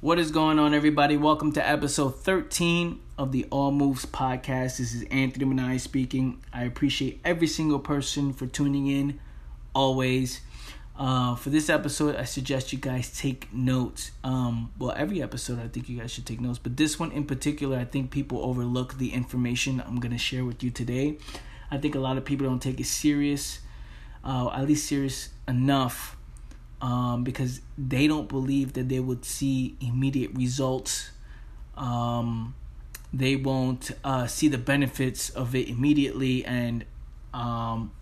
What 0.00 0.20
is 0.20 0.30
going 0.30 0.60
on, 0.60 0.74
everybody? 0.74 1.16
Welcome 1.16 1.50
to 1.54 1.68
episode 1.68 2.20
13 2.20 3.00
of 3.18 3.32
the 3.32 3.46
All 3.50 3.72
Moves 3.72 4.06
podcast. 4.06 4.78
This 4.78 4.94
is 4.94 5.02
Anthony 5.10 5.44
Manai 5.44 5.80
speaking. 5.80 6.40
I 6.52 6.62
appreciate 6.62 7.20
every 7.24 7.48
single 7.48 7.80
person 7.80 8.32
for 8.32 8.46
tuning 8.46 8.86
in 8.86 9.18
always. 9.74 10.40
Uh, 10.96 11.34
for 11.34 11.50
this 11.50 11.68
episode, 11.68 12.14
I 12.14 12.22
suggest 12.22 12.72
you 12.72 12.78
guys 12.78 13.18
take 13.18 13.52
notes. 13.52 14.12
Um, 14.22 14.70
well, 14.78 14.94
every 14.96 15.20
episode, 15.20 15.58
I 15.58 15.66
think 15.66 15.88
you 15.88 15.98
guys 15.98 16.12
should 16.12 16.26
take 16.26 16.40
notes, 16.40 16.60
but 16.60 16.76
this 16.76 17.00
one 17.00 17.10
in 17.10 17.24
particular, 17.24 17.76
I 17.76 17.84
think 17.84 18.12
people 18.12 18.38
overlook 18.44 18.98
the 18.98 19.12
information 19.12 19.82
I'm 19.84 19.98
going 19.98 20.12
to 20.12 20.18
share 20.18 20.44
with 20.44 20.62
you 20.62 20.70
today. 20.70 21.18
I 21.72 21.78
think 21.78 21.96
a 21.96 22.00
lot 22.00 22.16
of 22.16 22.24
people 22.24 22.46
don't 22.46 22.62
take 22.62 22.78
it 22.78 22.86
serious, 22.86 23.58
uh, 24.22 24.48
at 24.54 24.68
least 24.68 24.86
serious 24.86 25.30
enough 25.48 26.17
um, 26.80 27.24
because 27.24 27.60
they 27.76 28.06
don't 28.06 28.28
believe 28.28 28.74
that 28.74 28.88
they 28.88 29.00
would 29.00 29.24
see 29.24 29.76
immediate 29.80 30.32
results. 30.34 31.10
Um, 31.76 32.54
they 33.12 33.36
won't 33.36 33.90
uh, 34.04 34.26
see 34.26 34.48
the 34.48 34.58
benefits 34.58 35.30
of 35.30 35.54
it 35.54 35.68
immediately, 35.68 36.44
and 36.44 36.84
um, 37.32 37.92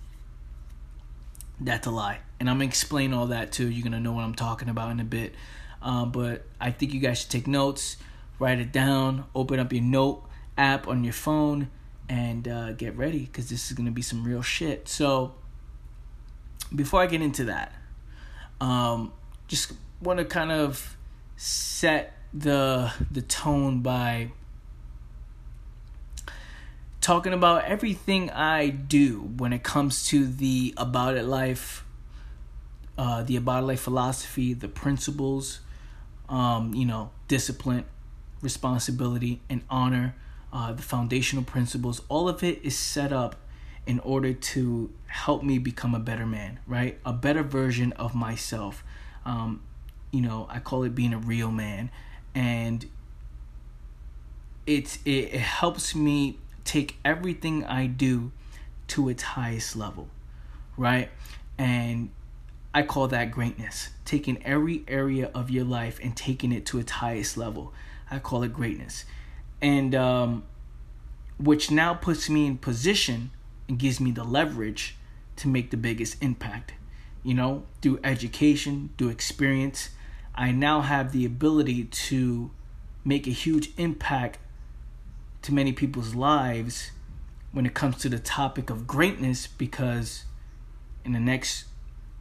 that's 1.60 1.86
a 1.86 1.90
lie. 1.90 2.18
And 2.38 2.50
I'm 2.50 2.56
gonna 2.56 2.66
explain 2.66 3.12
all 3.12 3.28
that 3.28 3.52
too. 3.52 3.70
You're 3.70 3.84
gonna 3.84 4.00
know 4.00 4.12
what 4.12 4.24
I'm 4.24 4.34
talking 4.34 4.68
about 4.68 4.90
in 4.90 5.00
a 5.00 5.04
bit. 5.04 5.34
Um, 5.80 6.10
but 6.10 6.44
I 6.60 6.70
think 6.70 6.92
you 6.92 7.00
guys 7.00 7.20
should 7.20 7.30
take 7.30 7.46
notes, 7.46 7.96
write 8.38 8.58
it 8.58 8.72
down, 8.72 9.24
open 9.34 9.60
up 9.60 9.72
your 9.72 9.82
note 9.82 10.24
app 10.58 10.88
on 10.88 11.04
your 11.04 11.12
phone, 11.12 11.70
and 12.08 12.48
uh, 12.48 12.72
get 12.72 12.96
ready 12.96 13.20
because 13.20 13.48
this 13.48 13.70
is 13.70 13.76
gonna 13.76 13.90
be 13.90 14.02
some 14.02 14.24
real 14.24 14.42
shit. 14.42 14.88
So 14.88 15.34
before 16.74 17.00
I 17.00 17.06
get 17.06 17.22
into 17.22 17.44
that, 17.44 17.72
um, 18.60 19.12
just 19.48 19.72
want 20.00 20.18
to 20.18 20.24
kind 20.24 20.52
of 20.52 20.96
set 21.36 22.14
the 22.32 22.92
the 23.10 23.22
tone 23.22 23.80
by 23.80 24.30
talking 27.00 27.32
about 27.32 27.64
everything 27.64 28.30
I 28.30 28.68
do 28.68 29.20
when 29.36 29.52
it 29.52 29.62
comes 29.62 30.06
to 30.08 30.26
the 30.26 30.74
about 30.76 31.16
it 31.16 31.24
life, 31.24 31.84
uh, 32.98 33.22
the 33.22 33.36
about 33.36 33.62
it 33.62 33.66
life 33.66 33.80
philosophy, 33.80 34.54
the 34.54 34.68
principles, 34.68 35.60
um, 36.28 36.74
you 36.74 36.84
know, 36.84 37.10
discipline, 37.28 37.84
responsibility, 38.42 39.40
and 39.48 39.62
honor, 39.70 40.16
uh, 40.52 40.72
the 40.72 40.82
foundational 40.82 41.44
principles. 41.44 42.02
All 42.08 42.28
of 42.28 42.42
it 42.42 42.60
is 42.64 42.76
set 42.76 43.12
up 43.12 43.36
in 43.86 44.00
order 44.00 44.32
to 44.32 44.90
help 45.06 45.42
me 45.42 45.58
become 45.58 45.94
a 45.94 45.98
better 45.98 46.26
man, 46.26 46.58
right? 46.66 46.98
A 47.04 47.12
better 47.12 47.42
version 47.42 47.92
of 47.92 48.14
myself. 48.14 48.82
Um, 49.24 49.62
you 50.10 50.20
know, 50.20 50.46
I 50.50 50.58
call 50.58 50.82
it 50.82 50.94
being 50.94 51.14
a 51.14 51.18
real 51.18 51.50
man, 51.50 51.90
and 52.34 52.84
it, 54.66 54.98
it 55.04 55.32
helps 55.32 55.94
me 55.94 56.38
take 56.64 56.96
everything 57.04 57.64
I 57.64 57.86
do 57.86 58.32
to 58.88 59.08
its 59.08 59.22
highest 59.22 59.76
level, 59.76 60.08
right? 60.76 61.10
And 61.56 62.10
I 62.74 62.82
call 62.82 63.08
that 63.08 63.30
greatness. 63.30 63.90
Taking 64.04 64.44
every 64.44 64.84
area 64.88 65.30
of 65.34 65.48
your 65.50 65.64
life 65.64 65.98
and 66.02 66.16
taking 66.16 66.52
it 66.52 66.66
to 66.66 66.78
its 66.78 66.92
highest 66.92 67.36
level. 67.36 67.72
I 68.10 68.18
call 68.18 68.42
it 68.42 68.52
greatness. 68.52 69.04
And 69.62 69.94
um, 69.94 70.44
which 71.38 71.70
now 71.70 71.94
puts 71.94 72.28
me 72.28 72.46
in 72.46 72.58
position 72.58 73.30
and 73.68 73.78
gives 73.78 74.00
me 74.00 74.10
the 74.10 74.24
leverage 74.24 74.96
to 75.36 75.48
make 75.48 75.70
the 75.70 75.76
biggest 75.76 76.22
impact. 76.22 76.74
You 77.22 77.34
know, 77.34 77.64
through 77.82 78.00
education, 78.04 78.90
through 78.96 79.08
experience, 79.08 79.90
I 80.34 80.52
now 80.52 80.82
have 80.82 81.12
the 81.12 81.24
ability 81.24 81.84
to 81.84 82.50
make 83.04 83.26
a 83.26 83.30
huge 83.30 83.70
impact 83.76 84.38
to 85.42 85.54
many 85.54 85.72
people's 85.72 86.14
lives 86.14 86.90
when 87.52 87.66
it 87.66 87.74
comes 87.74 87.96
to 87.98 88.08
the 88.08 88.18
topic 88.18 88.68
of 88.68 88.86
greatness 88.86 89.46
because 89.46 90.24
in 91.04 91.12
the 91.12 91.20
next 91.20 91.64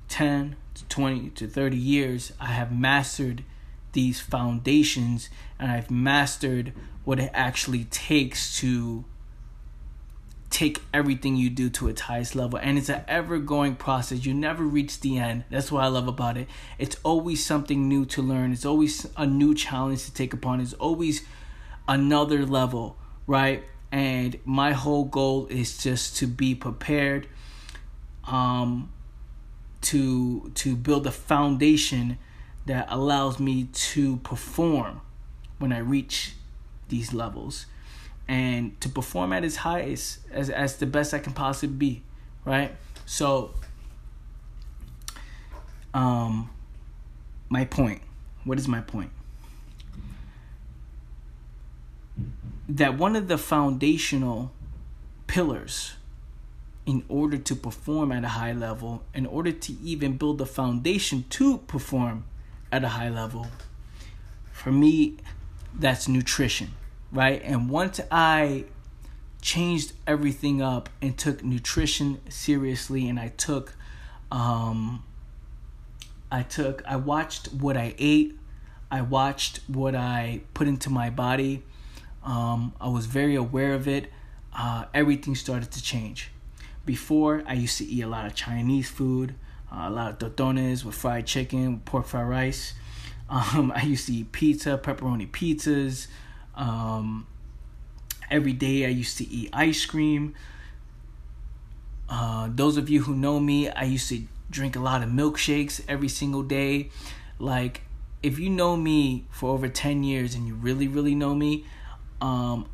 10 0.10 0.56
to 0.76 0.86
20 0.86 1.30
to 1.32 1.48
30 1.48 1.76
years, 1.76 2.32
I 2.40 2.48
have 2.48 2.72
mastered 2.72 3.44
these 3.92 4.20
foundations 4.20 5.30
and 5.58 5.72
I've 5.72 5.90
mastered 5.90 6.74
what 7.04 7.20
it 7.20 7.32
actually 7.34 7.86
takes 7.86 8.60
to 8.60 9.06
take 10.56 10.82
everything 10.94 11.36
you 11.36 11.50
do 11.50 11.70
to 11.70 11.90
its 11.90 12.00
highest 12.00 12.34
level 12.34 12.58
and 12.58 12.78
it's 12.78 12.88
an 12.88 13.02
ever 13.10 13.40
going 13.40 13.76
process. 13.76 14.26
You 14.26 14.34
never 14.34 14.64
reach 14.64 15.02
the 15.02 15.18
end. 15.18 15.44
That's 15.50 15.70
what 15.70 15.84
i 15.84 15.88
love 15.88 16.08
about 16.08 16.38
it. 16.38 16.48
It's 16.80 16.96
always 17.04 17.46
something 17.46 17.90
new 17.90 18.06
to 18.06 18.22
learn. 18.22 18.54
It's 18.54 18.66
always 18.66 19.06
a 19.18 19.28
new 19.28 19.54
challenge 19.54 20.06
to 20.06 20.14
take 20.14 20.34
upon. 20.34 20.62
It's 20.62 20.72
always 20.74 21.26
another 21.90 22.46
level 22.46 22.98
right? 23.28 23.64
And 23.92 24.40
my 24.46 24.72
whole 24.72 25.06
goal 25.06 25.48
is 25.48 25.78
just 25.78 26.18
to 26.18 26.28
be 26.28 26.56
prepared 26.56 27.28
um 28.26 28.92
to 29.82 30.50
to 30.56 30.76
build 30.76 31.06
a 31.06 31.12
foundation 31.12 32.18
that 32.66 32.88
allows 32.90 33.40
me 33.40 33.66
to 33.72 34.18
perform 34.18 35.02
when 35.60 35.72
i 35.72 35.78
reach 35.78 36.34
these 36.90 37.14
levels 37.14 37.68
and 38.28 38.80
to 38.82 38.90
perform 38.90 39.34
at 39.34 39.44
its 39.44 39.58
highest 39.58 40.20
as, 40.32 40.50
as 40.50 40.78
the 40.78 40.86
best 40.86 41.14
I 41.14 41.20
can 41.20 41.34
possibly 41.34 41.76
be, 41.76 42.04
right? 42.44 42.76
So, 43.06 43.52
um, 45.94 46.50
my 47.50 47.66
point. 47.66 48.02
What 48.44 48.60
is 48.60 48.68
my 48.68 48.82
point? 48.82 49.12
That 52.68 52.98
one 52.98 53.16
of 53.16 53.28
the 53.28 53.38
foundational 53.38 54.52
pillars 55.28 55.94
in 56.86 57.04
order 57.10 57.38
to 57.38 57.56
perform 57.56 58.12
at 58.12 58.24
a 58.24 58.30
high 58.30 58.54
level, 58.54 59.04
in 59.14 59.26
order 59.26 59.52
to 59.52 59.74
even 59.84 60.18
build 60.18 60.38
the 60.38 60.46
foundation 60.46 61.26
to 61.30 61.60
perform 61.60 62.26
at 62.72 62.84
a 62.84 62.90
high 62.90 63.10
level, 63.10 63.48
for 64.52 64.72
me, 64.72 65.18
that's 65.74 66.08
nutrition 66.08 66.72
right? 67.16 67.42
And 67.44 67.70
once 67.70 68.00
I 68.12 68.66
changed 69.42 69.94
everything 70.06 70.62
up 70.62 70.90
and 71.02 71.18
took 71.18 71.44
nutrition 71.44 72.20
seriously 72.30 73.08
and 73.08 73.20
I 73.20 73.30
took 73.30 73.76
um 74.32 75.04
I 76.32 76.42
took 76.44 76.84
I 76.86 76.96
watched 76.98 77.54
what 77.54 77.78
I 77.78 77.96
ate, 77.98 78.38
I 78.92 79.02
watched 79.02 79.62
what 79.68 79.96
I 79.96 80.42
put 80.54 80.68
into 80.68 80.90
my 80.90 81.10
body. 81.10 81.64
Um 82.24 82.74
I 82.82 82.90
was 82.90 83.06
very 83.06 83.36
aware 83.36 83.74
of 83.74 83.88
it. 83.88 84.12
Uh 84.54 84.86
everything 84.94 85.36
started 85.36 85.72
to 85.72 85.82
change. 85.82 86.32
Before 86.86 87.44
I 87.48 87.54
used 87.54 87.78
to 87.78 87.86
eat 87.86 88.02
a 88.02 88.08
lot 88.08 88.26
of 88.26 88.36
Chinese 88.36 88.90
food, 88.90 89.36
uh, 89.72 89.86
a 89.88 89.90
lot 89.90 90.12
of 90.12 90.36
totones 90.36 90.84
with 90.84 90.96
fried 90.96 91.26
chicken, 91.26 91.80
pork 91.80 92.06
fried 92.06 92.28
rice. 92.28 92.74
Um, 93.28 93.74
I 93.76 93.82
used 93.82 94.06
to 94.06 94.14
eat 94.14 94.32
pizza, 94.32 94.78
pepperoni 94.78 95.28
pizzas, 95.28 96.06
um, 96.56 97.28
every 98.30 98.54
day 98.54 98.86
I 98.86 98.90
used 98.90 99.18
to 99.20 99.28
eat 99.30 99.50
ice 99.54 99.86
cream. 99.86 100.36
Uh, 102.08 102.50
those 102.52 102.78
of 102.78 102.90
you 102.90 103.04
who 103.04 103.16
know 103.16 103.40
me, 103.40 103.70
I 103.70 103.84
used 103.84 104.10
to 104.10 104.24
drink 104.50 104.76
a 104.76 104.80
lot 104.80 105.04
of 105.04 105.10
milkshakes 105.10 105.84
every 105.88 106.08
single 106.08 106.44
day. 106.44 106.90
Like, 107.40 107.82
if 108.22 108.40
you 108.40 108.50
know 108.50 108.78
me 108.78 109.26
for 109.32 109.52
over 109.52 109.68
10 109.68 110.04
years 110.04 110.36
and 110.36 110.48
you 110.48 110.56
really, 110.56 110.88
really 110.88 111.16
know 111.16 111.36
me, 111.36 111.66
um, 112.22 112.68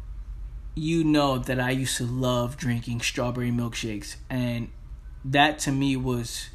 you 0.76 1.04
know 1.04 1.38
that 1.38 1.60
I 1.60 1.72
used 1.72 1.98
to 1.98 2.06
love 2.06 2.58
drinking 2.58 3.02
strawberry 3.02 3.52
milkshakes. 3.52 4.16
And 4.30 4.70
that 5.26 5.60
to 5.60 5.72
me 5.72 5.96
was, 5.96 6.50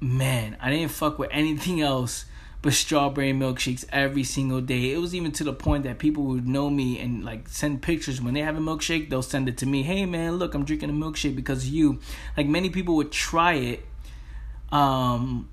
man, 0.00 0.56
I 0.60 0.70
didn't 0.70 0.90
fuck 0.90 1.18
with 1.18 1.30
anything 1.32 1.80
else 1.92 2.26
but 2.62 2.72
strawberry 2.72 3.32
milkshakes 3.32 3.84
every 3.92 4.24
single 4.24 4.60
day. 4.60 4.92
It 4.92 4.98
was 4.98 5.14
even 5.14 5.32
to 5.32 5.44
the 5.44 5.52
point 5.52 5.84
that 5.84 5.98
people 5.98 6.24
would 6.24 6.48
know 6.48 6.70
me 6.70 6.98
and 6.98 7.24
like 7.24 7.48
send 7.48 7.82
pictures 7.82 8.20
when 8.20 8.34
they 8.34 8.40
have 8.40 8.56
a 8.56 8.60
milkshake, 8.60 9.10
they'll 9.10 9.22
send 9.22 9.48
it 9.48 9.56
to 9.58 9.66
me. 9.66 9.82
Hey 9.82 10.06
man, 10.06 10.36
look, 10.36 10.54
I'm 10.54 10.64
drinking 10.64 10.90
a 10.90 10.92
milkshake 10.92 11.36
because 11.36 11.68
you. 11.68 12.00
Like 12.36 12.46
many 12.46 12.70
people 12.70 12.96
would 12.96 13.12
try 13.12 13.54
it 13.54 13.86
um 14.72 15.48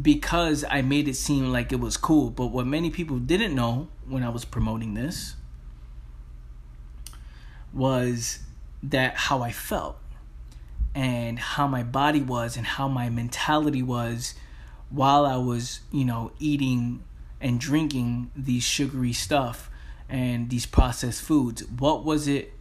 because 0.00 0.64
I 0.70 0.82
made 0.82 1.08
it 1.08 1.16
seem 1.16 1.50
like 1.50 1.72
it 1.72 1.80
was 1.80 1.96
cool. 1.96 2.30
But 2.30 2.46
what 2.46 2.66
many 2.66 2.90
people 2.90 3.18
didn't 3.18 3.54
know 3.54 3.88
when 4.06 4.22
I 4.22 4.28
was 4.28 4.44
promoting 4.44 4.94
this 4.94 5.34
was 7.72 8.40
that 8.82 9.16
how 9.16 9.42
I 9.42 9.52
felt 9.52 9.98
and 10.94 11.38
how 11.38 11.66
my 11.66 11.82
body 11.82 12.20
was 12.20 12.56
and 12.56 12.66
how 12.66 12.86
my 12.88 13.08
mentality 13.08 13.82
was 13.82 14.34
while 14.92 15.24
I 15.24 15.36
was, 15.36 15.80
you 15.90 16.04
know, 16.04 16.32
eating 16.38 17.02
and 17.40 17.58
drinking 17.58 18.30
these 18.36 18.62
sugary 18.62 19.12
stuff 19.12 19.70
and 20.08 20.50
these 20.50 20.66
processed 20.66 21.22
foods. 21.22 21.66
What 21.66 22.04
was 22.04 22.28
it? 22.28 22.52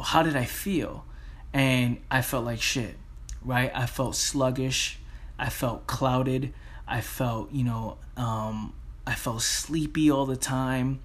How 0.00 0.22
did 0.22 0.36
I 0.36 0.44
feel? 0.44 1.04
And 1.52 1.98
I 2.10 2.22
felt 2.22 2.44
like 2.44 2.60
shit, 2.60 2.96
right? 3.42 3.70
I 3.74 3.86
felt 3.86 4.16
sluggish. 4.16 4.98
I 5.38 5.48
felt 5.48 5.86
clouded. 5.86 6.52
I 6.86 7.00
felt, 7.00 7.52
you 7.52 7.64
know, 7.64 7.98
um, 8.16 8.74
I 9.06 9.14
felt 9.14 9.42
sleepy 9.42 10.10
all 10.10 10.26
the 10.26 10.36
time. 10.36 11.00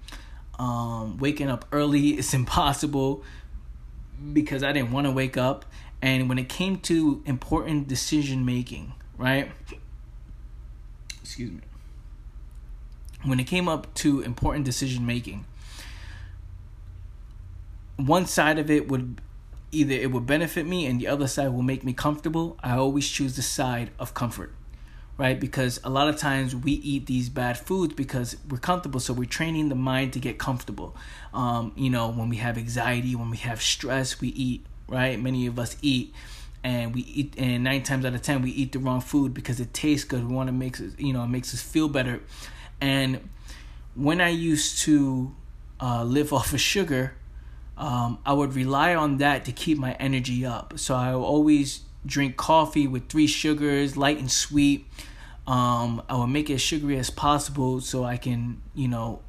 Um, 0.58 1.16
waking 1.18 1.48
up 1.48 1.66
early 1.72 2.10
is 2.18 2.34
impossible 2.34 3.22
because 4.32 4.62
I 4.62 4.72
didn't 4.72 4.92
want 4.92 5.06
to 5.06 5.12
wake 5.12 5.36
up. 5.36 5.64
And 6.02 6.28
when 6.28 6.38
it 6.38 6.48
came 6.48 6.78
to 6.80 7.22
important 7.24 7.88
decision 7.88 8.44
making, 8.44 8.92
right? 9.16 9.50
Excuse 11.24 11.50
me. 11.50 11.60
When 13.24 13.40
it 13.40 13.44
came 13.44 13.68
up 13.68 13.92
to 13.94 14.20
important 14.20 14.64
decision 14.64 15.04
making, 15.04 15.44
one 17.96 18.26
side 18.26 18.58
of 18.58 18.70
it 18.70 18.88
would 18.88 19.20
either 19.72 19.94
it 19.94 20.12
would 20.12 20.26
benefit 20.26 20.66
me 20.66 20.86
and 20.86 21.00
the 21.00 21.08
other 21.08 21.26
side 21.26 21.48
will 21.48 21.62
make 21.62 21.82
me 21.82 21.92
comfortable. 21.92 22.56
I 22.62 22.76
always 22.76 23.08
choose 23.08 23.34
the 23.34 23.42
side 23.42 23.90
of 23.98 24.14
comfort 24.14 24.52
right? 25.16 25.38
Because 25.38 25.80
a 25.84 25.90
lot 25.90 26.08
of 26.08 26.16
times 26.16 26.56
we 26.56 26.72
eat 26.72 27.06
these 27.06 27.28
bad 27.28 27.58
foods 27.58 27.94
because 27.94 28.36
we're 28.48 28.58
comfortable. 28.58 29.00
So 29.00 29.12
we're 29.12 29.28
training 29.28 29.68
the 29.68 29.74
mind 29.74 30.12
to 30.14 30.18
get 30.18 30.38
comfortable. 30.38 30.96
Um, 31.32 31.72
you 31.76 31.90
know, 31.90 32.10
when 32.10 32.28
we 32.28 32.36
have 32.36 32.58
anxiety, 32.58 33.14
when 33.14 33.30
we 33.30 33.36
have 33.38 33.62
stress, 33.62 34.20
we 34.20 34.28
eat, 34.28 34.66
right? 34.88 35.20
Many 35.20 35.46
of 35.46 35.58
us 35.58 35.76
eat. 35.82 36.12
And 36.64 36.94
we 36.94 37.02
eat, 37.02 37.34
and 37.36 37.62
nine 37.62 37.82
times 37.82 38.06
out 38.06 38.14
of 38.14 38.22
ten, 38.22 38.40
we 38.40 38.50
eat 38.50 38.72
the 38.72 38.78
wrong 38.78 39.02
food 39.02 39.34
because 39.34 39.60
it 39.60 39.74
tastes 39.74 40.04
good. 40.04 40.26
We 40.26 40.34
want 40.34 40.48
to 40.48 40.52
make 40.52 40.80
us, 40.80 40.94
you 40.98 41.12
know, 41.12 41.22
it 41.22 41.28
makes 41.28 41.52
us 41.52 41.60
feel 41.60 41.88
better. 41.88 42.22
And 42.80 43.28
when 43.94 44.20
I 44.22 44.30
used 44.30 44.78
to 44.80 45.34
uh, 45.80 46.04
live 46.04 46.32
off 46.32 46.54
of 46.54 46.60
sugar, 46.60 47.14
um, 47.76 48.18
I 48.24 48.32
would 48.32 48.54
rely 48.54 48.94
on 48.94 49.18
that 49.18 49.44
to 49.44 49.52
keep 49.52 49.78
my 49.78 49.92
energy 49.94 50.46
up. 50.46 50.78
So 50.78 50.94
I 50.94 51.12
always 51.12 51.80
drink 52.06 52.36
coffee 52.36 52.86
with 52.86 53.08
three 53.08 53.26
sugars, 53.26 53.96
light 53.96 54.18
and 54.18 54.30
sweet. 54.30 54.86
Um, 55.46 56.02
I 56.08 56.14
will 56.14 56.26
make 56.26 56.48
it 56.48 56.54
as 56.54 56.62
sugary 56.62 56.98
as 56.98 57.10
possible 57.10 57.80
so 57.80 58.04
I 58.04 58.16
can, 58.16 58.62
you 58.74 58.88
know, 58.88 59.20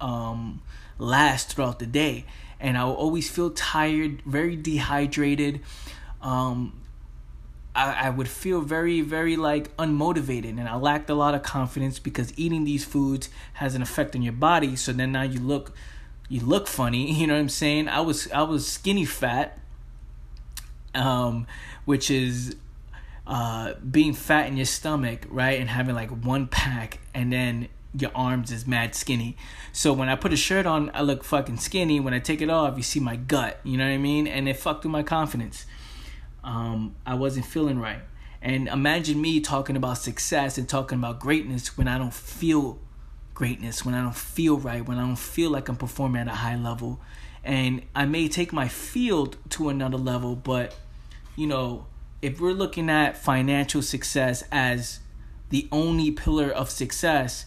um, 0.00 0.62
last 0.98 1.54
throughout 1.54 1.78
the 1.78 1.86
day. 1.86 2.24
And 2.58 2.76
I 2.76 2.84
will 2.84 2.94
always 2.94 3.30
feel 3.30 3.50
tired, 3.50 4.22
very 4.26 4.56
dehydrated. 4.56 5.60
Um, 6.20 6.79
I, 7.74 8.06
I 8.06 8.10
would 8.10 8.28
feel 8.28 8.60
very, 8.60 9.00
very 9.00 9.36
like 9.36 9.74
unmotivated, 9.76 10.58
and 10.58 10.68
I 10.68 10.76
lacked 10.76 11.08
a 11.10 11.14
lot 11.14 11.34
of 11.34 11.42
confidence 11.42 11.98
because 11.98 12.32
eating 12.36 12.64
these 12.64 12.84
foods 12.84 13.28
has 13.54 13.74
an 13.74 13.82
effect 13.82 14.16
on 14.16 14.22
your 14.22 14.32
body. 14.32 14.76
So 14.76 14.92
then 14.92 15.12
now 15.12 15.22
you 15.22 15.40
look, 15.40 15.72
you 16.28 16.40
look 16.40 16.66
funny. 16.66 17.12
You 17.20 17.26
know 17.26 17.34
what 17.34 17.40
I'm 17.40 17.48
saying? 17.48 17.88
I 17.88 18.00
was 18.00 18.30
I 18.32 18.42
was 18.42 18.66
skinny 18.66 19.04
fat. 19.04 19.58
Um, 20.92 21.46
which 21.84 22.10
is 22.10 22.56
uh, 23.26 23.74
being 23.74 24.12
fat 24.12 24.48
in 24.48 24.56
your 24.56 24.66
stomach, 24.66 25.24
right, 25.30 25.60
and 25.60 25.70
having 25.70 25.94
like 25.94 26.10
one 26.10 26.48
pack, 26.48 26.98
and 27.14 27.32
then 27.32 27.68
your 27.98 28.10
arms 28.14 28.50
is 28.52 28.66
mad 28.66 28.94
skinny. 28.94 29.36
So 29.72 29.92
when 29.92 30.08
I 30.08 30.16
put 30.16 30.32
a 30.32 30.36
shirt 30.36 30.66
on, 30.66 30.90
I 30.94 31.02
look 31.02 31.24
fucking 31.24 31.58
skinny. 31.58 32.00
When 32.00 32.14
I 32.14 32.18
take 32.18 32.40
it 32.40 32.50
off, 32.50 32.76
you 32.76 32.82
see 32.82 33.00
my 33.00 33.16
gut. 33.16 33.60
You 33.64 33.78
know 33.78 33.84
what 33.84 33.92
I 33.92 33.98
mean? 33.98 34.26
And 34.26 34.48
it 34.48 34.56
fucked 34.56 34.84
with 34.84 34.92
my 34.92 35.02
confidence. 35.02 35.66
Um, 36.42 36.94
I 37.06 37.14
wasn't 37.14 37.46
feeling 37.46 37.78
right. 37.78 38.00
And 38.42 38.68
imagine 38.68 39.20
me 39.20 39.40
talking 39.40 39.76
about 39.76 39.98
success 39.98 40.56
and 40.56 40.68
talking 40.68 40.98
about 40.98 41.20
greatness 41.20 41.76
when 41.76 41.88
I 41.88 41.98
don't 41.98 42.14
feel 42.14 42.78
greatness, 43.34 43.84
when 43.84 43.94
I 43.94 44.02
don't 44.02 44.16
feel 44.16 44.58
right, 44.58 44.86
when 44.86 44.98
I 44.98 45.02
don't 45.02 45.18
feel 45.18 45.50
like 45.50 45.68
I'm 45.68 45.76
performing 45.76 46.22
at 46.22 46.28
a 46.28 46.36
high 46.36 46.56
level. 46.56 47.00
And 47.44 47.82
I 47.94 48.06
may 48.06 48.28
take 48.28 48.52
my 48.52 48.68
field 48.68 49.36
to 49.50 49.68
another 49.68 49.98
level, 49.98 50.36
but 50.36 50.74
you 51.36 51.46
know, 51.46 51.86
if 52.22 52.40
we're 52.40 52.52
looking 52.52 52.90
at 52.90 53.16
financial 53.16 53.82
success 53.82 54.44
as 54.52 55.00
the 55.48 55.68
only 55.72 56.10
pillar 56.10 56.50
of 56.50 56.70
success, 56.70 57.46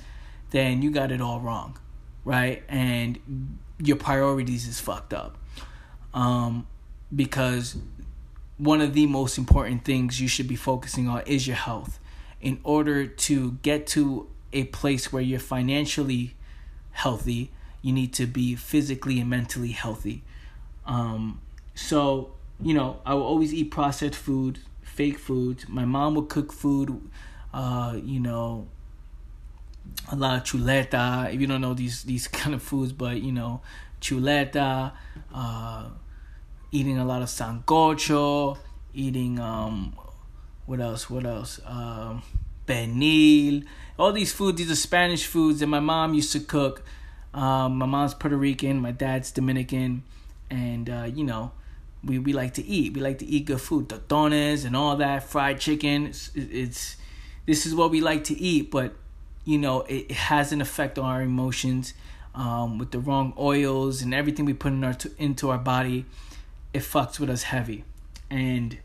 then 0.51 0.81
you 0.81 0.91
got 0.91 1.11
it 1.11 1.21
all 1.21 1.39
wrong, 1.39 1.77
right? 2.25 2.63
And 2.67 3.19
your 3.77 3.97
priorities 3.97 4.67
is 4.67 4.79
fucked 4.79 5.13
up. 5.13 5.37
Um, 6.13 6.67
because 7.15 7.77
one 8.57 8.81
of 8.81 8.93
the 8.93 9.07
most 9.07 9.37
important 9.37 9.83
things 9.83 10.21
you 10.21 10.27
should 10.27 10.47
be 10.47 10.55
focusing 10.55 11.07
on 11.07 11.21
is 11.25 11.47
your 11.47 11.55
health. 11.55 11.99
In 12.41 12.59
order 12.63 13.05
to 13.07 13.53
get 13.63 13.87
to 13.87 14.27
a 14.51 14.65
place 14.65 15.11
where 15.11 15.21
you're 15.21 15.39
financially 15.39 16.35
healthy, 16.91 17.51
you 17.81 17.93
need 17.93 18.13
to 18.13 18.25
be 18.25 18.55
physically 18.55 19.19
and 19.19 19.29
mentally 19.29 19.71
healthy. 19.71 20.23
Um, 20.85 21.41
so 21.73 22.33
you 22.61 22.73
know, 22.73 22.99
I 23.05 23.13
will 23.13 23.23
always 23.23 23.53
eat 23.53 23.71
processed 23.71 24.15
food, 24.15 24.59
fake 24.81 25.17
food 25.17 25.67
My 25.67 25.85
mom 25.85 26.15
would 26.15 26.29
cook 26.29 26.53
food, 26.53 27.01
uh, 27.53 27.97
you 28.01 28.19
know, 28.19 28.67
a 30.11 30.15
lot 30.15 30.37
of 30.37 30.43
chuleta. 30.43 31.33
If 31.33 31.41
you 31.41 31.47
don't 31.47 31.61
know 31.61 31.73
these 31.73 32.03
these 32.03 32.27
kind 32.39 32.55
of 32.55 32.61
foods, 32.61 32.91
but 32.93 33.21
you 33.21 33.31
know, 33.31 33.61
chuleta, 34.01 34.93
uh, 35.33 35.85
eating 36.73 36.97
a 36.97 37.05
lot 37.05 37.21
of 37.21 37.29
sancocho, 37.29 38.57
eating 38.93 39.39
um, 39.39 39.95
what 40.65 40.81
else? 40.81 41.09
What 41.09 41.25
else? 41.25 41.61
Um. 41.65 42.23
All 43.99 44.13
these 44.13 44.31
foods. 44.31 44.57
These 44.57 44.71
are 44.71 44.75
Spanish 44.75 45.25
foods 45.25 45.59
that 45.59 45.67
my 45.67 45.79
mom 45.79 46.13
used 46.13 46.31
to 46.31 46.39
cook. 46.39 46.83
Um, 47.33 47.77
my 47.77 47.85
mom's 47.85 48.13
Puerto 48.13 48.37
Rican. 48.37 48.79
My 48.79 48.91
dad's 48.91 49.31
Dominican, 49.31 50.03
and 50.49 50.89
uh, 50.89 51.09
you 51.13 51.23
know 51.23 51.51
we, 52.03 52.19
we 52.19 52.33
like 52.33 52.53
to 52.55 52.65
eat. 52.65 52.93
We 52.93 53.01
like 53.01 53.19
to 53.19 53.25
eat 53.25 53.45
good 53.45 53.61
food, 53.61 53.89
totones 53.89 54.65
and 54.65 54.75
all 54.75 54.95
that, 54.97 55.23
fried 55.23 55.59
chicken. 55.59 56.07
It's, 56.07 56.31
it's 56.35 56.97
this 57.45 57.65
is 57.65 57.75
what 57.75 57.91
we 57.91 58.01
like 58.01 58.23
to 58.25 58.39
eat, 58.39 58.71
but 58.71 58.93
you 59.45 59.57
know 59.57 59.81
it, 59.81 60.07
it 60.09 60.11
has 60.11 60.51
an 60.51 60.61
effect 60.61 60.97
on 60.97 61.05
our 61.05 61.21
emotions 61.21 61.93
um, 62.33 62.77
with 62.77 62.91
the 62.91 62.99
wrong 62.99 63.33
oils 63.37 64.01
and 64.01 64.13
everything 64.13 64.45
we 64.45 64.53
put 64.53 64.71
in 64.71 64.83
our 64.83 64.95
into 65.17 65.49
our 65.49 65.57
body. 65.57 66.05
It 66.73 66.81
fucks 66.81 67.19
with 67.19 67.29
us 67.29 67.43
heavy, 67.43 67.83
and 68.29 68.77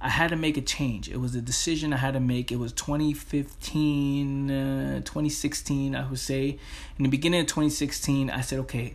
I 0.00 0.08
had 0.10 0.30
to 0.30 0.36
make 0.36 0.56
a 0.56 0.60
change. 0.60 1.08
It 1.08 1.18
was 1.18 1.34
a 1.34 1.40
decision 1.40 1.92
I 1.92 1.96
had 1.96 2.14
to 2.14 2.20
make. 2.20 2.52
It 2.52 2.56
was 2.56 2.72
2015, 2.72 4.50
uh, 4.50 5.00
2016, 5.00 5.94
I 5.94 6.08
would 6.08 6.18
say. 6.18 6.58
In 6.98 7.02
the 7.02 7.08
beginning 7.08 7.40
of 7.40 7.46
2016, 7.46 8.30
I 8.30 8.40
said, 8.40 8.60
okay, 8.60 8.94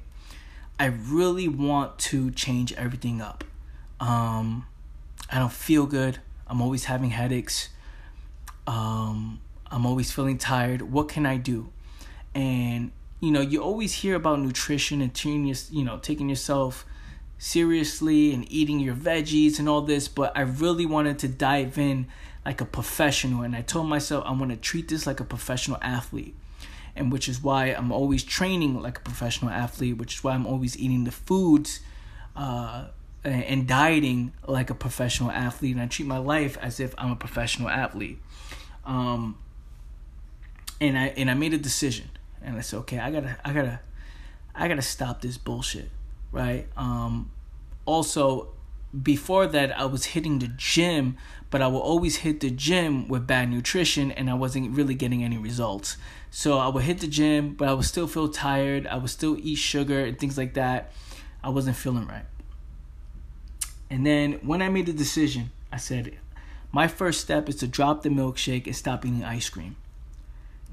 I 0.79 0.85
really 0.85 1.47
want 1.47 1.99
to 1.99 2.31
change 2.31 2.71
everything 2.73 3.21
up. 3.21 3.43
Um, 3.99 4.65
I 5.29 5.39
don't 5.39 5.51
feel 5.51 5.85
good. 5.85 6.19
I'm 6.47 6.61
always 6.61 6.85
having 6.85 7.09
headaches. 7.09 7.69
Um, 8.65 9.41
I'm 9.69 9.85
always 9.85 10.11
feeling 10.11 10.37
tired. 10.37 10.83
What 10.83 11.09
can 11.09 11.25
I 11.25 11.37
do? 11.37 11.69
And 12.33 12.91
you 13.19 13.31
know, 13.31 13.41
you 13.41 13.61
always 13.63 13.93
hear 13.93 14.15
about 14.15 14.39
nutrition 14.39 15.01
and 15.01 15.13
taking 15.13 15.45
your, 15.45 15.55
you 15.71 15.83
know, 15.83 15.97
taking 15.97 16.27
yourself 16.27 16.85
seriously 17.43 18.33
and 18.33 18.49
eating 18.49 18.79
your 18.79 18.95
veggies 18.95 19.59
and 19.59 19.67
all 19.67 19.81
this, 19.81 20.07
but 20.07 20.31
I 20.35 20.41
really 20.41 20.85
wanted 20.85 21.19
to 21.19 21.27
dive 21.27 21.77
in 21.77 22.07
like 22.45 22.61
a 22.61 22.65
professional 22.65 23.43
and 23.43 23.53
I 23.55 23.61
told 23.61 23.87
myself 23.87 24.23
I 24.25 24.31
want 24.31 24.51
to 24.51 24.57
treat 24.57 24.87
this 24.87 25.05
like 25.05 25.19
a 25.19 25.25
professional 25.25 25.77
athlete. 25.81 26.35
And 26.95 27.11
which 27.11 27.27
is 27.27 27.41
why 27.41 27.67
I'm 27.67 27.91
always 27.91 28.23
training 28.23 28.81
like 28.81 28.99
a 28.99 29.01
professional 29.01 29.51
athlete, 29.51 29.97
which 29.97 30.15
is 30.15 30.23
why 30.23 30.33
I'm 30.33 30.45
always 30.45 30.77
eating 30.77 31.03
the 31.03 31.11
foods 31.11 31.81
uh, 32.35 32.85
and 33.23 33.67
dieting 33.67 34.31
like 34.47 34.69
a 34.69 34.75
professional 34.75 35.31
athlete, 35.31 35.73
and 35.73 35.81
I 35.81 35.87
treat 35.87 36.07
my 36.07 36.19
life 36.19 36.57
as 36.61 36.79
if 36.79 36.93
I'm 36.97 37.11
a 37.11 37.15
professional 37.15 37.69
athlete. 37.69 38.19
Um, 38.85 39.37
and 40.79 40.97
I 40.97 41.07
and 41.17 41.31
I 41.31 41.33
made 41.33 41.53
a 41.53 41.57
decision, 41.57 42.09
and 42.43 42.57
I 42.57 42.61
said, 42.61 42.77
okay, 42.79 42.99
I 42.99 43.11
gotta, 43.11 43.37
I 43.43 43.53
gotta, 43.53 43.79
I 44.53 44.67
gotta 44.67 44.81
stop 44.81 45.21
this 45.21 45.37
bullshit, 45.37 45.89
right? 46.31 46.67
Um, 46.77 47.31
also, 47.85 48.49
before 49.01 49.47
that, 49.47 49.77
I 49.77 49.85
was 49.85 50.05
hitting 50.05 50.39
the 50.39 50.47
gym, 50.47 51.17
but 51.49 51.61
I 51.61 51.67
would 51.67 51.79
always 51.79 52.17
hit 52.17 52.39
the 52.39 52.49
gym 52.49 53.07
with 53.07 53.27
bad 53.27 53.49
nutrition, 53.49 54.11
and 54.11 54.29
I 54.29 54.33
wasn't 54.33 54.75
really 54.75 54.95
getting 54.95 55.23
any 55.23 55.37
results. 55.37 55.97
So 56.29 56.57
I 56.57 56.67
would 56.67 56.83
hit 56.83 56.99
the 56.99 57.07
gym, 57.07 57.53
but 57.53 57.67
I 57.67 57.73
would 57.73 57.85
still 57.85 58.07
feel 58.07 58.27
tired. 58.29 58.87
I 58.87 58.97
would 58.97 59.09
still 59.09 59.37
eat 59.39 59.55
sugar 59.55 60.03
and 60.05 60.17
things 60.17 60.37
like 60.37 60.53
that. 60.55 60.91
I 61.43 61.49
wasn't 61.49 61.75
feeling 61.75 62.07
right. 62.07 62.25
And 63.89 64.05
then 64.05 64.33
when 64.41 64.61
I 64.61 64.69
made 64.69 64.87
the 64.87 64.93
decision, 64.93 65.51
I 65.71 65.77
said, 65.77 66.17
my 66.71 66.87
first 66.87 67.21
step 67.21 67.47
is 67.49 67.57
to 67.57 67.67
drop 67.67 68.01
the 68.01 68.09
milkshake 68.09 68.65
and 68.65 68.75
stop 68.75 69.05
eating 69.05 69.23
ice 69.23 69.49
cream. 69.49 69.75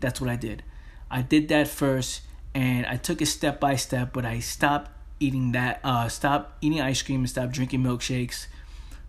That's 0.00 0.21
what 0.21 0.31
I 0.31 0.37
did. 0.37 0.62
I 1.11 1.21
did 1.21 1.49
that 1.49 1.69
first 1.69 2.23
and 2.55 2.87
I 2.87 2.97
took 2.97 3.21
it 3.21 3.26
step 3.26 3.61
by 3.61 3.76
step, 3.76 4.14
but 4.14 4.25
I 4.25 4.38
stopped 4.40 4.90
eating 5.21 5.53
that, 5.53 5.81
uh, 5.85 6.09
stopped 6.09 6.65
eating 6.65 6.81
ice 6.81 7.03
cream 7.03 7.21
and 7.21 7.31
stop 7.31 7.50
drinking 7.50 7.83
milkshakes 7.83 8.47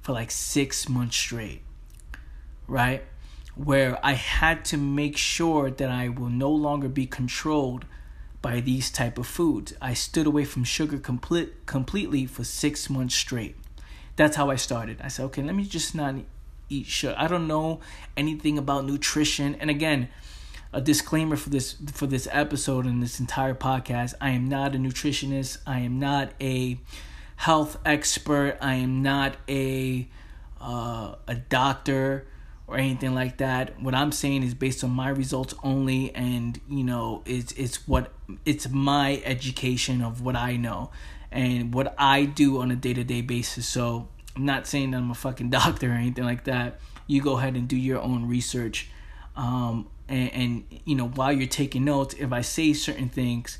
for 0.02 0.12
like 0.12 0.30
six 0.30 0.88
months 0.88 1.18
straight. 1.18 1.62
Right? 2.68 3.04
Where 3.56 4.00
I 4.06 4.14
had 4.14 4.64
to 4.66 4.78
make 4.78 5.18
sure 5.18 5.72
that 5.72 5.90
I 5.90 6.10
will 6.10 6.30
no 6.30 6.52
longer 6.52 6.88
be 6.88 7.06
controlled 7.06 7.86
by 8.42 8.60
these 8.60 8.92
type 8.92 9.18
of 9.18 9.28
foods. 9.28 9.74
I 9.82 9.94
stood 9.94 10.28
away 10.28 10.46
from 10.46 10.64
sugar 10.64 10.98
complete, 10.98 11.66
completely 11.66 12.26
for 12.26 12.44
six 12.44 12.90
months 12.90 13.16
straight 13.16 13.56
that's 14.16 14.36
how 14.36 14.50
I 14.50 14.56
started. 14.56 15.02
I 15.02 15.08
said, 15.08 15.24
okay, 15.26 15.42
let 15.42 15.56
me 15.56 15.64
just 15.64 15.96
not 15.96 16.16
eat 16.70 16.86
sugar. 16.86 17.16
I 17.18 17.28
don't 17.28 17.48
know 17.48 17.80
anything 18.16 18.58
about 18.58 18.86
nutrition. 18.86 19.56
And 19.56 19.70
again, 19.70 20.10
a 20.74 20.82
disclaimer 20.82 21.36
for 21.36 21.50
this 21.50 21.76
for 21.92 22.08
this 22.08 22.28
episode 22.32 22.86
and 22.86 23.02
this 23.02 23.20
entire 23.20 23.54
podcast. 23.54 24.14
I 24.22 24.32
am 24.32 24.48
not 24.48 24.76
a 24.76 24.78
nutritionist. 24.78 25.58
I 25.66 25.80
am 25.80 26.00
not 26.00 26.32
a 26.40 26.80
health 27.38 27.78
expert. 27.86 28.58
I 28.62 28.76
am 28.76 29.02
not 29.02 29.36
a 29.50 30.08
uh, 30.60 31.16
a 31.28 31.36
doctor 31.36 32.28
or 32.68 32.78
anything 32.78 33.14
like 33.14 33.38
that. 33.38 33.82
What 33.82 33.94
I'm 33.94 34.12
saying 34.12 34.44
is 34.44 34.54
based 34.54 34.84
on 34.84 34.92
my 34.92 35.10
results 35.10 35.54
only, 35.64 36.16
and 36.16 36.60
you 36.70 36.84
know, 36.84 37.22
it's 37.26 37.52
it's 37.54 37.88
what 37.88 38.14
it's 38.46 38.70
my 38.70 39.22
education 39.26 40.02
of 40.02 40.22
what 40.22 40.36
I 40.36 40.56
know 40.56 40.92
and 41.32 41.74
what 41.74 41.94
I 41.98 42.26
do 42.26 42.62
on 42.62 42.72
a 42.72 42.76
day 42.76 42.94
to 42.94 43.04
day 43.04 43.22
basis. 43.22 43.68
So 43.68 44.08
I'm 44.36 44.46
not 44.46 44.68
saying 44.68 44.92
that 44.92 44.98
I'm 44.98 45.12
a 45.12 45.16
fucking 45.16 45.50
doctor 45.60 45.90
or 45.90 45.96
anything 45.96 46.24
like 46.24 46.46
that. 46.46 46.80
You 47.08 47.22
go 47.22 47.38
ahead 47.38 47.56
and 47.56 47.68
do 47.68 47.76
your 47.76 48.00
own 48.00 48.28
research. 48.28 48.90
Um, 49.36 49.88
and, 50.08 50.32
and 50.34 50.64
you 50.86 50.96
know, 50.96 51.08
while 51.08 51.32
you're 51.32 51.48
taking 51.48 51.86
notes, 51.86 52.16
if 52.18 52.32
I 52.32 52.42
say 52.42 52.74
certain 52.74 53.10
things, 53.10 53.58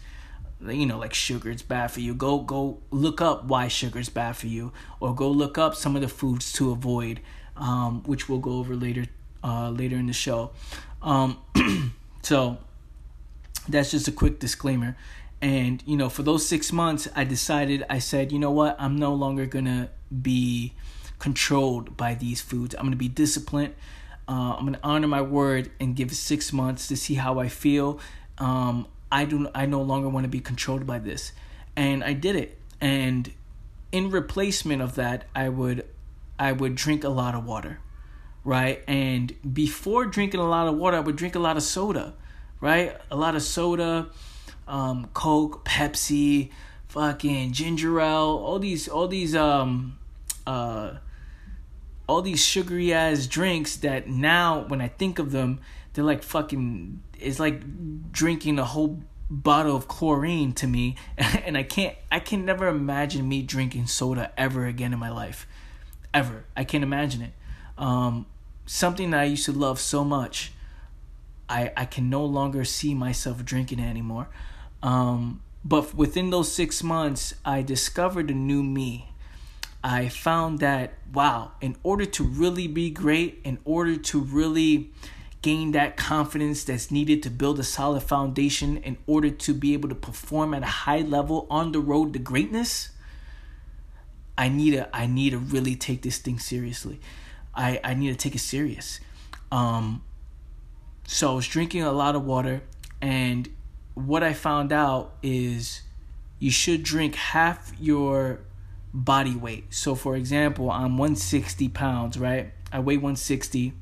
you 0.64 0.86
know 0.86 1.00
like 1.00 1.12
sugar 1.12 1.50
is 1.50 1.64
bad 1.64 1.88
for 1.88 2.02
you 2.02 2.14
go 2.14 2.38
go 2.38 2.78
look 2.92 3.20
up 3.20 3.46
why 3.46 3.68
sugar 3.68 3.98
is 3.98 4.10
bad 4.10 4.38
for 4.38 4.46
you 4.46 4.72
or 5.00 5.16
go 5.16 5.28
look 5.28 5.58
up 5.58 5.74
some 5.74 5.96
of 5.96 6.04
the 6.04 6.08
foods 6.08 6.54
to 6.54 6.70
avoid 6.70 7.20
um, 7.58 8.04
which 8.04 8.28
we'll 8.28 8.40
go 8.40 8.58
over 8.58 8.76
later 8.76 9.06
uh, 9.44 9.70
later 9.70 9.96
in 9.96 10.08
the 10.08 10.14
show. 10.14 10.52
Um, 11.02 11.38
so 12.22 12.58
that's 13.68 13.92
just 13.92 14.08
a 14.08 14.12
quick 14.12 14.40
disclaimer. 14.40 14.98
And 15.42 15.82
you 15.86 15.98
know, 15.98 16.10
for 16.10 16.24
those 16.24 16.48
six 16.48 16.72
months, 16.72 17.08
I 17.16 17.24
decided 17.24 17.84
I 17.90 18.00
said, 18.00 18.32
you 18.32 18.40
know 18.40 18.52
what, 18.52 18.76
I'm 18.80 18.98
no 18.98 19.14
longer 19.14 19.46
gonna 19.46 19.90
be 20.22 20.74
controlled 21.20 21.98
by 21.98 22.14
these 22.16 22.42
foods. 22.42 22.76
I'm 22.76 22.86
gonna 22.86 22.96
be 22.96 23.08
disciplined. 23.08 23.74
Uh, 24.32 24.56
I'm 24.58 24.64
gonna 24.64 24.80
honor 24.82 25.10
my 25.10 25.22
word 25.22 25.72
and 25.82 25.94
give 25.94 26.16
six 26.16 26.54
months 26.54 26.88
to 26.88 26.96
see 26.96 27.16
how 27.16 27.40
I 27.40 27.50
feel. 27.50 28.00
Um, 28.38 28.88
I 29.12 29.26
do. 29.26 29.50
I 29.54 29.66
no 29.66 29.82
longer 29.82 30.08
want 30.08 30.24
to 30.24 30.30
be 30.30 30.40
controlled 30.40 30.88
by 30.88 31.00
this, 31.00 31.34
and 31.76 32.02
I 32.02 32.14
did 32.14 32.38
it. 32.38 32.58
And 32.80 33.30
in 33.92 34.10
replacement 34.10 34.82
of 34.82 34.96
that, 34.96 35.26
I 35.36 35.50
would 35.50 35.86
I 36.40 36.54
would 36.54 36.76
drink 36.76 37.04
a 37.04 37.10
lot 37.10 37.36
of 37.36 37.44
water, 37.44 37.80
right? 38.46 38.82
And 38.88 39.36
before 39.54 40.06
drinking 40.06 40.40
a 40.40 40.48
lot 40.48 40.70
of 40.70 40.78
water, 40.78 40.96
I 40.96 41.02
would 41.02 41.18
drink 41.18 41.36
a 41.36 41.40
lot 41.40 41.58
of 41.58 41.64
soda, 41.64 42.14
right? 42.62 42.96
A 43.12 43.18
lot 43.18 43.36
of 43.36 43.42
soda, 43.42 44.12
um, 44.66 45.10
Coke, 45.14 45.66
Pepsi, 45.66 46.52
fucking 46.88 47.52
ginger 47.52 48.00
ale, 48.00 48.40
all 48.46 48.60
these, 48.60 48.88
all 48.88 49.10
these, 49.10 49.36
um, 49.36 50.00
uh, 50.48 50.94
all 52.12 52.22
these 52.22 52.44
sugary 52.44 52.94
ass 52.94 53.26
drinks 53.26 53.78
that 53.78 54.10
now 54.10 54.66
when 54.68 54.82
I 54.82 54.90
think 54.90 55.18
of 55.18 55.32
them, 55.32 55.62
they're 55.94 56.04
like 56.04 56.24
fucking. 56.24 57.02
It's 57.18 57.40
like 57.40 58.12
drinking 58.12 58.60
a 58.60 58.66
whole 58.66 59.02
bottle 59.30 59.78
of 59.78 59.88
chlorine 59.88 60.52
to 60.56 60.68
me, 60.68 60.98
and 61.18 61.58
I 61.58 61.64
can't. 61.64 61.96
I 62.12 62.20
can 62.20 62.44
never 62.44 62.68
imagine 62.68 63.30
me 63.30 63.42
drinking 63.44 63.88
soda 63.88 64.34
ever 64.38 64.66
again 64.66 64.92
in 64.92 65.00
my 65.00 65.10
life 65.10 65.48
ever. 66.14 66.44
I 66.58 66.66
can't 66.66 66.84
imagine 66.84 67.22
it. 67.22 67.32
Um, 67.78 68.26
something 68.66 69.12
that 69.12 69.22
I 69.22 69.24
used 69.24 69.46
to 69.46 69.54
love 69.54 69.80
so 69.80 70.04
much, 70.04 70.52
I 71.48 71.72
I 71.78 71.86
can 71.86 72.10
no 72.10 72.26
longer 72.26 72.66
see 72.66 72.94
myself 72.94 73.46
drinking 73.46 73.80
it 73.80 73.90
anymore. 73.90 74.28
Um, 74.84 75.44
but 75.64 75.96
within 75.96 76.30
those 76.30 76.52
six 76.52 76.84
months, 76.84 77.36
I 77.46 77.62
discovered 77.62 78.30
a 78.30 78.34
new 78.34 78.64
me. 78.64 79.11
I 79.84 80.10
found 80.10 80.60
that 80.60 80.94
wow, 81.14 81.52
in 81.60 81.76
order 81.84 82.06
to 82.06 82.24
really 82.24 82.68
be 82.68 82.90
great, 82.90 83.42
in 83.44 83.58
order 83.66 83.98
to 83.98 84.20
really 84.20 84.92
gain 85.42 85.72
that 85.72 85.98
confidence 85.98 86.64
that's 86.64 86.92
needed 86.92 87.24
to 87.24 87.30
build 87.30 87.60
a 87.60 87.64
solid 87.64 88.04
foundation 88.04 88.78
in 88.78 88.96
order 89.08 89.30
to 89.30 89.54
be 89.54 89.74
able 89.74 89.90
to 89.90 89.96
perform 89.96 90.54
at 90.54 90.62
a 90.62 90.68
high 90.68 91.00
level 91.02 91.48
on 91.50 91.72
the 91.72 91.80
road 91.80 92.14
to 92.14 92.20
greatness 92.20 92.90
I 94.42 94.50
need 94.50 94.72
to 94.72 94.96
I 94.96 95.06
need 95.06 95.32
to 95.32 95.38
really 95.38 95.76
take 95.76 96.02
this 96.02 96.18
thing 96.18 96.40
seriously. 96.40 97.00
I 97.54 97.80
I 97.84 97.94
need 97.94 98.10
to 98.10 98.16
take 98.16 98.34
it 98.36 98.40
serious. 98.40 99.00
Um 99.52 100.04
so 101.06 101.34
I 101.34 101.36
was 101.36 101.48
drinking 101.48 101.84
a 101.84 101.92
lot 101.92 102.16
of 102.16 102.26
water 102.26 102.62
and 103.02 103.50
what 103.94 104.24
I 104.24 104.34
found 104.34 104.72
out 104.72 105.14
is 105.22 105.82
you 106.40 106.50
should 106.50 106.82
drink 106.82 107.14
half 107.16 107.72
your 107.80 108.40
body 108.94 109.36
weight. 109.36 109.74
So 109.74 109.96
for 109.96 110.16
example, 110.16 110.70
I'm 110.70 110.98
160 110.98 111.70
pounds, 111.70 112.18
right? 112.18 112.52
I 112.72 112.80
weigh 112.80 112.98
160. 112.98 113.74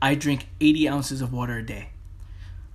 I 0.00 0.14
drink 0.14 0.48
80 0.60 0.88
ounces 0.88 1.20
of 1.20 1.32
water 1.32 1.58
a 1.58 1.62
day. 1.62 1.90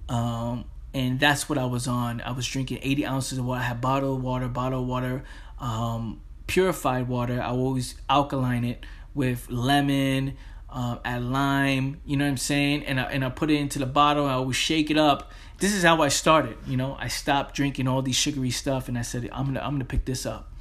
Um, 0.09 0.65
and 0.93 1.19
that's 1.19 1.49
what 1.49 1.57
I 1.57 1.65
was 1.65 1.87
on. 1.87 2.21
I 2.21 2.31
was 2.31 2.47
drinking 2.47 2.79
80 2.81 3.05
ounces 3.05 3.37
of 3.37 3.45
water. 3.45 3.61
I 3.61 3.65
had 3.65 3.81
bottled 3.81 4.21
water, 4.21 4.47
bottled 4.47 4.87
water, 4.87 5.23
um, 5.59 6.21
purified 6.47 7.07
water. 7.07 7.41
I 7.41 7.47
always 7.47 7.95
alkaline 8.09 8.63
it 8.63 8.85
with 9.15 9.49
lemon, 9.49 10.37
uh, 10.69 10.97
add 11.03 11.23
lime. 11.23 12.01
You 12.05 12.17
know 12.17 12.25
what 12.25 12.31
I'm 12.31 12.37
saying? 12.37 12.85
And 12.85 12.99
I, 12.99 13.03
and 13.03 13.23
I 13.23 13.29
put 13.29 13.49
it 13.49 13.55
into 13.55 13.79
the 13.79 13.85
bottle. 13.85 14.25
I 14.25 14.33
always 14.33 14.55
shake 14.55 14.91
it 14.91 14.97
up. 14.97 15.31
This 15.59 15.73
is 15.73 15.83
how 15.83 16.01
I 16.01 16.09
started. 16.09 16.57
You 16.67 16.77
know, 16.77 16.97
I 16.99 17.07
stopped 17.07 17.55
drinking 17.55 17.87
all 17.87 18.01
these 18.01 18.15
sugary 18.15 18.49
stuff, 18.51 18.87
and 18.87 18.97
I 18.97 19.01
said, 19.01 19.29
I'm 19.31 19.45
gonna 19.45 19.61
I'm 19.61 19.73
gonna 19.73 19.85
pick 19.85 20.05
this 20.05 20.25
up. 20.25 20.52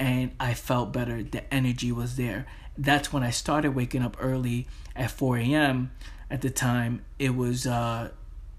And 0.00 0.32
I 0.40 0.54
felt 0.54 0.92
better. 0.92 1.22
The 1.22 1.52
energy 1.52 1.92
was 1.92 2.16
there. 2.16 2.46
That's 2.76 3.12
when 3.12 3.22
I 3.22 3.30
started 3.30 3.74
waking 3.74 4.02
up 4.02 4.16
early 4.18 4.66
at 4.96 5.10
4 5.10 5.36
a.m. 5.38 5.92
At 6.30 6.40
the 6.40 6.50
time, 6.50 7.04
it 7.18 7.36
was 7.36 7.66
uh, 7.66 8.10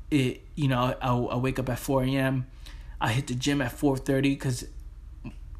it 0.09 0.41
you 0.55 0.67
know 0.67 0.95
I, 1.01 1.09
I 1.09 1.35
wake 1.37 1.57
up 1.57 1.67
at 1.67 1.79
4 1.79 2.03
a.m. 2.03 2.45
I 2.99 3.11
hit 3.11 3.27
the 3.27 3.33
gym 3.33 3.61
at 3.61 3.71
4:30 3.71 4.21
because 4.21 4.65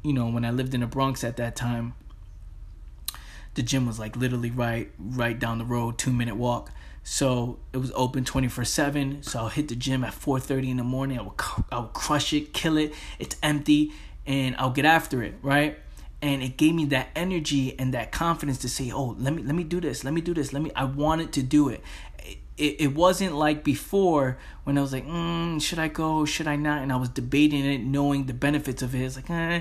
you 0.02 0.12
know, 0.12 0.28
when 0.28 0.44
I 0.44 0.50
lived 0.50 0.74
in 0.74 0.80
the 0.80 0.86
Bronx 0.86 1.22
at 1.24 1.36
that 1.36 1.54
time, 1.56 1.94
the 3.54 3.62
gym 3.62 3.86
was 3.86 3.98
like 3.98 4.16
literally 4.16 4.50
right 4.50 4.90
right 4.98 5.38
down 5.38 5.58
the 5.58 5.64
road, 5.64 5.98
two 5.98 6.12
minute 6.12 6.36
walk. 6.36 6.70
So 7.04 7.58
it 7.72 7.78
was 7.78 7.90
open 7.94 8.24
24 8.24 8.64
7. 8.64 9.22
So 9.22 9.40
I'll 9.40 9.48
hit 9.48 9.68
the 9.68 9.76
gym 9.76 10.04
at 10.04 10.12
4:30 10.12 10.70
in 10.70 10.76
the 10.78 10.84
morning. 10.84 11.18
I 11.18 11.22
would 11.22 11.34
I 11.70 11.80
would 11.80 11.92
crush 11.92 12.32
it, 12.32 12.52
kill 12.52 12.76
it. 12.76 12.94
It's 13.18 13.36
empty, 13.42 13.92
and 14.26 14.56
I'll 14.56 14.70
get 14.70 14.84
after 14.84 15.22
it, 15.22 15.34
right? 15.42 15.78
And 16.20 16.42
it 16.42 16.56
gave 16.56 16.74
me 16.74 16.84
that 16.86 17.08
energy 17.16 17.76
and 17.78 17.94
that 17.94 18.12
confidence 18.12 18.58
to 18.58 18.68
say, 18.68 18.92
"Oh, 18.92 19.16
let 19.18 19.34
me 19.34 19.42
let 19.42 19.54
me 19.54 19.64
do 19.64 19.80
this. 19.80 20.04
Let 20.04 20.14
me 20.14 20.20
do 20.20 20.34
this. 20.34 20.52
Let 20.52 20.62
me." 20.62 20.70
I 20.76 20.84
wanted 20.84 21.32
to 21.32 21.42
do 21.42 21.68
it 21.68 21.82
it, 22.56 22.76
it 22.80 22.94
wasn't 22.94 23.34
like 23.34 23.64
before 23.64 24.38
when 24.64 24.76
I 24.76 24.82
was 24.82 24.92
like, 24.92 25.06
mm, 25.06 25.60
should 25.60 25.78
I 25.78 25.88
go? 25.88 26.24
Should 26.24 26.46
I 26.46 26.56
not? 26.56 26.82
And 26.82 26.92
I 26.92 26.96
was 26.96 27.08
debating 27.08 27.64
it, 27.64 27.80
knowing 27.80 28.26
the 28.26 28.34
benefits 28.34 28.82
of 28.82 28.94
it. 28.94 29.00
It's 29.00 29.16
like, 29.16 29.30
eh. 29.30 29.60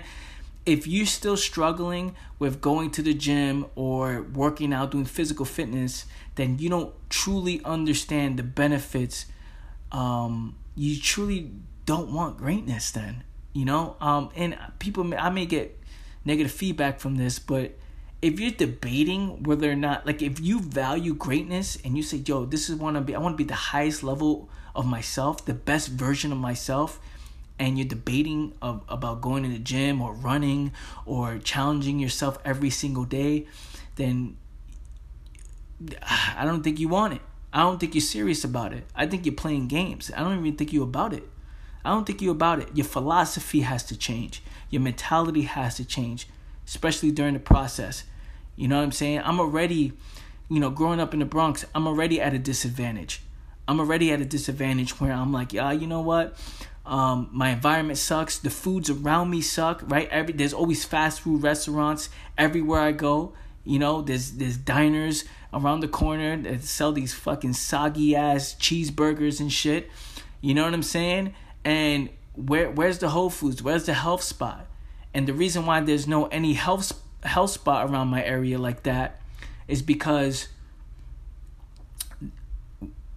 if 0.66 0.88
you're 0.88 1.06
still 1.06 1.38
struggling 1.38 2.16
with 2.38 2.62
going 2.62 2.92
to 2.92 3.02
the 3.02 3.14
gym 3.14 3.66
or 3.76 4.22
working 4.22 4.74
out, 4.74 4.92
doing 4.92 5.06
physical 5.06 5.46
fitness, 5.46 6.06
then 6.36 6.60
you 6.60 6.70
don't 6.70 6.94
truly 7.10 7.64
understand 7.64 8.38
the 8.38 8.44
benefits. 8.44 9.26
Um, 9.92 10.58
you 10.76 11.00
truly 11.00 11.52
don't 11.86 12.12
want 12.14 12.38
greatness, 12.38 12.92
then 12.92 13.24
you 13.54 13.66
know. 13.66 13.96
Um, 14.00 14.30
and 14.36 14.58
people, 14.80 15.12
I 15.18 15.30
may 15.30 15.46
get 15.46 15.78
negative 16.26 16.52
feedback 16.52 17.00
from 17.00 17.16
this, 17.16 17.40
but 17.40 17.78
if 18.22 18.40
you're 18.40 18.52
debating 18.52 19.44
whether 19.44 19.72
or 19.72 19.76
not 19.76 20.06
like 20.06 20.22
if 20.22 20.40
you 20.40 20.60
value 20.60 21.14
greatness 21.14 21.78
and 21.84 21.98
you 21.98 22.04
say 22.04 22.18
yo 22.18 22.46
this 22.46 22.70
is 22.70 22.76
want 22.76 22.96
to 22.96 23.02
be 23.02 23.16
i 23.16 23.20
want 23.20 23.34
to 23.34 23.38
be 23.38 23.48
the 23.48 23.56
highest 23.56 24.04
level 24.04 24.48
of 24.76 24.86
myself 24.86 25.44
the 25.46 25.54
best 25.54 25.88
version 25.88 26.32
of 26.32 26.38
myself 26.38 27.00
and 27.58 27.78
you're 27.78 27.88
debating 27.88 28.54
of, 28.62 28.84
about 28.88 29.22
going 29.22 29.44
to 29.44 29.50
the 29.50 29.60
gym 29.60 30.02
or 30.02 30.14
running 30.14 30.72
or 31.06 31.40
challenging 31.40 32.00
yourself 32.00 32.38
every 32.46 32.70
single 32.70 33.06
day 33.06 33.48
then 33.96 34.38
i 36.38 36.44
don't 36.46 36.64
think 36.64 36.80
you 36.80 36.88
want 36.88 37.14
it. 37.14 37.22
I 37.54 37.64
don't 37.64 37.80
think 37.80 37.96
you're 37.96 38.02
serious 38.02 38.46
about 38.46 38.72
it. 38.72 38.86
I 38.96 39.08
think 39.08 39.26
you're 39.26 39.36
playing 39.36 39.68
games. 39.68 40.10
I 40.16 40.22
don't 40.22 40.40
even 40.40 40.56
think 40.56 40.72
you're 40.72 40.86
about 40.86 41.12
it 41.12 41.28
i 41.84 41.90
don't 41.90 42.06
think 42.06 42.22
you're 42.22 42.32
about 42.32 42.60
it 42.60 42.70
your 42.74 42.86
philosophy 42.86 43.62
has 43.62 43.84
to 43.84 43.98
change 43.98 44.42
your 44.70 44.82
mentality 44.82 45.44
has 45.44 45.76
to 45.76 45.86
change 45.86 46.28
especially 46.66 47.12
during 47.12 47.34
the 47.34 47.40
process 47.40 48.04
you 48.56 48.68
know 48.68 48.78
what 48.78 48.84
I'm 48.84 48.92
saying? 48.92 49.22
I'm 49.24 49.40
already, 49.40 49.94
you 50.50 50.60
know, 50.60 50.70
growing 50.70 51.00
up 51.00 51.14
in 51.14 51.20
the 51.20 51.26
Bronx, 51.26 51.66
I'm 51.74 51.88
already 51.88 52.22
at 52.22 52.34
a 52.34 52.40
disadvantage. 52.40 53.24
I'm 53.68 53.80
already 53.80 54.12
at 54.12 54.22
a 54.22 54.26
disadvantage 54.26 55.00
where 55.00 55.12
I'm 55.12 55.32
like, 55.32 55.54
yeah, 55.54 55.72
you 55.72 55.88
know 55.88 56.02
what? 56.02 56.38
Um, 56.86 57.30
my 57.32 57.50
environment 57.50 57.98
sucks. 57.98 58.38
The 58.38 58.50
foods 58.50 58.90
around 58.90 59.30
me 59.30 59.42
suck, 59.42 59.82
right? 59.86 60.08
Every 60.10 60.34
there's 60.34 60.54
always 60.54 60.84
fast 60.84 61.22
food 61.22 61.42
restaurants 61.42 62.10
everywhere 62.38 62.82
I 62.82 62.92
go. 62.92 63.34
You 63.64 63.80
know, 63.80 64.02
there's 64.02 64.34
there's 64.34 64.58
diners 64.58 65.26
around 65.54 65.80
the 65.80 65.88
corner 65.88 66.38
that 66.38 66.64
sell 66.64 66.92
these 66.92 67.14
fucking 67.14 67.54
soggy 67.54 68.16
ass 68.16 68.56
cheeseburgers 68.60 69.40
and 69.40 69.52
shit. 69.52 69.90
You 70.42 70.54
know 70.54 70.66
what 70.66 70.74
I'm 70.74 70.84
saying? 70.84 71.36
And 71.64 72.10
where 72.36 72.72
where's 72.72 73.00
the 73.00 73.10
Whole 73.10 73.30
Foods? 73.30 73.62
Where's 73.62 73.86
the 73.86 73.94
health 73.94 74.24
spot? 74.24 74.68
And 75.14 75.28
the 75.28 75.34
reason 75.34 75.66
why 75.66 75.82
there's 75.82 76.08
no 76.08 76.26
any 76.28 76.54
health 76.54 76.94
health 77.24 77.52
spot 77.52 77.90
around 77.90 78.08
my 78.08 78.24
area 78.24 78.58
like 78.58 78.84
that 78.84 79.22
is 79.68 79.82
because 79.82 80.48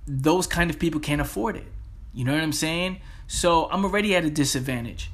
those 0.06 0.46
kind 0.46 0.70
of 0.70 0.78
people 0.78 1.00
can't 1.00 1.20
afford 1.20 1.56
it. 1.56 1.66
You 2.12 2.24
know 2.24 2.32
what 2.32 2.42
I'm 2.42 2.52
saying? 2.52 3.00
So 3.26 3.68
I'm 3.70 3.84
already 3.84 4.14
at 4.14 4.24
a 4.24 4.30
disadvantage. 4.30 5.10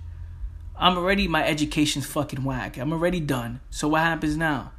I'm 0.76 0.96
already 0.96 1.28
my 1.28 1.46
education's 1.46 2.06
fucking 2.06 2.42
whack. 2.42 2.78
I'm 2.78 2.92
already 2.92 3.20
done. 3.20 3.60
So 3.70 3.88
what 3.88 4.00
happens 4.00 4.37
now? 4.37 4.72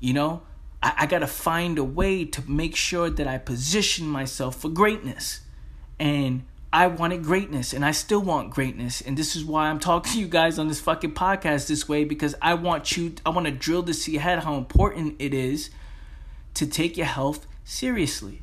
You 0.00 0.14
know, 0.14 0.42
I, 0.82 0.94
I 1.00 1.06
gotta 1.06 1.26
find 1.26 1.78
a 1.78 1.84
way 1.84 2.24
to 2.24 2.50
make 2.50 2.74
sure 2.74 3.10
that 3.10 3.26
I 3.26 3.38
position 3.38 4.06
myself 4.06 4.56
for 4.56 4.68
greatness. 4.68 5.40
And 5.98 6.44
I 6.72 6.86
wanted 6.86 7.22
greatness 7.22 7.74
and 7.74 7.84
I 7.84 7.90
still 7.90 8.20
want 8.20 8.50
greatness. 8.50 9.02
And 9.02 9.16
this 9.16 9.36
is 9.36 9.44
why 9.44 9.68
I'm 9.68 9.78
talking 9.78 10.12
to 10.12 10.20
you 10.20 10.26
guys 10.26 10.58
on 10.58 10.68
this 10.68 10.80
fucking 10.80 11.12
podcast 11.12 11.68
this 11.68 11.86
way 11.86 12.04
because 12.04 12.34
I 12.40 12.54
want 12.54 12.96
you, 12.96 13.14
I 13.26 13.30
want 13.30 13.46
to 13.46 13.52
drill 13.52 13.82
this 13.82 14.06
to 14.06 14.10
your 14.10 14.22
head 14.22 14.38
how 14.38 14.56
important 14.56 15.16
it 15.18 15.34
is 15.34 15.68
to 16.54 16.66
take 16.66 16.96
your 16.96 17.06
health 17.06 17.46
seriously. 17.64 18.40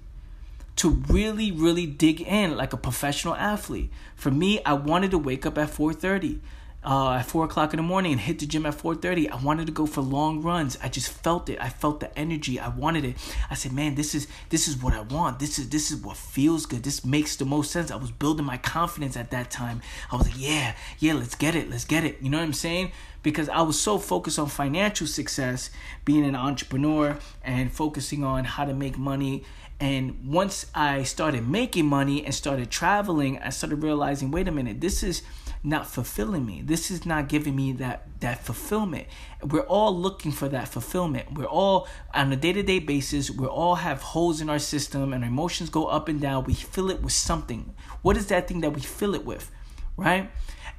To 0.75 0.89
really, 0.89 1.51
really 1.51 1.88
dig 1.88 2.21
in 2.21 2.55
like 2.55 2.71
a 2.71 2.77
professional 2.77 3.36
athlete. 3.36 3.89
For 4.15 4.31
me, 4.31 4.63
I 4.63 4.74
wanted 4.74 5.12
to 5.12 5.17
wake 5.17 5.45
up 5.45 5.57
at 5.57 5.69
4:30 5.69 6.39
uh, 6.83 7.13
at 7.13 7.24
four 7.24 7.45
o'clock 7.45 7.74
in 7.74 7.77
the 7.77 7.83
morning 7.83 8.13
and 8.13 8.21
hit 8.21 8.39
the 8.39 8.45
gym 8.45 8.65
at 8.65 8.75
four 8.75 8.95
thirty. 8.95 9.29
I 9.29 9.36
wanted 9.36 9.65
to 9.67 9.74
go 9.74 9.86
for 9.86 10.01
long 10.01 10.41
runs. 10.41 10.77
I 10.81 10.88
just 10.88 11.09
felt 11.09 11.50
it. 11.50 11.59
I 11.59 11.69
felt 11.69 12.00
the 12.00 12.17
energy. 12.17 12.59
I 12.59 12.69
wanted 12.69 13.03
it. 13.05 13.17
I 13.50 13.55
said, 13.55 13.74
"Man, 13.74 13.95
this 13.95 14.15
is 14.15 14.27
this 14.50 14.67
is 14.67 14.81
what 14.81 14.93
I 14.93 15.01
want. 15.01 15.39
This 15.39 15.59
is 15.59 15.69
this 15.69 15.91
is 15.91 16.01
what 16.01 16.15
feels 16.15 16.65
good. 16.65 16.83
This 16.83 17.03
makes 17.03 17.36
the 17.36 17.45
most 17.45 17.71
sense." 17.71 17.91
I 17.91 17.98
was 17.98 18.12
building 18.12 18.45
my 18.45 18.57
confidence 18.57 19.17
at 19.17 19.31
that 19.31 19.51
time. 19.51 19.81
I 20.12 20.15
was 20.15 20.27
like, 20.27 20.39
"Yeah, 20.39 20.75
yeah, 21.00 21.13
let's 21.13 21.36
get 21.36 21.55
it. 21.55 21.69
Let's 21.69 21.86
get 21.86 22.05
it." 22.05 22.21
You 22.21 22.29
know 22.29 22.38
what 22.38 22.45
I'm 22.45 22.53
saying? 22.53 22.91
Because 23.24 23.50
I 23.50 23.62
was 23.62 23.79
so 23.79 23.98
focused 23.98 24.39
on 24.39 24.48
financial 24.48 25.05
success, 25.05 25.71
being 26.05 26.25
an 26.25 26.36
entrepreneur, 26.36 27.17
and 27.43 27.71
focusing 27.71 28.24
on 28.24 28.45
how 28.45 28.63
to 28.63 28.74
make 28.74 28.98
money. 28.98 29.43
And 29.81 30.25
once 30.25 30.65
I 30.75 31.03
started 31.03 31.48
making 31.48 31.86
money 31.86 32.25
and 32.25 32.33
started 32.33 32.69
traveling, 32.69 33.39
I 33.39 33.50
started 33.50 33.81
realizing, 33.81 34.29
wait 34.29 34.48
a 34.48 34.51
minute, 34.51 34.81
this 34.81 35.03
is 35.03 35.21
not 35.63 35.87
fulfilling 35.87 36.45
me. 36.45 36.61
This 36.61 36.89
is 36.89 37.05
not 37.05 37.27
giving 37.27 37.55
me 37.55 37.73
that 37.73 38.07
that 38.21 38.43
fulfillment. 38.43 39.07
We're 39.43 39.61
all 39.61 39.95
looking 39.95 40.31
for 40.31 40.47
that 40.49 40.69
fulfillment. 40.69 41.33
We're 41.33 41.45
all 41.45 41.87
on 42.13 42.31
a 42.31 42.35
day-to-day 42.35 42.79
basis, 42.79 43.29
we 43.29 43.45
all 43.45 43.75
have 43.75 44.01
holes 44.01 44.41
in 44.41 44.49
our 44.49 44.59
system 44.59 45.13
and 45.13 45.23
our 45.23 45.29
emotions 45.29 45.69
go 45.69 45.85
up 45.87 46.07
and 46.07 46.19
down. 46.21 46.45
We 46.45 46.53
fill 46.53 46.89
it 46.89 47.01
with 47.01 47.13
something. 47.13 47.73
What 48.01 48.17
is 48.17 48.27
that 48.27 48.47
thing 48.47 48.61
that 48.61 48.71
we 48.71 48.81
fill 48.81 49.15
it 49.15 49.25
with? 49.25 49.51
Right? 49.97 50.31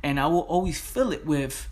And 0.02 0.18
I 0.18 0.26
will 0.26 0.40
always 0.40 0.80
fill 0.80 1.12
it 1.12 1.26
with 1.26 1.68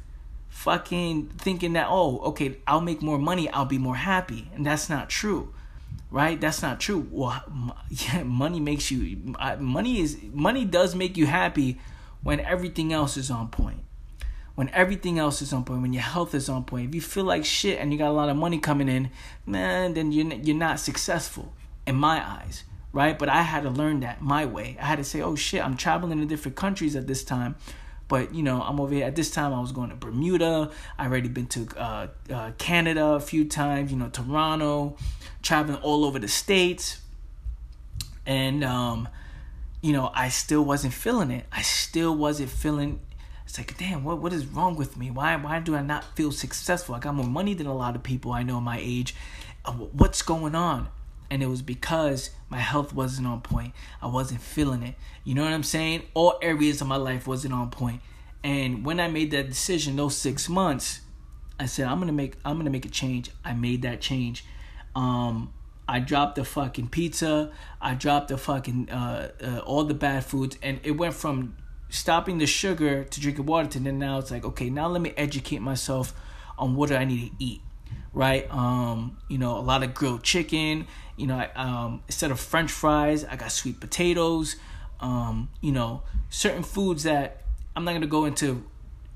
fucking 0.49 1.29
thinking 1.39 1.75
that, 1.75 1.87
oh, 1.89 2.19
okay, 2.19 2.59
I'll 2.67 2.81
make 2.83 3.01
more 3.01 3.19
money, 3.19 3.49
I'll 3.51 3.65
be 3.65 3.79
more 3.79 3.97
happy. 3.97 4.51
And 4.55 4.67
that's 4.67 4.89
not 4.91 5.09
true 5.09 5.55
right 6.11 6.41
that's 6.41 6.63
not 6.63 6.81
true 6.81 7.07
well 7.11 7.43
yeah 7.91 8.23
money 8.23 8.61
makes 8.61 8.91
you 8.91 9.35
money 9.59 10.01
is 10.01 10.17
money 10.33 10.65
does 10.65 10.95
make 10.95 11.19
you 11.19 11.27
happy 11.27 11.79
when 12.23 12.41
everything 12.41 12.93
else 12.93 13.17
is 13.17 13.31
on 13.31 13.49
point. 13.49 13.81
When 14.55 14.69
everything 14.71 15.21
else 15.21 15.41
is 15.41 15.53
on 15.53 15.65
point, 15.65 15.83
when 15.83 15.93
your 15.93 16.03
health 16.03 16.35
is 16.35 16.49
on 16.49 16.65
point, 16.65 16.89
if 16.89 16.95
you 16.95 17.01
feel 17.01 17.25
like 17.25 17.45
shit 17.45 17.79
and 17.79 17.93
you 17.93 17.99
got 17.99 18.11
a 18.11 18.13
lot 18.13 18.29
of 18.29 18.37
money 18.37 18.59
coming 18.59 18.89
in, 18.89 19.11
man, 19.47 19.95
then 19.95 20.11
you're 20.11 20.35
you're 20.35 20.57
not 20.57 20.81
successful 20.81 21.53
in 21.87 21.95
my 21.95 22.27
eyes, 22.29 22.65
right? 22.93 23.17
But 23.17 23.29
I 23.29 23.43
had 23.43 23.63
to 23.63 23.71
learn 23.71 24.01
that 24.01 24.21
my 24.21 24.47
way. 24.47 24.77
I 24.81 24.87
had 24.87 24.97
to 24.97 25.05
say, 25.05 25.21
oh 25.21 25.37
shit, 25.37 25.65
I'm 25.65 25.77
traveling 25.77 26.19
to 26.19 26.27
different 26.27 26.57
countries 26.57 26.97
at 26.97 27.07
this 27.07 27.23
time, 27.23 27.55
but 28.09 28.35
you 28.35 28.43
know 28.43 28.61
i'm 28.63 28.81
over 28.81 28.95
here 28.95 29.07
at 29.07 29.15
this 29.15 29.31
time 29.31 29.53
i 29.53 29.61
was 29.61 29.71
going 29.71 29.91
to 29.91 29.95
bermuda 29.95 30.71
i 30.99 31.05
already 31.05 31.29
been 31.29 31.47
to 31.47 31.69
uh, 31.77 32.07
uh, 32.33 32.51
canada 32.59 33.05
a 33.05 33.21
few 33.21 33.45
times 33.45 33.93
you 33.93 33.99
know 33.99 34.09
toronto 34.09 34.97
traveling 35.43 35.81
all 35.83 36.05
over 36.05 36.19
the 36.19 36.29
states 36.29 37.01
and 38.27 38.63
um, 38.63 39.09
you 39.81 39.93
know, 39.93 40.11
I 40.15 40.29
still 40.29 40.65
wasn't 40.65 40.95
feeling 40.95 41.31
it. 41.31 41.47
I 41.53 41.63
still 41.63 42.15
wasn't 42.15 42.51
feeling 42.51 43.01
it's 43.49 43.57
like, 43.57 43.79
damn, 43.79 44.05
what 44.05 44.19
what 44.19 44.35
is 44.35 44.47
wrong 44.47 44.77
with 44.77 44.99
me? 44.99 45.11
Why 45.11 45.35
why 45.37 45.59
do 45.61 45.75
I 45.75 45.81
not 45.81 46.05
feel 46.15 46.33
successful? 46.33 46.95
I 46.95 46.99
got 46.99 47.15
more 47.15 47.27
money 47.27 47.55
than 47.55 47.67
a 47.67 47.75
lot 47.75 47.97
of 47.97 48.03
people 48.03 48.31
I 48.31 48.43
know 48.43 48.61
my 48.61 48.79
age. 48.79 49.15
Uh, 49.65 49.73
what's 49.73 50.21
going 50.21 50.55
on? 50.55 50.89
And 51.31 51.43
it 51.43 51.47
was 51.47 51.63
because 51.63 52.29
my 52.51 52.59
health 52.59 52.93
wasn't 52.93 53.27
on 53.27 53.41
point. 53.41 53.73
I 54.03 54.07
wasn't 54.07 54.43
feeling 54.43 54.83
it. 54.83 54.97
You 55.25 55.35
know 55.35 55.45
what 55.45 55.55
I'm 55.55 55.63
saying? 55.63 56.03
All 56.13 56.39
areas 56.43 56.83
of 56.83 56.89
my 56.89 56.97
life 56.97 57.27
wasn't 57.27 57.55
on 57.55 57.71
point. 57.71 58.03
And 58.45 58.85
when 58.85 59.01
I 59.01 59.09
made 59.09 59.31
that 59.31 59.49
decision, 59.49 59.97
those 59.97 60.15
six 60.15 60.51
months, 60.51 61.01
I 61.59 61.65
said, 61.65 61.87
I'm 61.87 62.01
gonna 62.01 62.13
make 62.13 62.35
I'm 62.45 62.59
gonna 62.59 62.69
make 62.69 62.85
a 62.85 62.91
change. 62.91 63.31
I 63.47 63.55
made 63.55 63.81
that 63.81 64.03
change. 64.03 64.45
Um, 64.95 65.55
I 65.89 66.01
dropped 66.01 66.35
the 66.35 66.45
fucking 66.45 66.89
pizza. 66.89 67.51
I 67.81 67.95
dropped 67.95 68.29
the 68.29 68.37
fucking 68.37 68.91
uh, 68.91 69.31
uh, 69.43 69.59
all 69.61 69.85
the 69.85 69.95
bad 69.95 70.25
foods, 70.25 70.59
and 70.63 70.81
it 70.83 70.93
went 70.93 71.15
from 71.15 71.57
stopping 71.89 72.37
the 72.37 72.47
sugar 72.47 73.05
to 73.05 73.21
drinking 73.21 73.47
water 73.47 73.67
to 73.67 73.79
then 73.81 73.99
now 73.99 74.19
it's 74.19 74.31
like 74.31 74.45
okay, 74.45 74.69
now 74.69 74.87
let 74.89 75.01
me 75.01 75.15
educate 75.17 75.61
myself 75.61 76.13
on 76.59 76.77
what 76.77 76.91
do 76.91 76.97
I 76.97 77.07
need 77.07 77.31
to 77.31 77.45
eat, 77.45 77.63
right? 78.13 78.47
Um, 78.53 79.17
you 79.29 79.39
know, 79.39 79.57
a 79.57 79.61
lot 79.61 79.83
of 79.83 79.95
grilled 79.95 80.23
chicken. 80.23 80.87
You 81.17 81.27
know, 81.27 81.37
I, 81.37 81.51
um, 81.55 82.03
instead 82.07 82.31
of 82.31 82.39
French 82.39 82.71
fries, 82.71 83.25
I 83.25 83.37
got 83.37 83.51
sweet 83.51 83.81
potatoes. 83.81 84.57
Um, 85.01 85.49
you 85.63 85.73
know, 85.73 86.03
certain 86.29 86.65
foods 86.65 87.05
that 87.05 87.45
I'm 87.75 87.85
not 87.85 87.95
gonna 87.95 88.07
go 88.07 88.27
into 88.27 88.67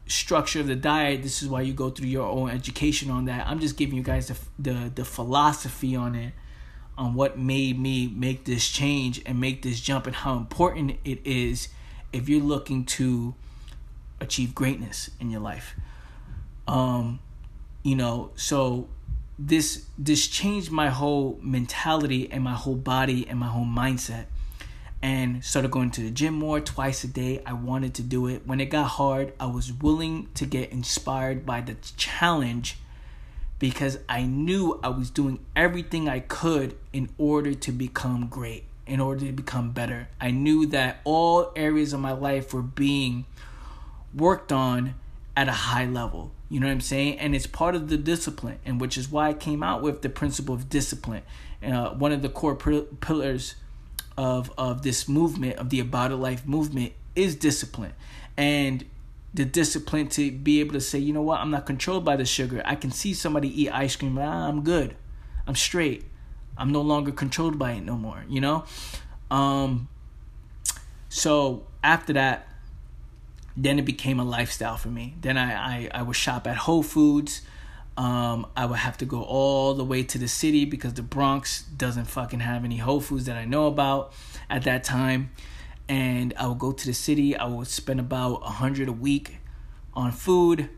structure 0.06 0.61
of 0.61 0.68
the 0.68 0.76
diet. 0.76 1.22
This 1.22 1.42
is 1.42 1.48
why 1.50 1.61
you 1.61 1.74
go 1.74 1.90
through 1.90 2.08
your 2.08 2.26
own 2.26 2.48
education 2.48 3.11
on 3.11 3.26
that. 3.26 3.46
I'm 3.46 3.61
just 3.61 3.76
giving 3.76 3.96
you 3.96 4.02
guys 4.02 4.28
the 4.28 4.38
the, 4.58 4.92
the 4.94 5.04
philosophy 5.04 5.94
on 5.94 6.14
it 6.14 6.32
on 6.96 7.14
what 7.14 7.38
made 7.38 7.78
me 7.78 8.07
make 8.07 8.44
this 8.44 8.68
change 8.68 9.22
and 9.24 9.40
make 9.40 9.62
this 9.62 9.81
jump 9.81 10.07
and 10.07 10.16
how 10.16 10.37
important 10.37 10.98
it 11.05 11.20
is 11.24 11.68
if 12.12 12.28
you're 12.28 12.42
looking 12.42 12.85
to 12.85 13.35
achieve 14.20 14.55
greatness 14.55 15.11
in 15.18 15.31
your 15.31 15.40
life. 15.40 15.74
Um, 16.68 17.20
you 17.83 17.96
know, 17.96 18.31
so 18.37 18.88
this 19.38 19.87
this 19.98 20.28
changed 20.28 20.70
my 20.70 20.90
whole 20.90 21.38
mentality 21.42 22.31
and 22.31 22.44
my 22.44 22.55
whole 22.55 22.76
body 22.76 23.26
and 23.28 23.38
my 23.38 23.48
whole 23.48 23.64
mindset 23.64 24.26
and 25.02 25.44
started 25.44 25.70
going 25.70 25.90
to 25.90 26.02
the 26.02 26.11
gym 26.11 26.35
more 26.35 26.61
twice 26.61 27.02
a 27.02 27.09
day. 27.09 27.42
I 27.44 27.55
wanted 27.55 27.94
to 27.94 28.02
do 28.02 28.28
it. 28.28 28.46
When 28.46 28.61
it 28.61 28.66
got 28.66 28.85
hard, 28.85 29.33
I 29.40 29.46
was 29.46 29.72
willing 29.72 30.28
to 30.35 30.46
get 30.46 30.70
inspired 30.70 31.44
by 31.44 31.61
the 31.61 31.74
challenge 31.96 32.78
because 33.62 33.96
I 34.09 34.25
knew 34.25 34.81
I 34.83 34.88
was 34.88 35.09
doing 35.09 35.38
everything 35.55 36.09
I 36.09 36.18
could 36.18 36.77
in 36.92 37.09
order 37.16 37.55
to 37.55 37.70
become 37.70 38.27
great, 38.27 38.64
in 38.88 38.98
order 38.98 39.25
to 39.27 39.31
become 39.31 39.70
better. 39.70 40.09
I 40.20 40.33
knew 40.33 40.66
that 40.66 40.98
all 41.05 41.53
areas 41.55 41.92
of 41.92 42.01
my 42.01 42.11
life 42.11 42.53
were 42.53 42.61
being 42.61 43.25
worked 44.12 44.51
on 44.51 44.96
at 45.37 45.46
a 45.46 45.53
high 45.53 45.87
level. 45.87 46.33
You 46.48 46.59
know 46.59 46.66
what 46.66 46.72
I'm 46.72 46.81
saying? 46.81 47.20
And 47.20 47.37
it's 47.37 47.46
part 47.46 47.77
of 47.77 47.88
the 47.88 47.96
discipline, 47.96 48.59
and 48.66 48.81
which 48.81 48.98
is 48.98 49.09
why 49.09 49.29
I 49.29 49.33
came 49.33 49.62
out 49.62 49.81
with 49.81 50.03
the 50.03 50.09
principle 50.09 50.57
of 50.57 50.68
discipline. 50.68 51.22
Uh, 51.62 51.90
one 51.90 52.11
of 52.11 52.20
the 52.20 52.29
core 52.29 52.57
pillars 52.57 53.55
of 54.16 54.53
of 54.59 54.83
this 54.83 55.09
movement, 55.09 55.59
of 55.59 55.70
the 55.70 55.79
About 55.79 56.11
It 56.11 56.16
Life 56.16 56.44
movement, 56.44 56.94
is 57.14 57.37
discipline. 57.37 57.92
And 58.37 58.87
the 59.35 59.45
discipline 59.45 60.09
to 60.09 60.31
be 60.31 60.61
able 60.61 60.73
to 60.75 60.81
say, 60.81 60.99
you 60.99 61.12
know 61.12 61.23
what, 61.23 61.40
I'm 61.40 61.51
not 61.51 61.66
controlled 61.66 62.05
by 62.05 62.16
the 62.16 62.25
sugar. 62.25 62.62
I 62.64 62.75
can 62.75 62.90
see 62.90 63.14
somebody 63.14 63.62
eat 63.62 63.71
ice 63.71 63.97
cream, 63.97 64.18
ah, 64.18 64.49
I'm 64.49 64.62
good. 64.62 64.97
I'm 65.47 65.55
straight. 65.55 66.05
I'm 66.57 66.71
no 66.71 66.83
longer 66.83 67.12
controlled 67.12 67.59
by 67.59 67.73
it 67.73 67.81
no 67.81 67.97
more, 67.97 68.25
you 68.29 68.40
know? 68.40 68.64
Um 69.31 69.88
so 71.09 71.66
after 71.85 72.12
that, 72.14 72.47
then 73.57 73.79
it 73.79 73.85
became 73.85 74.18
a 74.18 74.25
lifestyle 74.25 74.77
for 74.77 74.88
me. 74.88 75.14
Then 75.21 75.37
I, 75.37 75.53
I, 75.53 75.90
I 75.92 76.03
would 76.03 76.16
shop 76.16 76.47
at 76.47 76.57
Whole 76.57 76.83
Foods. 76.83 77.42
Um, 77.99 78.47
I 78.57 78.64
would 78.64 78.79
have 78.79 78.97
to 78.99 79.05
go 79.05 79.23
all 79.23 79.75
the 79.75 79.85
way 79.85 80.05
to 80.05 80.16
the 80.16 80.29
city 80.29 80.64
because 80.64 80.95
the 80.95 81.03
Bronx 81.03 81.64
doesn't 81.64 82.07
fucking 82.07 82.40
have 82.40 82.64
any 82.64 82.79
Whole 82.79 83.01
Foods 83.01 83.27
that 83.27 83.37
I 83.37 83.45
know 83.45 83.66
about 83.66 84.14
at 84.49 84.62
that 84.62 84.85
time 84.85 85.31
and 85.88 86.35
I 86.37 86.47
would 86.47 86.59
go 86.59 86.73
to 86.73 86.87
the 86.87 86.95
city. 86.95 87.37
I 87.37 87.47
would 87.47 87.66
spend 87.66 88.01
about 88.01 88.42
a 88.45 88.51
hundred 88.51 88.88
a 88.88 88.92
week 88.92 89.38
on 89.95 90.12
food, 90.12 90.68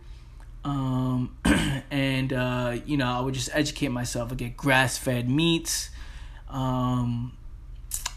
um, 0.65 1.37
and 1.91 2.33
uh, 2.33 2.77
you 2.85 2.97
know 2.97 3.07
I 3.07 3.21
would 3.21 3.35
just 3.35 3.51
educate 3.53 3.89
myself. 3.89 4.33
I 4.33 4.35
get 4.35 4.57
grass 4.57 4.99
fed 4.99 5.29
meats. 5.29 5.91
Um, 6.49 7.37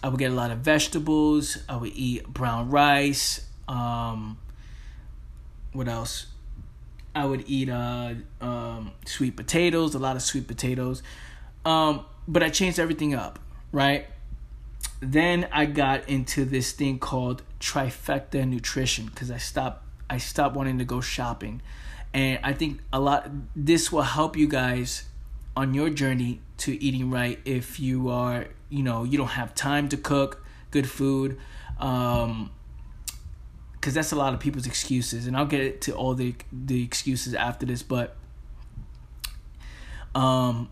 I 0.04 0.10
would 0.10 0.20
get 0.20 0.32
a 0.32 0.36
lot 0.36 0.52
of 0.52 0.60
vegetables. 0.60 1.58
I 1.68 1.78
would 1.78 1.94
eat 1.94 2.28
brown 2.28 2.70
rice. 2.70 3.46
Um, 3.68 4.38
what 5.74 5.88
else? 5.88 6.28
I 7.16 7.26
would 7.26 7.46
eat 7.48 7.70
uh, 7.70 8.14
um, 8.42 8.92
sweet 9.06 9.36
potatoes, 9.36 9.96
a 9.96 10.00
lot 10.00 10.16
of 10.16 10.22
sweet 10.22 10.48
potatoes. 10.48 11.02
Um, 11.66 12.06
but 12.28 12.44
I 12.44 12.50
changed 12.50 12.80
everything 12.80 13.16
up, 13.16 13.40
right? 13.72 14.06
Then 15.00 15.48
I 15.52 15.66
got 15.66 16.08
into 16.10 16.46
this 16.46 16.72
thing 16.72 17.00
called 17.00 17.44
trifecta 17.60 18.48
nutrition 18.48 19.06
because 19.06 19.30
I 19.30 19.38
stopped 19.38 19.84
I 20.10 20.18
stopped 20.18 20.56
wanting 20.56 20.78
to 20.78 20.86
go 20.86 21.02
shopping. 21.02 21.62
And 22.14 22.40
I 22.44 22.54
think 22.54 22.82
a 22.92 23.00
lot 23.00 23.30
this 23.56 23.92
will 23.92 24.02
help 24.02 24.38
you 24.38 24.48
guys 24.48 25.04
on 25.56 25.74
your 25.74 25.90
journey 25.90 26.40
to 26.58 26.82
eating 26.84 27.10
right 27.10 27.40
if 27.46 27.80
you 27.80 28.10
are 28.10 28.46
you 28.70 28.84
know 28.84 29.04
you 29.04 29.18
don't 29.18 29.30
have 29.30 29.54
time 29.56 29.90
to 29.90 29.98
cook 29.98 30.44
good 30.72 30.90
food 30.90 31.38
um 31.80 32.52
because 33.74 33.94
that's 33.94 34.12
a 34.12 34.16
lot 34.16 34.34
of 34.34 34.40
people's 34.40 34.68
excuses 34.68 35.26
and 35.26 35.36
i'll 35.36 35.46
get 35.46 35.82
to 35.82 35.94
all 35.94 36.14
the 36.14 36.36
the 36.52 36.84
excuses 36.84 37.34
after 37.34 37.66
this 37.66 37.82
but 37.82 38.16
um 40.14 40.70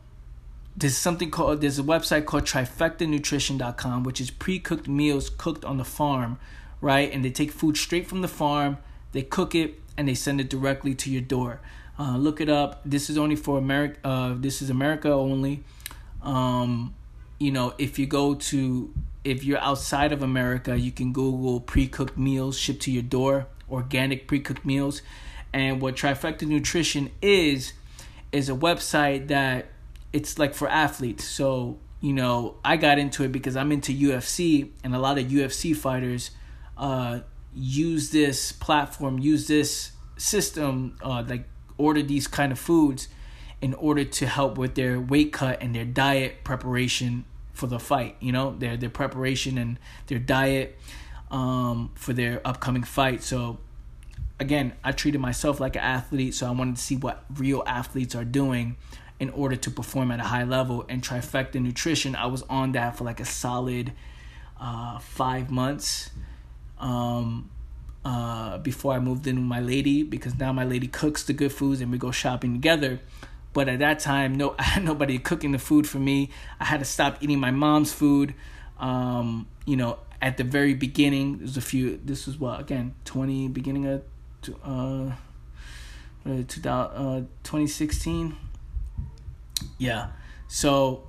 there's 0.77 0.97
something 0.97 1.31
called 1.31 1.61
there's 1.61 1.79
a 1.79 1.83
website 1.83 2.25
called 2.25 2.43
trifectanutrition.com 2.43 4.03
which 4.03 4.19
is 4.19 4.29
pre-cooked 4.29 4.87
meals 4.87 5.29
cooked 5.29 5.63
on 5.65 5.77
the 5.77 5.85
farm 5.85 6.37
right? 6.81 7.11
And 7.11 7.23
they 7.23 7.31
take 7.31 7.51
food 7.51 7.77
straight 7.77 8.07
from 8.07 8.21
the 8.21 8.27
farm 8.27 8.77
they 9.11 9.21
cook 9.21 9.55
it 9.55 9.81
and 9.97 10.07
they 10.07 10.13
send 10.13 10.41
it 10.41 10.49
directly 10.49 10.93
to 10.93 11.09
your 11.09 11.21
door. 11.21 11.61
Uh, 11.97 12.17
look 12.17 12.41
it 12.41 12.49
up. 12.49 12.81
This 12.83 13.09
is 13.09 13.17
only 13.17 13.35
for 13.35 13.57
america 13.57 13.99
uh, 14.03 14.35
this 14.37 14.61
is 14.61 14.69
america 14.69 15.09
only. 15.09 15.63
Um, 16.21 16.93
you 17.39 17.51
know 17.51 17.73
if 17.77 17.97
you 17.99 18.05
go 18.05 18.35
to 18.35 18.93
if 19.23 19.43
you're 19.43 19.59
outside 19.59 20.11
of 20.11 20.21
america 20.21 20.77
you 20.77 20.91
can 20.91 21.11
google 21.11 21.59
pre-cooked 21.59 22.17
meals 22.17 22.57
shipped 22.57 22.83
to 22.83 22.91
your 22.91 23.03
door 23.03 23.47
organic 23.69 24.27
pre-cooked 24.27 24.65
meals. 24.65 25.01
And 25.53 25.81
what 25.81 25.95
trifecta 25.95 26.47
nutrition 26.47 27.11
is 27.21 27.73
is 28.31 28.49
a 28.49 28.53
website 28.53 29.27
that 29.27 29.67
it's 30.15 30.39
like 30.39 30.53
for 30.53 30.69
athletes. 30.69 31.25
So, 31.25 31.77
you 31.99 32.13
know, 32.13 32.55
I 32.63 32.77
got 32.77 32.97
into 32.97 33.23
it 33.23 33.33
because 33.33 33.57
I'm 33.57 33.73
into 33.73 33.91
UFC 33.91 34.71
and 34.81 34.95
a 34.95 34.99
lot 34.99 35.17
of 35.17 35.25
UFC 35.25 35.75
fighters 35.75 36.31
uh, 36.77 37.19
use 37.53 38.11
this 38.11 38.53
platform, 38.53 39.19
use 39.19 39.47
this 39.47 39.91
system, 40.15 40.95
uh, 41.03 41.25
like 41.27 41.43
order 41.77 42.01
these 42.01 42.27
kind 42.27 42.53
of 42.53 42.59
foods 42.59 43.09
in 43.61 43.73
order 43.73 44.05
to 44.05 44.25
help 44.25 44.57
with 44.57 44.75
their 44.75 45.01
weight 45.01 45.33
cut 45.33 45.61
and 45.61 45.75
their 45.75 45.83
diet 45.83 46.45
preparation 46.45 47.25
for 47.51 47.67
the 47.67 47.79
fight, 47.79 48.15
you 48.21 48.31
know, 48.31 48.55
their 48.57 48.77
their 48.77 48.89
preparation 48.89 49.57
and 49.57 49.77
their 50.07 50.19
diet 50.19 50.79
um, 51.29 51.91
for 51.95 52.13
their 52.13 52.39
upcoming 52.47 52.83
fight. 52.83 53.21
So 53.21 53.57
again, 54.39 54.73
I 54.81 54.93
treated 54.93 55.19
myself 55.19 55.59
like 55.59 55.75
an 55.75 55.81
athlete, 55.81 56.35
so 56.35 56.47
I 56.47 56.51
wanted 56.51 56.77
to 56.77 56.81
see 56.81 56.95
what 56.95 57.25
real 57.35 57.63
athletes 57.65 58.15
are 58.15 58.25
doing 58.25 58.77
in 59.19 59.29
order 59.29 59.55
to 59.55 59.71
perform 59.71 60.11
at 60.11 60.19
a 60.19 60.23
high 60.23 60.43
level. 60.43 60.85
And 60.89 61.01
Trifecta 61.01 61.61
Nutrition, 61.61 62.15
I 62.15 62.27
was 62.27 62.43
on 62.43 62.73
that 62.73 62.97
for 62.97 63.03
like 63.03 63.19
a 63.19 63.25
solid 63.25 63.93
uh, 64.59 64.99
five 64.99 65.49
months 65.49 66.09
um, 66.79 67.49
uh, 68.03 68.57
before 68.59 68.93
I 68.93 68.99
moved 68.99 69.25
in 69.27 69.35
with 69.37 69.45
my 69.45 69.59
lady 69.61 70.03
because 70.03 70.37
now 70.37 70.51
my 70.51 70.65
lady 70.65 70.87
cooks 70.87 71.23
the 71.23 71.33
good 71.33 71.51
foods 71.51 71.81
and 71.81 71.91
we 71.91 71.97
go 71.97 72.11
shopping 72.11 72.53
together. 72.53 72.99
But 73.53 73.69
at 73.69 73.79
that 73.79 73.99
time, 73.99 74.35
no, 74.35 74.55
I 74.59 74.63
had 74.73 74.83
nobody 74.83 75.17
cooking 75.17 75.53
the 75.53 75.59
food 75.59 75.87
for 75.87 75.99
me. 75.99 76.29
I 76.59 76.65
had 76.65 76.79
to 76.79 76.85
stop 76.85 77.17
eating 77.21 77.39
my 77.39 77.51
mom's 77.51 77.93
food. 77.93 78.33
Um, 78.77 79.47
you 79.65 79.77
know, 79.77 79.99
at 80.21 80.35
the 80.37 80.43
very 80.43 80.73
beginning, 80.73 81.37
there's 81.37 81.55
a 81.55 81.61
few. 81.61 81.99
This 82.03 82.27
was 82.27 82.37
what 82.37 82.59
again, 82.59 82.93
twenty 83.05 83.47
beginning 83.47 83.85
of 83.87 84.03
uh, 84.63 85.11
uh, 86.25 86.43
2016 86.47 88.35
yeah. 89.77 90.07
So, 90.47 91.07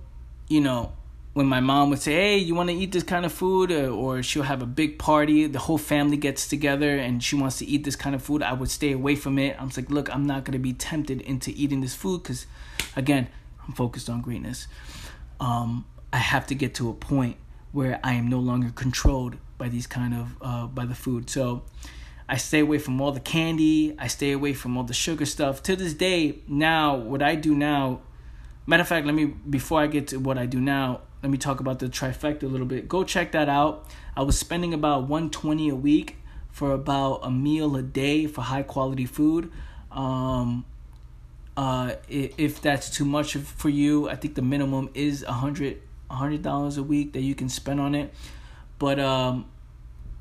you 0.49 0.61
know, 0.61 0.93
when 1.37 1.47
my 1.47 1.61
mom 1.61 1.91
would 1.91 1.99
say, 1.99 2.15
"Hey, 2.15 2.39
you 2.39 2.55
want 2.55 2.71
to 2.71 2.75
eat 2.75 2.93
this 2.93 3.03
kind 3.03 3.27
of 3.27 3.33
food?" 3.33 3.71
Or, 3.71 3.91
or, 3.91 4.23
she'll 4.23 4.45
have 4.45 4.63
a 4.63 4.67
big 4.67 4.99
party, 4.99 5.47
the 5.47 5.59
whole 5.59 5.77
family 5.77 6.17
gets 6.17 6.49
together, 6.49 6.97
and 6.97 7.23
she 7.23 7.37
wants 7.37 7.59
to 7.59 7.67
eat 7.67 7.85
this 7.85 7.95
kind 7.95 8.15
of 8.15 8.23
food, 8.23 8.43
I 8.43 8.55
would 8.55 8.71
stay 8.71 8.93
away 8.93 9.17
from 9.17 9.39
it. 9.39 9.55
I'm 9.61 9.71
like, 9.77 9.91
"Look, 9.91 10.13
I'm 10.15 10.27
not 10.27 10.45
gonna 10.45 10.59
be 10.59 10.73
tempted 10.73 11.21
into 11.21 11.51
eating 11.55 11.83
this 11.83 11.95
food 11.95 12.23
because, 12.23 12.47
again, 12.97 13.29
I'm 13.67 13.75
focused 13.75 14.09
on 14.09 14.23
greatness. 14.23 14.67
Um, 15.39 15.85
I 16.11 16.19
have 16.19 16.47
to 16.47 16.55
get 16.55 16.75
to 16.77 16.89
a 16.89 16.95
point 16.95 17.37
where 17.73 18.01
I 18.03 18.15
am 18.15 18.29
no 18.29 18.39
longer 18.39 18.71
controlled 18.75 19.37
by 19.59 19.69
these 19.69 19.87
kind 19.87 20.15
of 20.15 20.37
uh, 20.41 20.67
by 20.67 20.87
the 20.87 20.95
food. 20.95 21.29
So." 21.31 21.63
I 22.29 22.39
stay 22.39 22.59
away 22.59 22.79
from 22.79 23.01
all 23.01 23.13
the 23.13 23.21
candy. 23.21 23.95
I 24.01 24.09
stay 24.09 24.33
away 24.33 24.53
from 24.53 24.77
all 24.77 24.83
the 24.83 24.93
sugar 24.93 25.25
stuff. 25.25 25.63
To 25.63 25.77
this 25.77 25.95
day, 25.95 26.41
now 26.49 26.97
what 26.97 27.23
I 27.23 27.37
do 27.37 27.55
now 27.55 28.01
Matter 28.67 28.81
of 28.81 28.89
fact, 28.89 29.07
let 29.07 29.15
me 29.15 29.27
before 29.27 29.81
I 29.81 29.87
get 29.87 30.09
to 30.09 30.19
what 30.19 30.39
I 30.39 30.47
do 30.47 30.61
now, 30.61 31.03
let 31.23 31.31
me 31.31 31.39
talk 31.39 31.61
about 31.61 31.79
the 31.79 31.87
trifecta 31.87 32.43
a 32.43 32.47
little 32.47 32.67
bit. 32.67 32.89
Go 32.89 33.05
check 33.05 33.33
that 33.33 33.49
out. 33.49 33.89
I 34.17 34.23
was 34.23 34.39
spending 34.39 34.75
about 34.75 35.03
120 35.03 35.69
a 35.69 35.75
week 35.75 36.17
for 36.51 36.73
about 36.73 37.21
a 37.23 37.31
meal 37.31 37.77
a 37.77 37.83
day 37.83 38.27
for 38.27 38.43
high 38.43 38.63
quality 38.63 39.07
food. 39.07 39.53
Um, 39.93 40.65
uh, 41.57 41.95
if 42.09 42.61
that's 42.61 42.91
too 42.91 43.05
much 43.05 43.35
for 43.35 43.69
you, 43.69 44.09
I 44.09 44.17
think 44.17 44.35
the 44.35 44.43
minimum 44.43 44.91
is 44.95 45.23
a 45.23 45.33
hundred 45.33 45.81
hundred 46.11 46.43
dollars 46.43 46.77
a 46.77 46.83
week 46.83 47.13
that 47.15 47.23
you 47.23 47.35
can 47.35 47.49
spend 47.49 47.81
on 47.81 47.95
it. 47.95 48.13
But 48.79 48.99
um, 48.99 49.47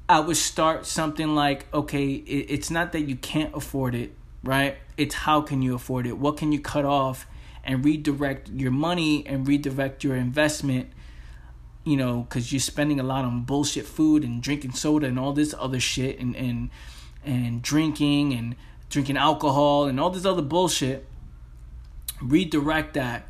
I 0.07 0.19
would 0.19 0.37
start 0.37 0.85
something 0.85 1.35
like, 1.35 1.65
okay, 1.73 2.13
it, 2.13 2.45
it's 2.49 2.69
not 2.69 2.91
that 2.91 3.01
you 3.01 3.15
can't 3.15 3.53
afford 3.55 3.95
it, 3.95 4.13
right? 4.43 4.77
It's 4.97 5.15
how 5.15 5.41
can 5.41 5.61
you 5.61 5.75
afford 5.75 6.05
it? 6.05 6.17
What 6.17 6.37
can 6.37 6.51
you 6.51 6.59
cut 6.59 6.85
off? 6.85 7.27
And 7.65 7.83
redirect 7.83 8.49
your 8.49 8.71
money 8.71 9.25
and 9.25 9.47
redirect 9.47 10.03
your 10.03 10.15
investment 10.15 10.89
you 11.83 11.97
know 11.97 12.21
because 12.21 12.51
you're 12.51 12.59
spending 12.59 12.99
a 12.99 13.03
lot 13.03 13.25
on 13.25 13.43
bullshit 13.43 13.85
food 13.85 14.23
and 14.23 14.41
drinking 14.41 14.71
soda 14.71 15.07
and 15.07 15.19
all 15.19 15.33
this 15.33 15.53
other 15.57 15.79
shit 15.79 16.19
and 16.19 16.35
and 16.35 16.69
and 17.23 17.61
drinking 17.61 18.33
and 18.33 18.55
drinking 18.89 19.17
alcohol 19.17 19.85
and 19.85 19.99
all 19.99 20.09
this 20.09 20.25
other 20.25 20.41
bullshit 20.41 21.07
redirect 22.21 22.93
that 22.93 23.27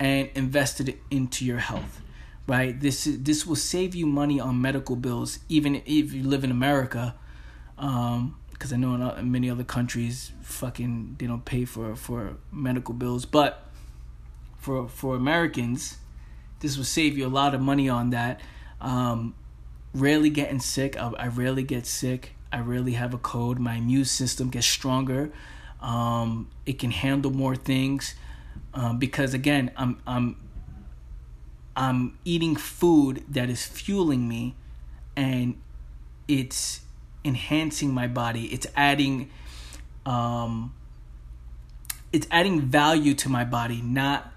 and 0.00 0.28
invest 0.34 0.80
it 0.80 0.98
into 1.10 1.44
your 1.44 1.58
health 1.58 2.02
right? 2.46 2.80
This 2.80 3.06
is 3.06 3.22
this 3.22 3.46
will 3.46 3.56
save 3.56 3.94
you 3.94 4.06
money 4.06 4.40
on 4.40 4.60
medical 4.60 4.96
bills 4.96 5.38
even 5.48 5.82
if 5.84 6.12
you 6.12 6.22
live 6.22 6.44
in 6.44 6.50
america 6.50 7.14
um 7.76 8.36
because 8.50 8.72
i 8.72 8.76
know 8.76 8.94
in 9.12 9.30
many 9.30 9.50
other 9.50 9.64
countries 9.64 10.32
fucking 10.48 11.16
they 11.18 11.26
don't 11.26 11.44
pay 11.44 11.64
for 11.64 11.94
for 11.94 12.36
medical 12.50 12.94
bills. 12.94 13.24
But 13.24 13.67
for 14.58 14.88
for 14.88 15.16
Americans. 15.16 15.98
This 16.60 16.76
will 16.76 16.84
save 16.84 17.16
you 17.16 17.26
a 17.26 17.28
lot 17.28 17.54
of 17.54 17.60
money 17.60 17.88
on 17.88 18.10
that. 18.10 18.40
Um, 18.80 19.34
rarely 19.94 20.30
getting 20.30 20.60
sick. 20.60 20.96
I, 20.96 21.08
I 21.18 21.28
rarely 21.28 21.62
get 21.62 21.86
sick. 21.86 22.34
I 22.52 22.60
rarely 22.60 22.92
have 22.92 23.14
a 23.14 23.18
cold. 23.18 23.58
My 23.58 23.74
immune 23.74 24.04
system 24.04 24.50
gets 24.50 24.66
stronger. 24.66 25.30
Um, 25.80 26.50
it 26.66 26.78
can 26.78 26.90
handle 26.90 27.30
more 27.30 27.54
things 27.54 28.14
um, 28.74 28.98
because 28.98 29.34
again, 29.34 29.70
I'm 29.76 30.00
I'm 30.06 30.36
I'm 31.76 32.18
eating 32.24 32.56
food 32.56 33.24
that 33.28 33.50
is 33.50 33.64
fueling 33.66 34.28
me, 34.28 34.56
and 35.16 35.60
it's 36.26 36.80
enhancing 37.24 37.92
my 37.92 38.06
body. 38.06 38.46
It's 38.46 38.66
adding 38.76 39.30
um, 40.06 40.74
it's 42.12 42.26
adding 42.30 42.60
value 42.60 43.14
to 43.14 43.28
my 43.28 43.44
body, 43.44 43.82
not 43.82 44.32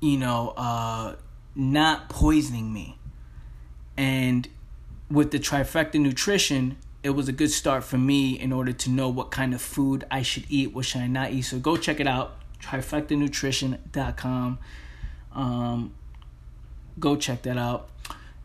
you 0.00 0.18
know, 0.18 0.54
uh, 0.56 1.14
not 1.54 2.08
poisoning 2.08 2.72
me. 2.72 2.98
And 3.96 4.48
with 5.10 5.30
the 5.30 5.38
trifecta 5.38 6.00
nutrition, 6.00 6.76
it 7.02 7.10
was 7.10 7.28
a 7.28 7.32
good 7.32 7.50
start 7.50 7.84
for 7.84 7.98
me 7.98 8.38
in 8.38 8.52
order 8.52 8.72
to 8.72 8.90
know 8.90 9.08
what 9.08 9.30
kind 9.30 9.54
of 9.54 9.62
food 9.62 10.04
I 10.10 10.22
should 10.22 10.44
eat, 10.48 10.74
what 10.74 10.84
should 10.84 11.02
I 11.02 11.06
not 11.06 11.30
eat. 11.30 11.42
So 11.42 11.58
go 11.58 11.76
check 11.76 12.00
it 12.00 12.06
out, 12.06 12.36
trifectanutrition.com. 12.60 14.58
Um, 15.32 15.94
go 16.98 17.16
check 17.16 17.42
that 17.42 17.56
out. 17.56 17.88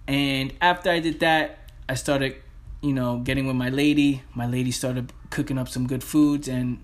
And 0.08 0.54
after 0.62 0.90
I 0.92 1.00
did 1.00 1.20
that, 1.22 1.60
I 1.90 1.96
started, 1.96 2.36
you 2.82 2.94
know, 2.94 3.18
getting 3.18 3.48
with 3.48 3.56
my 3.56 3.70
lady. 3.70 4.24
My 4.36 4.46
lady 4.46 4.72
started 4.72 5.12
cooking 5.30 5.58
up 5.58 5.68
some 5.68 5.88
good 5.88 6.04
foods, 6.04 6.48
and 6.48 6.80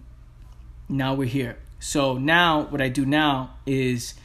now 0.89 1.13
we're 1.13 1.27
here. 1.27 1.57
So 1.79 2.17
now, 2.17 2.63
what 2.63 2.81
I 2.81 2.89
do 2.89 3.05
now 3.05 3.55
is 3.65 4.15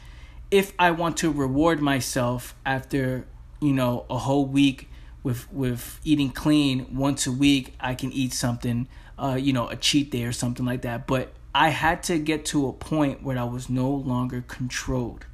if 0.53 0.71
I 0.77 0.91
want 0.91 1.17
to 1.17 1.31
reward 1.31 1.81
myself 1.81 2.55
after, 2.63 3.25
you 3.59 3.73
know, 3.73 4.05
a 4.07 4.19
whole 4.19 4.45
week 4.45 4.87
with 5.23 5.51
with 5.51 5.99
eating 6.03 6.29
clean 6.29 6.95
once 6.95 7.25
a 7.25 7.31
week, 7.31 7.73
I 7.79 7.95
can 7.95 8.11
eat 8.11 8.33
something, 8.33 8.87
uh, 9.17 9.35
you 9.41 9.51
know, 9.51 9.67
a 9.67 9.75
cheat 9.75 10.11
day 10.11 10.25
or 10.25 10.31
something 10.31 10.63
like 10.63 10.83
that. 10.83 11.07
But 11.07 11.33
I 11.55 11.69
had 11.69 12.03
to 12.03 12.19
get 12.19 12.45
to 12.45 12.67
a 12.67 12.71
point 12.71 13.23
where 13.23 13.39
I 13.39 13.45
was 13.45 13.67
no 13.67 13.89
longer 13.89 14.43
controlled 14.47 15.25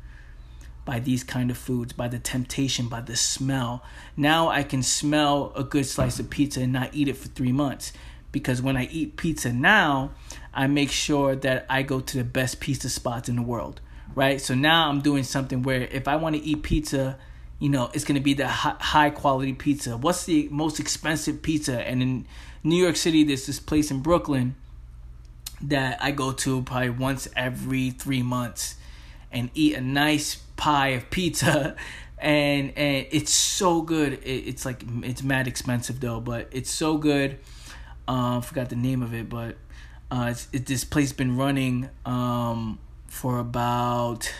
by 0.85 0.99
these 0.99 1.25
kind 1.25 1.51
of 1.51 1.57
foods, 1.57 1.91
by 1.91 2.07
the 2.07 2.19
temptation, 2.19 2.87
by 2.87 3.01
the 3.01 3.17
smell. 3.17 3.83
Now 4.15 4.47
I 4.47 4.63
can 4.63 4.81
smell 4.81 5.51
a 5.53 5.65
good 5.65 5.85
slice 5.85 6.17
of 6.21 6.29
pizza 6.29 6.61
and 6.61 6.71
not 6.71 6.91
eat 6.93 7.09
it 7.09 7.17
for 7.17 7.27
three 7.27 7.51
months. 7.51 7.91
Because 8.31 8.61
when 8.61 8.77
I 8.77 8.85
eat 8.85 9.17
pizza 9.17 9.51
now, 9.51 10.11
I 10.53 10.67
make 10.67 10.91
sure 10.91 11.35
that 11.35 11.65
I 11.69 11.81
go 11.81 11.99
to 11.99 12.17
the 12.17 12.23
best 12.23 12.61
pizza 12.61 12.89
spots 12.89 13.27
in 13.27 13.35
the 13.35 13.41
world 13.41 13.81
right? 14.15 14.41
So 14.41 14.55
now 14.55 14.89
I'm 14.89 15.01
doing 15.01 15.23
something 15.23 15.63
where 15.63 15.81
if 15.81 16.07
I 16.07 16.15
want 16.15 16.35
to 16.35 16.41
eat 16.41 16.63
pizza, 16.63 17.17
you 17.59 17.69
know, 17.69 17.89
it's 17.93 18.03
gonna 18.03 18.21
be 18.21 18.33
the 18.33 18.47
high 18.47 19.09
quality 19.09 19.53
pizza. 19.53 19.97
What's 19.97 20.25
the 20.25 20.47
most 20.51 20.79
expensive 20.79 21.41
pizza? 21.41 21.81
And 21.81 22.01
in 22.01 22.27
New 22.63 22.81
York 22.81 22.95
City, 22.95 23.23
there's 23.23 23.45
this 23.45 23.59
place 23.59 23.91
in 23.91 24.01
Brooklyn 24.01 24.55
that 25.61 26.01
I 26.01 26.11
go 26.11 26.31
to 26.31 26.61
probably 26.61 26.89
once 26.91 27.27
every 27.35 27.91
three 27.91 28.23
months 28.23 28.75
and 29.31 29.49
eat 29.53 29.75
a 29.75 29.81
nice 29.81 30.35
pie 30.55 30.89
of 30.89 31.09
pizza 31.09 31.75
and 32.17 32.73
and 32.77 33.07
it's 33.11 33.31
so 33.31 33.81
good 33.81 34.13
it, 34.13 34.47
it's 34.47 34.65
like 34.65 34.83
it's 35.03 35.23
mad 35.23 35.47
expensive 35.47 35.99
though 35.99 36.19
but 36.19 36.47
it's 36.51 36.69
so 36.69 36.97
good 36.97 37.39
uh 38.07 38.41
forgot 38.41 38.69
the 38.69 38.75
name 38.75 39.01
of 39.01 39.13
it 39.13 39.29
but 39.29 39.55
uh 40.11 40.27
it's, 40.31 40.47
it, 40.51 40.65
this 40.65 40.83
place 40.83 41.13
been 41.13 41.37
running 41.37 41.89
um 42.05 42.77
for 43.19 43.39
about 43.39 44.33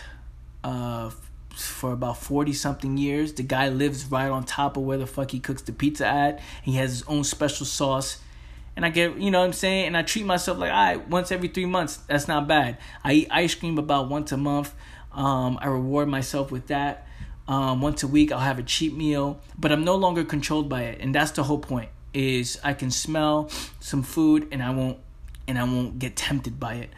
uh 0.64 1.10
for 1.50 1.92
about 1.92 2.16
40 2.16 2.52
something 2.54 2.96
years 2.96 3.34
the 3.34 3.42
guy 3.42 3.68
lives 3.68 4.06
right 4.10 4.30
on 4.30 4.44
top 4.44 4.76
of 4.76 4.84
where 4.84 4.96
the 4.96 5.06
fuck 5.06 5.30
he 5.32 5.40
cooks 5.40 5.62
the 5.62 5.72
pizza 5.72 6.06
at 6.06 6.40
he 6.62 6.76
has 6.76 6.90
his 6.90 7.02
own 7.02 7.24
special 7.24 7.66
sauce 7.66 8.20
and 8.76 8.86
I 8.86 8.88
get, 8.88 9.18
you 9.18 9.30
know 9.30 9.40
what 9.40 9.46
I'm 9.46 9.52
saying? 9.52 9.88
And 9.88 9.96
I 9.96 10.02
treat 10.02 10.24
myself 10.24 10.56
like, 10.56 10.70
right, 10.70 11.08
once 11.08 11.32
every 11.32 11.48
three 11.48 11.66
months, 11.66 11.96
that's 11.96 12.28
not 12.28 12.48
bad. 12.48 12.78
I 13.04 13.12
eat 13.12 13.28
ice 13.30 13.54
cream 13.54 13.76
about 13.76 14.08
once 14.08 14.32
a 14.32 14.38
month. 14.38 14.72
Um, 15.12 15.58
I 15.60 15.66
reward 15.66 16.08
myself 16.08 16.50
with 16.50 16.68
that. 16.68 17.06
Um, 17.48 17.82
once 17.82 18.02
a 18.04 18.06
week, 18.06 18.30
I'll 18.32 18.38
have 18.38 18.58
a 18.58 18.62
cheap 18.62 18.94
meal, 18.94 19.40
but 19.58 19.72
I'm 19.72 19.84
no 19.84 19.96
longer 19.96 20.24
controlled 20.24 20.68
by 20.68 20.84
it, 20.84 21.00
and 21.00 21.14
that's 21.14 21.32
the 21.32 21.42
whole 21.42 21.58
point. 21.58 21.90
Is 22.14 22.58
I 22.62 22.74
can 22.74 22.90
smell 22.90 23.50
some 23.80 24.02
food 24.02 24.48
and 24.50 24.62
I 24.62 24.70
won't, 24.70 24.98
and 25.46 25.58
I 25.58 25.64
won't 25.64 25.98
get 25.98 26.16
tempted 26.16 26.58
by 26.58 26.74
it. 26.74 26.90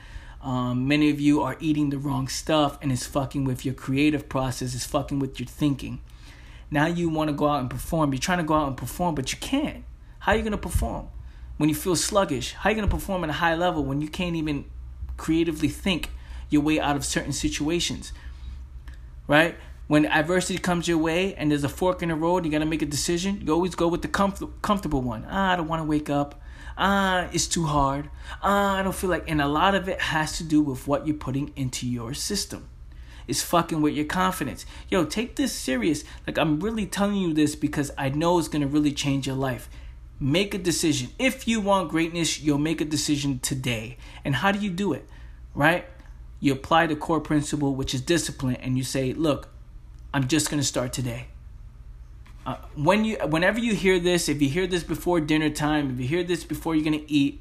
Um, 0.43 0.89
many 0.89 1.11
of 1.11 1.21
you 1.21 1.43
are 1.43 1.57
eating 1.61 1.91
the 1.91 1.99
wrong 1.99 2.29
stuff, 2.29 2.79
and 2.83 2.91
it's 2.91 3.07
fucking 3.07 3.45
with 3.45 3.65
your 3.65 3.75
creative 3.75 4.29
process. 4.29 4.75
It's 4.75 4.87
fucking 4.87 5.19
with 5.19 5.39
your 5.39 5.47
thinking. 5.47 6.01
Now 6.71 6.87
you 6.87 7.09
want 7.09 7.29
to 7.29 7.35
go 7.35 7.47
out 7.47 7.61
and 7.61 7.71
perform. 7.71 8.13
You're 8.13 8.21
trying 8.21 8.39
to 8.39 8.45
go 8.45 8.55
out 8.55 8.67
and 8.67 8.77
perform, 8.77 9.15
but 9.15 9.33
you 9.33 9.39
can't. 9.39 9.85
How 10.21 10.33
are 10.33 10.37
you 10.37 10.43
gonna 10.43 10.57
perform? 10.59 11.09
when 11.63 11.69
you 11.69 11.77
feel 11.77 11.95
sluggish? 11.95 12.55
How 12.55 12.69
are 12.69 12.73
you 12.73 12.77
going 12.77 12.89
to 12.89 12.93
perform 12.93 13.23
at 13.23 13.31
a 13.31 13.35
high 13.35 13.55
level 13.55 13.85
when 13.85 14.01
you 14.01 14.09
can't 14.09 14.35
even 14.35 14.65
creatively 15.17 15.69
think 15.69 16.11
your 16.51 16.61
way 16.61 16.81
out 16.81 16.97
of 16.97 17.05
certain 17.05 17.33
situations? 17.33 18.13
Right? 19.29 19.57
When 19.87 20.07
adversity 20.07 20.59
comes 20.59 20.89
your 20.89 20.99
way 20.99 21.37
and 21.37 21.53
there's 21.53 21.63
a 21.63 21.69
fork 21.69 22.03
in 22.03 22.09
the 22.09 22.17
road, 22.17 22.45
you 22.45 22.51
got 22.51 22.59
to 22.59 22.67
make 22.67 22.83
a 22.83 22.87
decision. 22.87 23.43
You 23.47 23.53
always 23.53 23.77
go 23.77 23.87
with 23.87 24.03
the 24.03 24.09
comfort, 24.09 24.61
comfortable 24.63 25.03
one. 25.03 25.25
Ah, 25.31 25.53
I 25.53 25.57
don't 25.57 25.69
want 25.69 25.81
to 25.81 25.85
wake 25.85 26.11
up. 26.11 26.42
Ah, 26.77 27.29
it's 27.33 27.47
too 27.47 27.65
hard. 27.65 28.11
Ah, 28.43 28.77
I 28.77 28.83
don't 28.83 28.95
feel 28.95 29.11
like. 29.11 29.31
And 29.31 29.41
a 29.41 29.49
lot 29.49 29.75
of 29.75 29.89
it 29.89 30.01
has 30.01 30.37
to 30.39 30.45
do 30.45 30.63
with 30.63 30.87
what 30.87 31.07
you're 31.07 31.17
putting 31.17 31.53
into 31.57 31.87
your 31.87 32.15
system. 32.15 32.69
It's 33.27 33.43
fucking 33.43 33.83
with 33.83 33.95
your 33.95 34.05
confidence. 34.05 34.67
Yo, 34.91 35.05
take 35.05 35.37
this 35.37 35.53
serious. 35.53 36.05
Like, 36.27 36.39
I'm 36.39 36.61
really 36.61 36.87
telling 36.87 37.17
you 37.17 37.33
this 37.33 37.55
because 37.55 37.91
I 37.97 38.09
know 38.09 38.39
it's 38.39 38.49
to 38.49 38.67
really 38.67 38.93
change 38.93 39.27
your 39.27 39.37
life. 39.37 39.69
Make 40.19 40.55
a 40.55 40.59
decision. 40.59 41.11
If 41.19 41.47
you 41.47 41.61
want 41.61 41.91
greatness, 41.91 42.41
you'll 42.41 42.59
make 42.59 42.81
a 42.81 42.85
decision 42.85 43.39
today. 43.41 43.97
And 44.25 44.37
how 44.37 44.53
do 44.53 44.59
you 44.59 44.71
do 44.71 44.93
it? 44.93 45.09
Right? 45.55 45.87
You 46.41 46.53
apply 46.53 46.87
the 46.87 46.97
core 46.97 47.21
principle, 47.21 47.75
which 47.75 47.95
is 47.95 48.01
discipline, 48.01 48.57
and 48.57 48.77
you 48.77 48.83
say, 48.83 49.13
"Look, 49.13 49.49
I'm 50.13 50.27
just 50.27 50.51
to 50.61 50.67
start 50.67 50.93
today." 50.93 51.29
Uh, 52.45 52.57
when 52.75 53.05
you, 53.05 53.17
whenever 53.19 53.59
you 53.59 53.75
hear 53.75 54.01
this, 54.01 54.29
if 54.29 54.43
you 54.43 54.49
hear 54.49 54.67
this 54.67 54.83
before 54.83 55.21
dinner 55.21 55.51
time, 55.51 55.91
if 55.91 56.01
you 56.01 56.09
hear 56.09 56.25
this 56.25 56.43
before 56.45 56.75
you're 56.75 56.93
to 56.93 57.13
eat, 57.13 57.41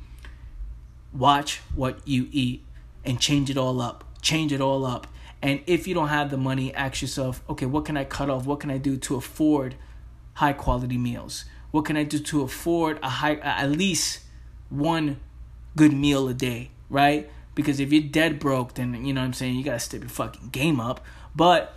watch 1.13 1.61
what 1.75 2.07
you 2.07 2.27
eat 2.31 2.63
and 3.03 3.19
change 3.19 3.49
it 3.49 3.57
all 3.57 3.81
up. 3.81 4.03
Change 4.21 4.53
it 4.53 4.61
all 4.61 4.85
up. 4.85 5.07
And 5.41 5.61
if 5.65 5.87
you 5.87 5.95
don't 5.95 6.09
have 6.09 6.29
the 6.29 6.37
money, 6.37 6.73
ask 6.75 7.01
yourself, 7.01 7.41
okay, 7.49 7.65
what 7.65 7.85
can 7.85 7.97
I 7.97 8.03
cut 8.03 8.29
off? 8.29 8.45
What 8.45 8.59
can 8.59 8.69
I 8.69 8.77
do 8.77 8.95
to 8.97 9.15
afford 9.15 9.75
high 10.35 10.53
quality 10.53 10.97
meals? 10.97 11.45
What 11.71 11.85
can 11.85 11.97
I 11.97 12.03
do 12.03 12.19
to 12.19 12.43
afford 12.43 12.99
a 13.01 13.09
high 13.09 13.35
at 13.37 13.71
least 13.71 14.19
one 14.69 15.19
good 15.75 15.93
meal 15.93 16.27
a 16.27 16.33
day, 16.33 16.69
right? 16.89 17.29
Because 17.55 17.79
if 17.79 17.91
you're 17.91 18.03
dead 18.03 18.39
broke, 18.39 18.75
then 18.75 19.03
you 19.03 19.13
know 19.13 19.21
what 19.21 19.25
I'm 19.25 19.33
saying 19.33 19.55
you 19.55 19.63
gotta 19.63 19.79
step 19.79 20.01
your 20.01 20.09
fucking 20.09 20.49
game 20.49 20.79
up. 20.79 21.03
But 21.35 21.73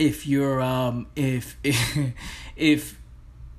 if 0.00 0.26
you're 0.26 0.60
um 0.62 1.06
if 1.14 1.56
if, 2.56 2.98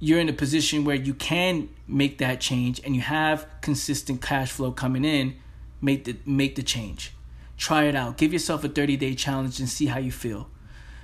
you're 0.04 0.20
in 0.20 0.28
a 0.28 0.34
position 0.34 0.84
where 0.84 0.96
you 0.96 1.14
can 1.14 1.70
make 1.88 2.18
that 2.18 2.42
change 2.42 2.82
and 2.84 2.96
you 2.96 3.02
have 3.02 3.46
consistent 3.62 4.20
cash 4.20 4.52
flow 4.52 4.72
coming 4.72 5.06
in, 5.06 5.36
make 5.80 6.06
the 6.06 6.18
make 6.26 6.56
the 6.56 6.64
change. 6.64 7.14
Try 7.56 7.84
it 7.84 7.96
out. 7.96 8.18
Give 8.18 8.34
yourself 8.34 8.64
a 8.64 8.70
30 8.70 8.98
day 8.98 9.14
challenge 9.14 9.60
and 9.60 9.70
see 9.70 9.86
how 9.86 10.00
you 10.00 10.12
feel 10.12 10.50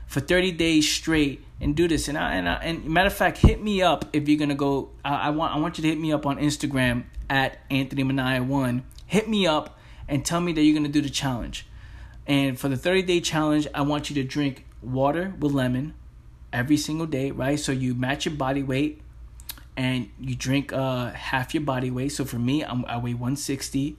for 0.08 0.19
30 0.19 0.54
days 0.54 0.91
straight 0.91 1.45
and 1.62 1.76
do 1.76 1.88
this. 1.88 2.08
And 2.08 2.17
I, 2.17 2.36
and, 2.36 2.50
I, 2.50 2.56
and 2.56 2.86
matter 2.86 3.08
of 3.08 3.13
fact, 3.13 3.38
hit 3.38 3.62
me 3.62 3.84
up 3.84 4.06
if 4.13 4.28
you're 4.28 4.39
gonna 4.39 4.56
go. 4.56 4.89
I, 5.06 5.28
I, 5.28 5.30
want 5.30 5.54
I 5.54 5.60
want 5.60 5.78
you 5.78 5.84
to 5.84 5.88
hit 5.88 6.00
me 6.00 6.12
up 6.12 6.26
on 6.26 6.38
Instagram 6.38 7.04
at 7.30 7.60
Anthony 7.69 8.04
Mania 8.04 8.41
one. 8.41 8.84
Hit 9.06 9.30
me 9.30 9.45
up 9.45 9.78
and 10.08 10.26
tell 10.26 10.41
me 10.41 10.54
that 10.54 10.62
you're 10.63 10.76
gonna 10.76 10.89
do 10.89 11.02
the 11.02 11.12
challenge. 11.12 11.67
And 12.26 12.60
for 12.60 12.67
the 12.67 12.78
30 12.78 13.04
day 13.04 13.21
challenge, 13.21 13.67
I 13.76 13.82
want 13.82 14.10
you 14.10 14.15
to 14.15 14.23
drink 14.23 14.65
water 14.81 15.33
with 15.39 15.51
lemon 15.51 15.93
every 16.53 16.77
single 16.77 17.07
day, 17.07 17.31
right? 17.31 17.59
So 17.59 17.71
you 17.71 17.93
match 17.93 18.25
your 18.25 18.35
body 18.35 18.63
weight 18.63 19.01
and 19.75 20.09
you 20.19 20.35
drink 20.35 20.73
uh, 20.73 21.11
half 21.11 21.53
your 21.53 21.63
body 21.63 21.91
weight. 21.91 22.09
So 22.09 22.25
for 22.25 22.39
me, 22.39 22.63
I'm, 22.63 22.85
I 22.85 22.97
weigh 22.97 23.13
160. 23.13 23.97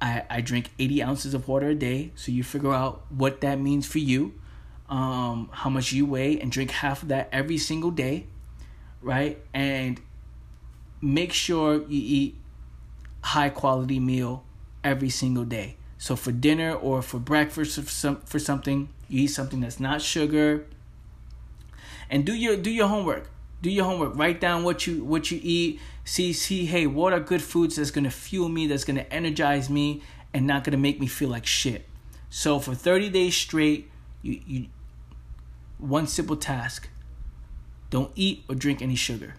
I, 0.00 0.24
I 0.30 0.40
drink 0.40 0.70
80 0.78 1.02
ounces 1.02 1.34
of 1.34 1.48
water 1.48 1.68
a 1.68 1.74
day. 1.74 2.12
So 2.14 2.32
you 2.32 2.44
figure 2.44 2.72
out 2.72 3.02
what 3.10 3.40
that 3.40 3.60
means 3.60 3.86
for 3.86 3.98
you 3.98 4.34
um, 4.88 5.50
how 5.52 5.70
much 5.70 5.92
you 5.92 6.06
weigh 6.06 6.40
and 6.40 6.50
drink 6.50 6.70
half 6.70 7.02
of 7.02 7.08
that 7.08 7.28
every 7.30 7.58
single 7.58 7.90
day, 7.90 8.26
right? 9.02 9.38
And 9.52 10.00
make 11.00 11.32
sure 11.32 11.82
you 11.82 11.86
eat 11.90 12.36
high 13.22 13.50
quality 13.50 14.00
meal 14.00 14.44
every 14.82 15.10
single 15.10 15.44
day. 15.44 15.76
So 15.98 16.16
for 16.16 16.32
dinner 16.32 16.72
or 16.72 17.02
for 17.02 17.18
breakfast 17.18 17.74
for, 17.74 17.82
some, 17.82 18.20
for 18.22 18.38
something, 18.38 18.88
eat 19.08 19.28
something 19.28 19.60
that's 19.60 19.80
not 19.80 20.02
sugar. 20.02 20.66
And 22.10 22.24
do 22.24 22.34
your 22.34 22.56
do 22.56 22.70
your 22.70 22.88
homework. 22.88 23.30
Do 23.60 23.70
your 23.70 23.84
homework. 23.84 24.16
Write 24.16 24.40
down 24.40 24.64
what 24.64 24.86
you 24.86 25.04
what 25.04 25.30
you 25.30 25.40
eat. 25.42 25.80
See 26.04 26.32
see 26.32 26.66
hey, 26.66 26.86
what 26.86 27.12
are 27.12 27.20
good 27.20 27.42
foods 27.42 27.76
that's 27.76 27.90
going 27.90 28.04
to 28.04 28.10
fuel 28.10 28.48
me, 28.48 28.66
that's 28.66 28.84
going 28.84 28.96
to 28.96 29.12
energize 29.12 29.68
me 29.68 30.02
and 30.32 30.46
not 30.46 30.64
going 30.64 30.72
to 30.72 30.78
make 30.78 31.00
me 31.00 31.06
feel 31.06 31.28
like 31.28 31.46
shit. 31.46 31.86
So 32.30 32.58
for 32.60 32.74
30 32.74 33.10
days 33.10 33.36
straight, 33.36 33.90
you 34.22 34.40
you 34.46 34.66
one 35.78 36.06
simple 36.06 36.36
task 36.36 36.88
don't 37.90 38.12
eat 38.14 38.44
or 38.48 38.54
drink 38.54 38.82
any 38.82 38.96
sugar. 38.96 39.34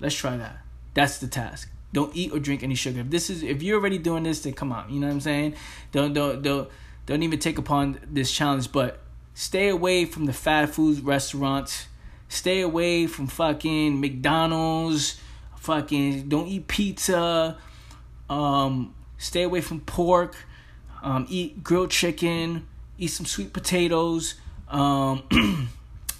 Let's 0.00 0.14
try 0.14 0.36
that. 0.36 0.58
That's 0.94 1.18
the 1.18 1.28
task. 1.28 1.70
Don't 1.92 2.14
eat 2.16 2.32
or 2.32 2.38
drink 2.38 2.62
any 2.62 2.74
sugar. 2.74 3.00
If 3.00 3.10
this 3.10 3.30
is 3.30 3.42
if 3.42 3.62
you're 3.62 3.78
already 3.78 3.98
doing 3.98 4.24
this, 4.24 4.40
then 4.40 4.54
come 4.54 4.72
on. 4.72 4.92
You 4.92 5.00
know 5.00 5.06
what 5.06 5.14
I'm 5.14 5.20
saying? 5.20 5.54
Don't 5.92 6.12
don't 6.12 6.42
don't 6.42 6.68
don't 7.06 7.22
even 7.22 7.38
take 7.38 7.58
upon 7.58 7.98
this 8.08 8.30
challenge, 8.30 8.72
but 8.72 9.00
stay 9.34 9.68
away 9.68 10.04
from 10.04 10.26
the 10.26 10.32
fast 10.32 10.74
food 10.74 11.04
restaurants. 11.04 11.86
Stay 12.28 12.60
away 12.60 13.06
from 13.06 13.26
fucking 13.26 14.00
McDonald's. 14.00 15.20
Fucking 15.58 16.28
don't 16.28 16.46
eat 16.48 16.66
pizza. 16.66 17.58
Um, 18.30 18.94
stay 19.18 19.42
away 19.42 19.60
from 19.60 19.80
pork. 19.80 20.36
Um, 21.02 21.26
eat 21.28 21.62
grilled 21.62 21.90
chicken. 21.90 22.66
Eat 22.98 23.08
some 23.08 23.26
sweet 23.26 23.52
potatoes. 23.52 24.34
Um, 24.68 25.24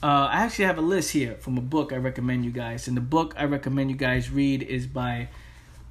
uh, 0.02 0.06
I 0.06 0.42
actually 0.42 0.66
have 0.66 0.78
a 0.78 0.82
list 0.82 1.12
here 1.12 1.36
from 1.36 1.56
a 1.56 1.62
book 1.62 1.92
I 1.92 1.96
recommend 1.96 2.44
you 2.44 2.50
guys, 2.50 2.88
and 2.88 2.96
the 2.96 3.00
book 3.00 3.34
I 3.38 3.44
recommend 3.44 3.90
you 3.90 3.96
guys 3.96 4.30
read 4.30 4.62
is 4.62 4.86
by 4.86 5.28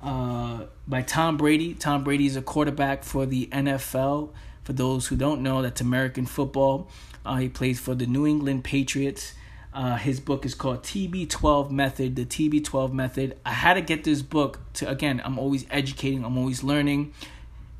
uh, 0.04 0.65
by 0.88 1.01
Tom 1.01 1.38
Brady. 1.38 1.73
Tom 1.73 2.04
Brady 2.04 2.25
is 2.25 2.36
a 2.36 2.41
quarterback 2.41 3.04
for 3.04 3.25
the 3.25 3.47
NFL. 3.47 4.30
For 4.72 4.78
those 4.78 5.08
who 5.08 5.18
don't 5.18 5.44
know, 5.44 5.62
that's 5.62 5.82
American 5.82 6.26
football. 6.26 6.88
Uh, 7.26 7.36
he 7.36 7.50
plays 7.50 7.78
for 7.78 7.94
the 7.94 8.06
New 8.06 8.26
England 8.26 8.64
Patriots. 8.64 9.34
Uh, 9.74 9.98
his 9.98 10.22
book 10.22 10.46
is 10.46 10.56
called 10.56 10.82
TB12 10.84 11.70
Method, 11.72 12.16
the 12.16 12.24
TB12 12.24 12.94
Method. 12.94 13.38
I 13.46 13.52
had 13.52 13.74
to 13.74 13.82
get 13.82 14.06
this 14.06 14.22
book 14.22 14.62
to, 14.76 14.90
again, 14.90 15.22
I'm 15.26 15.38
always 15.38 15.66
educating, 15.70 16.24
I'm 16.24 16.38
always 16.38 16.64
learning. 16.64 17.14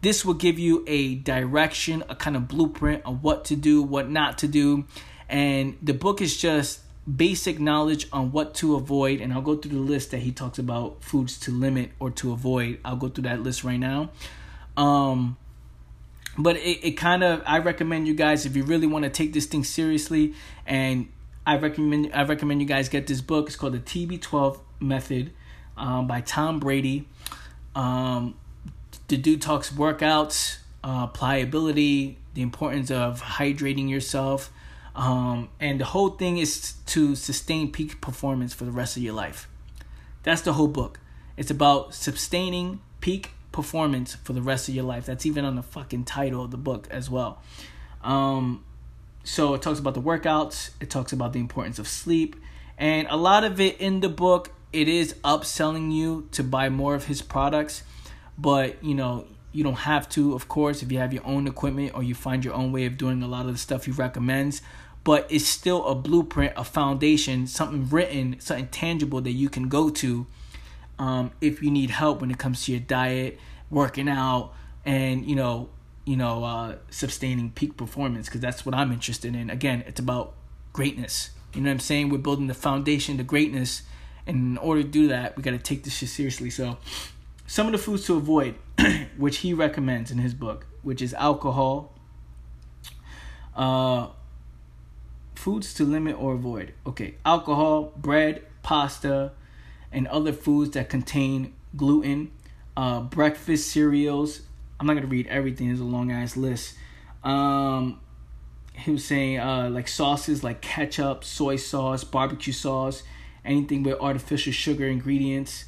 This 0.02 0.26
will 0.26 0.34
give 0.34 0.60
you 0.60 0.84
a 0.86 1.16
direction, 1.16 2.04
a 2.10 2.16
kind 2.16 2.36
of 2.36 2.50
blueprint 2.50 3.04
of 3.06 3.24
what 3.24 3.46
to 3.46 3.56
do, 3.56 3.82
what 3.82 4.10
not 4.10 4.38
to 4.40 4.50
do. 4.50 4.84
And 5.30 5.78
the 5.82 5.94
book 5.94 6.20
is 6.20 6.36
just 6.36 6.82
basic 7.16 7.58
knowledge 7.58 8.06
on 8.12 8.34
what 8.34 8.54
to 8.56 8.76
avoid. 8.76 9.22
And 9.22 9.32
I'll 9.32 9.42
go 9.42 9.56
through 9.56 9.72
the 9.72 9.78
list 9.78 10.12
that 10.12 10.20
he 10.20 10.34
talks 10.34 10.60
about 10.60 11.06
foods 11.06 11.40
to 11.40 11.52
limit 11.52 11.92
or 12.00 12.12
to 12.12 12.34
avoid. 12.34 12.80
I'll 12.84 12.98
go 12.98 13.08
through 13.08 13.24
that 13.24 13.42
list 13.42 13.64
right 13.64 13.80
now. 13.80 14.10
Um, 14.76 15.38
but 16.44 16.58
it, 16.58 16.84
it 16.84 16.92
kind 16.92 17.24
of 17.24 17.42
I 17.46 17.60
recommend 17.60 18.08
you 18.08 18.14
guys 18.14 18.46
if 18.46 18.56
you 18.56 18.64
really 18.64 18.88
want 18.88 19.04
to 19.04 19.10
take 19.10 19.34
this 19.34 19.46
thing 19.46 19.64
seriously 19.64 20.34
and 20.66 21.10
I 21.46 21.58
recommend 21.58 22.12
I 22.14 22.24
recommend 22.24 22.62
you 22.62 22.68
guys 22.68 22.90
get 22.90 23.08
this 23.08 23.22
book. 23.22 23.48
It's 23.48 23.56
called 23.56 23.74
the 23.74 23.80
TB12 23.80 24.60
Method 24.80 25.32
um, 25.78 26.08
by 26.08 26.22
Tom 26.22 26.60
Brady. 26.60 27.08
Um, 27.76 28.36
the 29.08 29.18
dude 29.18 29.42
talks 29.42 29.72
workouts, 29.72 30.58
uh, 30.84 31.08
pliability, 31.08 32.18
the 32.34 32.42
importance 32.42 32.92
of 32.92 33.22
hydrating 33.22 33.90
yourself, 33.90 34.52
um, 34.96 35.50
and 35.60 35.80
the 35.80 35.86
whole 35.86 36.10
thing 36.10 36.38
is 36.38 36.74
to 36.88 37.16
sustain 37.16 37.72
peak 37.72 38.02
performance 38.02 38.54
for 38.54 38.66
the 38.66 38.72
rest 38.72 38.98
of 38.98 39.04
your 39.04 39.14
life. 39.14 39.48
That's 40.24 40.42
the 40.42 40.54
whole 40.54 40.68
book. 40.68 41.00
It's 41.38 41.50
about 41.50 41.94
sustaining 41.94 42.82
peak 43.00 43.32
performance 43.52 44.16
for 44.16 44.34
the 44.34 44.42
rest 44.42 44.70
of 44.70 44.76
your 44.76 44.84
life. 44.84 45.06
That's 45.06 45.26
even 45.26 45.46
on 45.46 45.56
the 45.56 45.64
fucking 45.64 46.06
title 46.06 46.44
of 46.44 46.52
the 46.52 46.58
book 46.58 46.88
as 46.90 47.10
well. 47.10 47.42
Um, 48.04 48.64
so 49.24 49.54
it 49.54 49.62
talks 49.62 49.80
about 49.80 49.94
the 49.94 50.02
workouts, 50.02 50.72
it 50.80 50.90
talks 50.90 51.14
about 51.14 51.34
the 51.34 51.40
importance 51.40 51.78
of 51.80 51.88
sleep, 51.88 52.36
and 52.78 53.08
a 53.10 53.18
lot 53.18 53.44
of 53.44 53.60
it 53.60 53.80
in 53.80 54.00
the 54.00 54.10
book 54.10 54.52
it 54.74 54.88
is 54.88 55.14
upselling 55.24 55.92
you 55.92 56.28
to 56.32 56.44
buy 56.44 56.70
more 56.70 56.96
of 56.96 57.06
his 57.06 57.22
products, 57.22 57.84
but 58.38 58.84
you 58.84 58.96
know, 58.96 59.28
you 59.52 59.64
don't 59.64 59.74
have 59.80 60.08
to, 60.10 60.34
of 60.34 60.48
course, 60.48 60.82
if 60.82 60.92
you 60.92 60.98
have 60.98 61.14
your 61.14 61.26
own 61.26 61.46
equipment 61.46 61.92
or 61.94 62.04
you 62.04 62.16
find 62.16 62.46
your 62.46 62.54
own 62.54 62.72
way 62.72 62.86
of 62.86 62.98
doing 62.98 63.22
a 63.22 63.28
lot 63.28 63.46
of 63.46 63.52
the 63.52 63.58
stuff 63.58 63.86
he 63.86 63.92
recommends. 63.92 64.62
But 65.04 65.28
it's 65.30 65.48
still 65.48 65.86
a 65.88 65.96
blueprint, 65.96 66.54
a 66.56 66.64
foundation, 66.64 67.48
something 67.48 67.90
written, 67.90 68.40
something 68.40 68.68
tangible 68.68 69.20
that 69.22 69.32
you 69.32 69.50
can 69.50 69.68
go 69.68 69.90
to 69.90 70.28
um, 71.02 71.32
if 71.42 71.64
you 71.64 71.72
need 71.72 71.90
help 71.90 72.22
when 72.22 72.30
it 72.30 72.38
comes 72.38 72.66
to 72.66 72.72
your 72.72 72.80
diet, 72.80 73.40
working 73.72 74.08
out, 74.08 74.54
and 74.86 75.26
you 75.26 75.36
know, 75.36 75.70
you 76.06 76.16
know, 76.16 76.44
uh, 76.44 76.76
sustaining 76.92 77.50
peak 77.50 77.76
performance. 77.76 78.28
Because 78.28 78.40
that's 78.40 78.68
what 78.68 78.76
I'm 78.76 78.92
interested 78.92 79.36
in. 79.36 79.50
Again, 79.50 79.84
it's 79.88 80.00
about 80.00 80.36
greatness. 80.74 81.32
You 81.56 81.62
know 81.62 81.70
what 81.70 81.74
I'm 81.74 81.80
saying? 81.80 82.10
We're 82.10 82.20
building 82.20 82.46
the 82.46 82.54
foundation 82.54 83.18
to 83.18 83.24
greatness, 83.24 83.82
and 84.28 84.38
in 84.38 84.58
order 84.60 84.84
to 84.84 84.88
do 84.88 85.08
that, 85.08 85.36
we 85.36 85.42
got 85.42 85.52
to 85.52 85.58
take 85.58 85.84
this 85.84 85.96
shit 85.96 86.10
seriously. 86.10 86.52
So, 86.52 86.78
some 87.48 87.66
of 87.66 87.72
the 87.72 87.80
foods 87.80 88.06
to 88.06 88.16
avoid, 88.16 88.54
which 89.18 89.38
he 89.38 89.56
recommends 89.56 90.12
in 90.12 90.20
his 90.20 90.36
book, 90.36 90.68
which 90.84 91.02
is 91.02 91.16
alcohol, 91.16 91.96
uh, 93.56 94.10
foods 95.34 95.74
to 95.74 95.84
limit 95.84 96.16
or 96.22 96.34
avoid. 96.34 96.74
Okay, 96.86 97.16
alcohol, 97.26 97.92
bread, 97.98 98.44
pasta, 98.62 99.32
and 99.92 100.08
other 100.08 100.34
foods 100.34 100.72
that 100.72 100.90
contain 100.90 101.54
gluten, 101.76 102.32
uh, 102.78 103.02
breakfast 103.02 103.70
cereals. 103.70 104.42
I'm 104.80 104.88
not 104.88 104.96
gonna 104.96 105.08
read 105.08 105.28
everything. 105.28 105.68
There's 105.68 105.80
a 105.80 105.84
long 105.84 106.12
ass 106.12 106.36
list. 106.36 106.76
Um, 107.24 108.00
he 108.74 108.92
was 108.92 109.06
saying 109.06 109.40
uh, 109.40 109.70
like 109.70 109.88
sauces 109.88 110.44
like 110.44 110.62
ketchup, 110.62 111.24
soy 111.24 111.58
sauce, 111.58 112.04
barbecue 112.04 112.54
sauce, 112.54 113.04
anything 113.46 113.84
with 113.84 114.00
artificial 114.00 114.54
sugar 114.54 114.88
ingredients. 114.88 115.66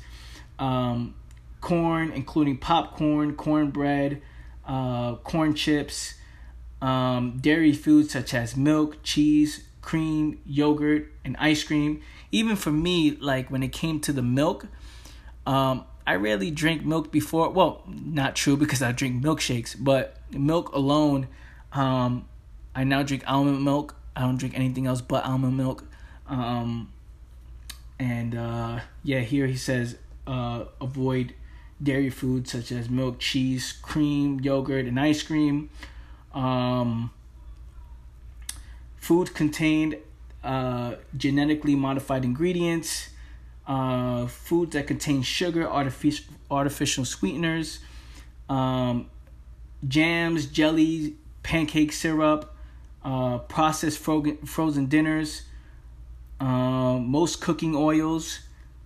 Um, 0.60 1.16
corn, 1.64 2.12
including 2.12 2.58
popcorn, 2.58 3.36
cornbread, 3.36 4.22
uh, 4.68 5.16
corn 5.16 5.56
chips, 5.56 6.16
um, 6.82 7.38
dairy 7.40 7.72
foods 7.72 8.12
such 8.12 8.34
as 8.34 8.58
milk, 8.58 8.98
cheese, 9.02 9.64
cream, 9.84 10.40
yogurt, 10.46 11.12
and 11.24 11.38
ice 11.38 11.64
cream. 11.64 12.02
Even 12.32 12.56
for 12.56 12.72
me, 12.72 13.12
like 13.12 13.52
when 13.52 13.62
it 13.62 13.72
came 13.72 14.00
to 14.00 14.12
the 14.12 14.24
milk, 14.24 14.66
um, 15.46 15.86
I 16.08 16.16
rarely 16.16 16.50
drink 16.50 16.84
milk 16.84 17.12
before. 17.12 17.50
Well, 17.50 17.84
not 17.88 18.36
true 18.36 18.58
because 18.58 18.82
I 18.82 18.92
drink 18.92 19.24
milkshakes, 19.24 19.76
but 19.78 20.18
milk 20.32 20.74
alone, 20.74 21.28
um, 21.74 22.28
I 22.74 22.84
now 22.84 23.04
drink 23.04 23.24
almond 23.28 23.64
milk. 23.64 23.96
I 24.16 24.22
don't 24.22 24.38
drink 24.38 24.56
anything 24.56 24.88
else 24.88 25.02
but 25.02 25.26
almond 25.26 25.58
milk. 25.58 25.86
Um, 26.28 26.92
and 28.00 28.36
uh, 28.36 28.80
yeah, 29.04 29.20
here 29.20 29.46
he 29.46 29.56
says 29.58 29.98
uh, 30.26 30.66
avoid 30.82 31.36
dairy 31.82 32.10
foods 32.10 32.52
such 32.52 32.72
as 32.72 32.90
milk, 32.90 33.20
cheese, 33.20 33.74
cream, 33.82 34.40
yogurt, 34.40 34.86
and 34.86 35.00
ice 35.00 35.22
cream. 35.22 35.70
Um, 36.34 37.12
food 39.04 39.34
contained 39.34 39.98
uh, 40.46 40.96
genetically 41.18 41.76
modified 41.76 42.24
ingredients, 42.24 43.10
uh, 43.68 44.26
foods 44.28 44.74
that 44.74 44.88
contain 44.88 45.22
sugar, 45.22 45.70
artificial 45.70 46.34
artificial 46.50 47.04
sweeteners, 47.04 47.80
um, 48.48 49.10
jams, 49.86 50.46
jellies, 50.46 51.12
pancake 51.44 51.92
syrup, 51.92 52.56
uh, 53.04 53.40
processed 53.40 54.00
frozen 54.00 54.38
frozen 54.46 54.86
dinners, 54.86 55.44
uh, 56.40 56.98
most 56.98 57.42
cooking 57.42 57.76
oils. 57.76 58.40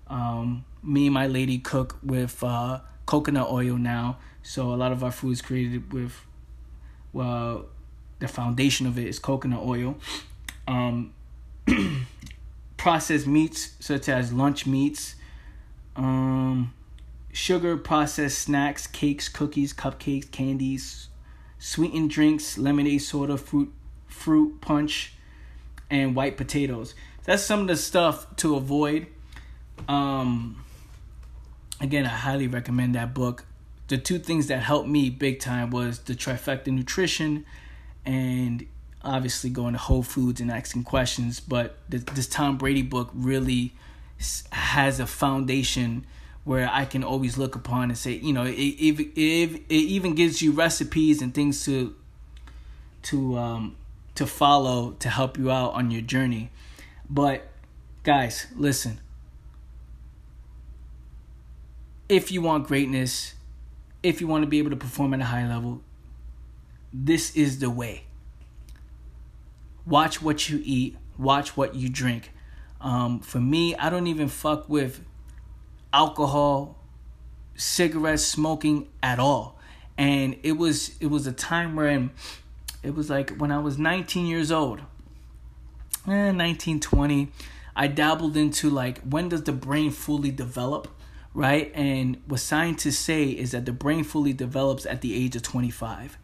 Um, 0.07 0.65
me 0.81 1.05
and 1.07 1.13
my 1.13 1.27
lady 1.27 1.59
cook 1.59 1.99
with 2.01 2.43
uh, 2.43 2.79
coconut 3.05 3.49
oil 3.51 3.77
now, 3.77 4.17
so 4.41 4.73
a 4.73 4.77
lot 4.77 4.91
of 4.91 5.03
our 5.03 5.11
food 5.11 5.33
is 5.33 5.41
created 5.43 5.93
with 5.93 6.13
well 7.13 7.67
the 8.19 8.27
foundation 8.27 8.87
of 8.87 8.97
it 8.97 9.07
is 9.07 9.19
coconut 9.19 9.63
oil. 9.63 9.97
Um, 10.67 11.13
processed 12.77 13.27
meats 13.27 13.71
such 13.79 14.09
as 14.09 14.31
lunch 14.31 14.65
meats, 14.65 15.15
um, 15.95 16.73
sugar 17.31 17.77
processed 17.77 18.39
snacks, 18.39 18.87
cakes, 18.87 19.29
cookies, 19.29 19.73
cupcakes, 19.73 20.29
candies, 20.31 21.09
sweetened 21.59 22.09
drinks, 22.09 22.57
lemonade, 22.57 23.01
soda, 23.01 23.37
fruit, 23.37 23.73
fruit 24.07 24.61
punch, 24.61 25.13
and 25.89 26.15
white 26.15 26.37
potatoes. 26.37 26.95
That's 27.23 27.43
some 27.43 27.61
of 27.61 27.67
the 27.67 27.75
stuff 27.75 28.35
to 28.37 28.55
avoid. 28.55 29.07
Um, 29.87 30.63
again, 31.81 32.05
I 32.05 32.09
highly 32.09 32.47
recommend 32.47 32.95
that 32.95 33.13
book. 33.13 33.45
The 33.87 33.97
two 33.97 34.19
things 34.19 34.47
that 34.47 34.59
helped 34.59 34.87
me 34.87 35.09
big 35.09 35.39
time 35.39 35.69
was 35.69 35.99
the 35.99 36.13
trifecta 36.13 36.67
nutrition 36.67 37.45
and 38.07 38.65
obviously 39.03 39.49
going 39.49 39.73
to 39.73 39.79
Whole 39.79 40.01
Foods 40.01 40.39
and 40.39 40.49
asking 40.49 40.83
questions. 40.83 41.41
But 41.41 41.77
this, 41.89 42.03
this 42.03 42.27
Tom 42.27 42.57
Brady 42.57 42.81
book 42.81 43.09
really 43.13 43.73
has 44.51 44.99
a 44.99 45.05
foundation 45.05 46.07
where 46.45 46.69
I 46.71 46.85
can 46.85 47.03
always 47.03 47.37
look 47.37 47.55
upon 47.55 47.89
and 47.89 47.97
say, 47.97 48.13
you 48.13 48.31
know, 48.31 48.45
it, 48.45 48.53
it, 48.53 49.11
it 49.17 49.63
even 49.69 50.15
gives 50.15 50.41
you 50.41 50.53
recipes 50.53 51.21
and 51.21 51.33
things 51.33 51.65
to 51.65 51.93
to 53.03 53.37
um, 53.37 53.75
to 54.15 54.25
follow 54.25 54.91
to 54.99 55.09
help 55.09 55.37
you 55.37 55.51
out 55.51 55.73
on 55.73 55.91
your 55.91 56.01
journey. 56.01 56.49
But 57.09 57.49
guys, 58.03 58.47
listen. 58.55 59.01
If 62.07 62.31
you 62.31 62.41
want 62.41 62.67
greatness, 62.67 63.35
if 64.01 64.21
you 64.21 64.27
want 64.27 64.43
to 64.43 64.47
be 64.47 64.59
able 64.59 64.69
to 64.69 64.77
perform 64.77 65.13
at 65.13 65.19
a 65.19 65.25
high 65.25 65.45
level, 65.45 65.81
this 66.93 67.35
is 67.35 67.59
the 67.59 67.69
way. 67.69 68.03
Watch 69.85 70.21
what 70.21 70.49
you 70.49 70.61
eat, 70.63 70.97
watch 71.17 71.55
what 71.55 71.75
you 71.75 71.89
drink. 71.89 72.31
Um, 72.81 73.19
for 73.19 73.39
me, 73.39 73.75
I 73.75 73.89
don't 73.89 74.07
even 74.07 74.27
fuck 74.27 74.69
with 74.69 75.01
alcohol, 75.93 76.77
cigarettes, 77.55 78.23
smoking 78.23 78.87
at 79.01 79.19
all. 79.19 79.57
And 79.97 80.37
it 80.43 80.53
was 80.53 80.95
it 80.99 81.07
was 81.07 81.25
a 81.25 81.31
time 81.31 81.75
when 81.75 82.11
it 82.83 82.93
was 82.93 83.09
like 83.09 83.37
when 83.37 83.51
I 83.51 83.59
was 83.59 83.77
19 83.77 84.27
years 84.27 84.51
old, 84.51 84.81
eh, 86.07 86.31
19, 86.31 86.79
20, 86.79 87.31
I 87.75 87.87
dabbled 87.87 88.37
into 88.37 88.69
like 88.69 88.99
when 89.01 89.29
does 89.29 89.43
the 89.43 89.53
brain 89.53 89.89
fully 89.89 90.29
develop, 90.29 90.87
right? 91.33 91.71
And 91.73 92.21
what 92.27 92.41
scientists 92.41 92.99
say 92.99 93.29
is 93.29 93.51
that 93.51 93.65
the 93.65 93.71
brain 93.71 94.03
fully 94.03 94.33
develops 94.33 94.85
at 94.85 95.01
the 95.01 95.15
age 95.15 95.35
of 95.35 95.41
25 95.41 96.19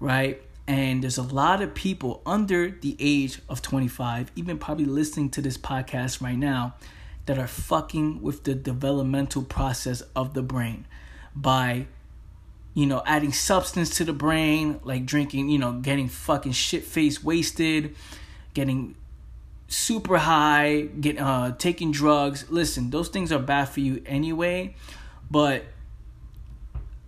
right? 0.00 0.42
And 0.66 1.02
there's 1.02 1.16
a 1.16 1.22
lot 1.22 1.62
of 1.62 1.74
people 1.74 2.20
under 2.26 2.70
the 2.70 2.94
age 3.00 3.40
of 3.48 3.62
25, 3.62 4.32
even 4.36 4.58
probably 4.58 4.84
listening 4.84 5.30
to 5.30 5.40
this 5.40 5.56
podcast 5.56 6.20
right 6.20 6.36
now, 6.36 6.74
that 7.24 7.38
are 7.38 7.46
fucking 7.46 8.22
with 8.22 8.44
the 8.44 8.54
developmental 8.54 9.42
process 9.42 10.02
of 10.14 10.34
the 10.34 10.42
brain 10.42 10.86
by, 11.34 11.86
you 12.74 12.86
know, 12.86 13.02
adding 13.06 13.32
substance 13.32 13.96
to 13.96 14.04
the 14.04 14.12
brain, 14.12 14.80
like 14.82 15.06
drinking, 15.06 15.48
you 15.48 15.58
know, 15.58 15.72
getting 15.72 16.08
fucking 16.08 16.52
shit 16.52 16.84
face 16.84 17.22
wasted, 17.22 17.94
getting 18.54 18.94
super 19.68 20.18
high, 20.18 20.82
get 21.00 21.18
uh 21.18 21.52
taking 21.58 21.92
drugs. 21.92 22.46
Listen, 22.50 22.90
those 22.90 23.08
things 23.08 23.30
are 23.30 23.38
bad 23.38 23.66
for 23.66 23.80
you 23.80 24.02
anyway, 24.06 24.74
but 25.30 25.64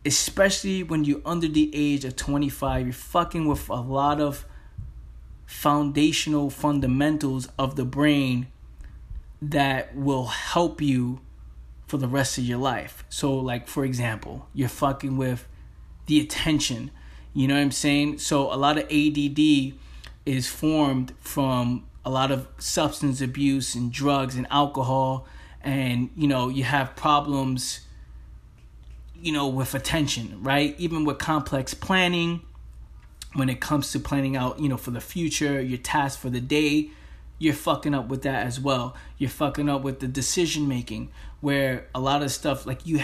especially 0.04 0.82
when 0.82 1.04
you're 1.04 1.20
under 1.24 1.48
the 1.48 1.70
age 1.74 2.04
of 2.04 2.16
25, 2.16 2.86
you're 2.86 2.92
fucking 2.92 3.46
with 3.46 3.68
a 3.68 3.74
lot 3.74 4.20
of 4.20 4.46
foundational 5.46 6.48
fundamentals 6.48 7.48
of 7.58 7.76
the 7.76 7.84
brain 7.84 8.46
that 9.42 9.94
will 9.94 10.26
help 10.26 10.80
you 10.80 11.20
for 11.86 11.96
the 11.96 12.08
rest 12.08 12.38
of 12.38 12.44
your 12.44 12.58
life. 12.58 13.04
So, 13.08 13.34
like, 13.34 13.66
for 13.66 13.84
example, 13.84 14.48
you're 14.54 14.68
fucking 14.68 15.16
with 15.16 15.46
the 16.06 16.20
attention. 16.20 16.90
You 17.34 17.48
know 17.48 17.54
what 17.54 17.60
I'm 17.60 17.70
saying? 17.72 18.18
So, 18.18 18.52
a 18.52 18.56
lot 18.56 18.78
of 18.78 18.84
ADD 18.84 19.74
is 20.24 20.46
formed 20.46 21.14
from 21.20 21.86
a 22.04 22.10
lot 22.10 22.30
of 22.30 22.46
substance 22.58 23.20
abuse 23.20 23.74
and 23.74 23.92
drugs 23.92 24.36
and 24.36 24.46
alcohol. 24.50 25.26
And, 25.62 26.10
you 26.14 26.28
know, 26.28 26.48
you 26.48 26.64
have 26.64 26.96
problems 26.96 27.80
you 29.20 29.32
know, 29.32 29.48
with 29.48 29.74
attention, 29.74 30.38
right? 30.42 30.74
Even 30.78 31.04
with 31.04 31.18
complex 31.18 31.74
planning, 31.74 32.42
when 33.34 33.48
it 33.48 33.60
comes 33.60 33.92
to 33.92 34.00
planning 34.00 34.36
out, 34.36 34.60
you 34.60 34.68
know, 34.68 34.76
for 34.76 34.90
the 34.90 35.00
future, 35.00 35.60
your 35.60 35.78
task 35.78 36.18
for 36.18 36.30
the 36.30 36.40
day, 36.40 36.90
you're 37.38 37.54
fucking 37.54 37.94
up 37.94 38.08
with 38.08 38.22
that 38.22 38.46
as 38.46 38.60
well. 38.60 38.94
You're 39.18 39.30
fucking 39.30 39.68
up 39.68 39.82
with 39.82 40.00
the 40.00 40.08
decision 40.08 40.68
making, 40.68 41.10
where 41.40 41.86
a 41.94 42.00
lot 42.00 42.22
of 42.22 42.32
stuff 42.32 42.66
like 42.66 42.86
you, 42.86 43.00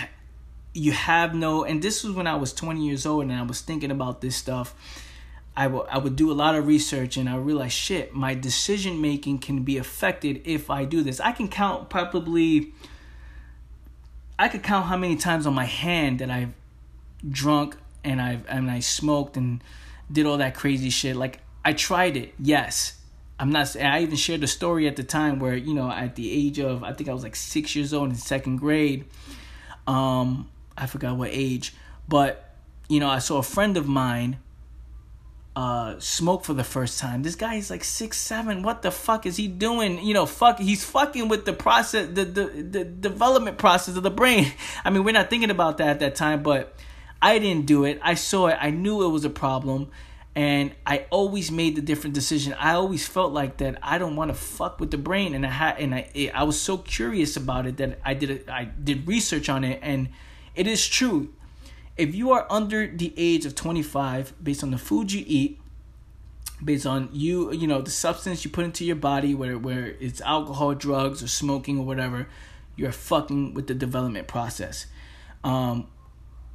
you 0.75 0.93
have 0.93 1.35
no. 1.35 1.65
And 1.65 1.81
this 1.81 2.05
was 2.05 2.15
when 2.15 2.27
I 2.27 2.37
was 2.37 2.53
20 2.53 2.87
years 2.87 3.07
old, 3.07 3.25
and 3.25 3.33
I 3.33 3.43
was 3.43 3.61
thinking 3.61 3.91
about 3.91 4.21
this 4.21 4.37
stuff. 4.37 4.75
I 5.57 5.69
would 5.69 5.87
I 5.89 5.97
would 5.97 6.17
do 6.17 6.31
a 6.31 6.35
lot 6.35 6.55
of 6.55 6.67
research 6.67 7.17
and 7.17 7.31
I 7.31 7.37
realized 7.37 7.73
shit, 7.73 8.13
my 8.13 8.35
decision 8.35 9.01
making 9.01 9.39
can 9.39 9.63
be 9.63 9.79
affected 9.79 10.43
if 10.45 10.69
I 10.69 10.85
do 10.85 11.03
this. 11.03 11.19
I 11.19 11.33
can 11.33 11.49
count 11.49 11.89
probably 11.89 12.75
I 14.39 14.49
could 14.49 14.63
count 14.63 14.87
how 14.87 14.97
many 14.97 15.17
times 15.17 15.47
on 15.47 15.55
my 15.55 15.65
hand 15.65 16.19
that 16.19 16.31
I've 16.31 16.53
drunk 17.29 17.77
and 18.05 18.21
I've 18.21 18.47
and 18.49 18.71
I 18.71 18.81
smoked 18.81 19.37
and 19.37 19.63
did 20.11 20.27
all 20.27 20.39
that 20.39 20.55
crazy 20.55 20.91
shit. 20.91 21.17
Like 21.17 21.41
I 21.65 21.73
tried 21.73 22.17
it, 22.17 22.35
yes. 22.39 22.95
I'm 23.39 23.51
not. 23.51 23.77
I 23.77 24.01
even 24.01 24.17
shared 24.17 24.43
a 24.43 24.47
story 24.47 24.87
at 24.89 24.97
the 24.97 25.03
time 25.03 25.39
where 25.39 25.55
you 25.55 25.75
know 25.75 25.91
at 25.91 26.17
the 26.17 26.31
age 26.31 26.59
of 26.59 26.83
I 26.83 26.93
think 26.93 27.09
I 27.09 27.13
was 27.13 27.23
like 27.23 27.37
six 27.37 27.77
years 27.77 27.93
old 27.93 28.11
in 28.11 28.15
second 28.15 28.57
grade. 28.57 29.05
Um, 29.87 30.51
I 30.77 30.87
forgot 30.87 31.17
what 31.17 31.31
age, 31.33 31.75
but 32.09 32.55
you 32.89 33.01
know 33.01 33.09
I 33.09 33.19
saw 33.19 33.39
a 33.39 33.43
friend 33.43 33.77
of 33.77 33.87
mine 33.87 34.39
uh, 35.57 35.99
smoke 35.99 36.45
for 36.45 36.53
the 36.53 36.63
first 36.63 36.99
time. 36.99 37.23
This 37.23 37.35
guy 37.35 37.55
is 37.55 37.71
like 37.71 37.83
six 37.83 38.19
seven. 38.19 38.63
What 38.63 38.83
the 38.83 38.91
fuck 38.91 39.25
is 39.25 39.39
he 39.39 39.49
doing? 39.49 40.05
You 40.05 40.13
know, 40.13 40.27
fuck. 40.27 40.59
He's 40.59 40.85
fucking 40.85 41.29
with 41.29 41.47
the 41.47 41.55
process, 41.55 42.09
the 42.13 42.27
the 42.27 42.45
the 42.63 42.85
development 42.85 43.57
process 43.57 43.97
of 43.97 44.03
the 44.03 44.11
brain. 44.11 44.53
I 44.85 44.91
mean, 44.91 45.03
we're 45.03 45.13
not 45.13 45.31
thinking 45.31 45.51
about 45.51 45.79
that 45.79 45.89
at 45.89 46.01
that 46.01 46.15
time, 46.15 46.43
but 46.43 46.75
I 47.23 47.39
didn't 47.39 47.65
do 47.65 47.85
it. 47.85 47.99
I 48.03 48.15
saw 48.15 48.49
it. 48.49 48.59
I 48.61 48.69
knew 48.69 49.03
it 49.03 49.09
was 49.09 49.25
a 49.25 49.31
problem, 49.31 49.89
and 50.35 50.75
I 50.85 51.07
always 51.09 51.51
made 51.51 51.75
the 51.75 51.83
different 51.83 52.13
decision. 52.13 52.53
I 52.53 52.75
always 52.75 53.09
felt 53.09 53.33
like 53.33 53.57
that. 53.57 53.79
I 53.83 53.97
don't 53.97 54.15
want 54.15 54.29
to 54.29 54.35
fuck 54.35 54.79
with 54.79 54.91
the 54.91 54.99
brain, 54.99 55.33
and 55.33 55.47
I 55.47 55.51
had 55.51 55.79
and 55.79 55.95
I 55.95 56.31
I 56.35 56.45
was 56.45 56.61
so 56.61 56.77
curious 56.77 57.35
about 57.35 57.65
it 57.65 57.79
that 57.79 57.99
I 58.05 58.13
did 58.13 58.31
a, 58.31 58.53
I 58.53 58.65
did 58.65 59.09
research 59.09 59.49
on 59.49 59.65
it, 59.65 59.79
and 59.81 60.11
it 60.55 60.67
is 60.67 60.87
true 60.87 61.33
if 61.97 62.15
you 62.15 62.33
are 62.33 62.47
under 62.51 62.87
the 62.87 63.13
age 63.17 63.47
of 63.47 63.55
25 63.55 64.35
based 64.43 64.63
on 64.63 64.71
the 64.71 64.79
food 64.79 65.13
you 65.13 65.25
eat 65.27 65.61
based 66.65 66.87
on 66.87 67.09
you 67.13 67.53
you 67.53 67.67
know 67.67 67.83
the 67.83 67.91
substance 67.91 68.45
you 68.45 68.51
put 68.51 68.65
into 68.65 68.85
your 68.85 68.97
body 68.97 69.35
whether 69.35 69.59
where 69.59 69.95
it's 70.01 70.21
alcohol 70.23 70.75
drugs 70.75 71.23
or 71.23 71.29
smoking 71.29 71.79
or 71.79 71.85
whatever 71.85 72.29
you're 72.77 72.93
fucking 72.93 73.55
with 73.55 73.69
the 73.69 73.75
development 73.75 74.29
process. 74.29 74.85
Um, 75.43 75.87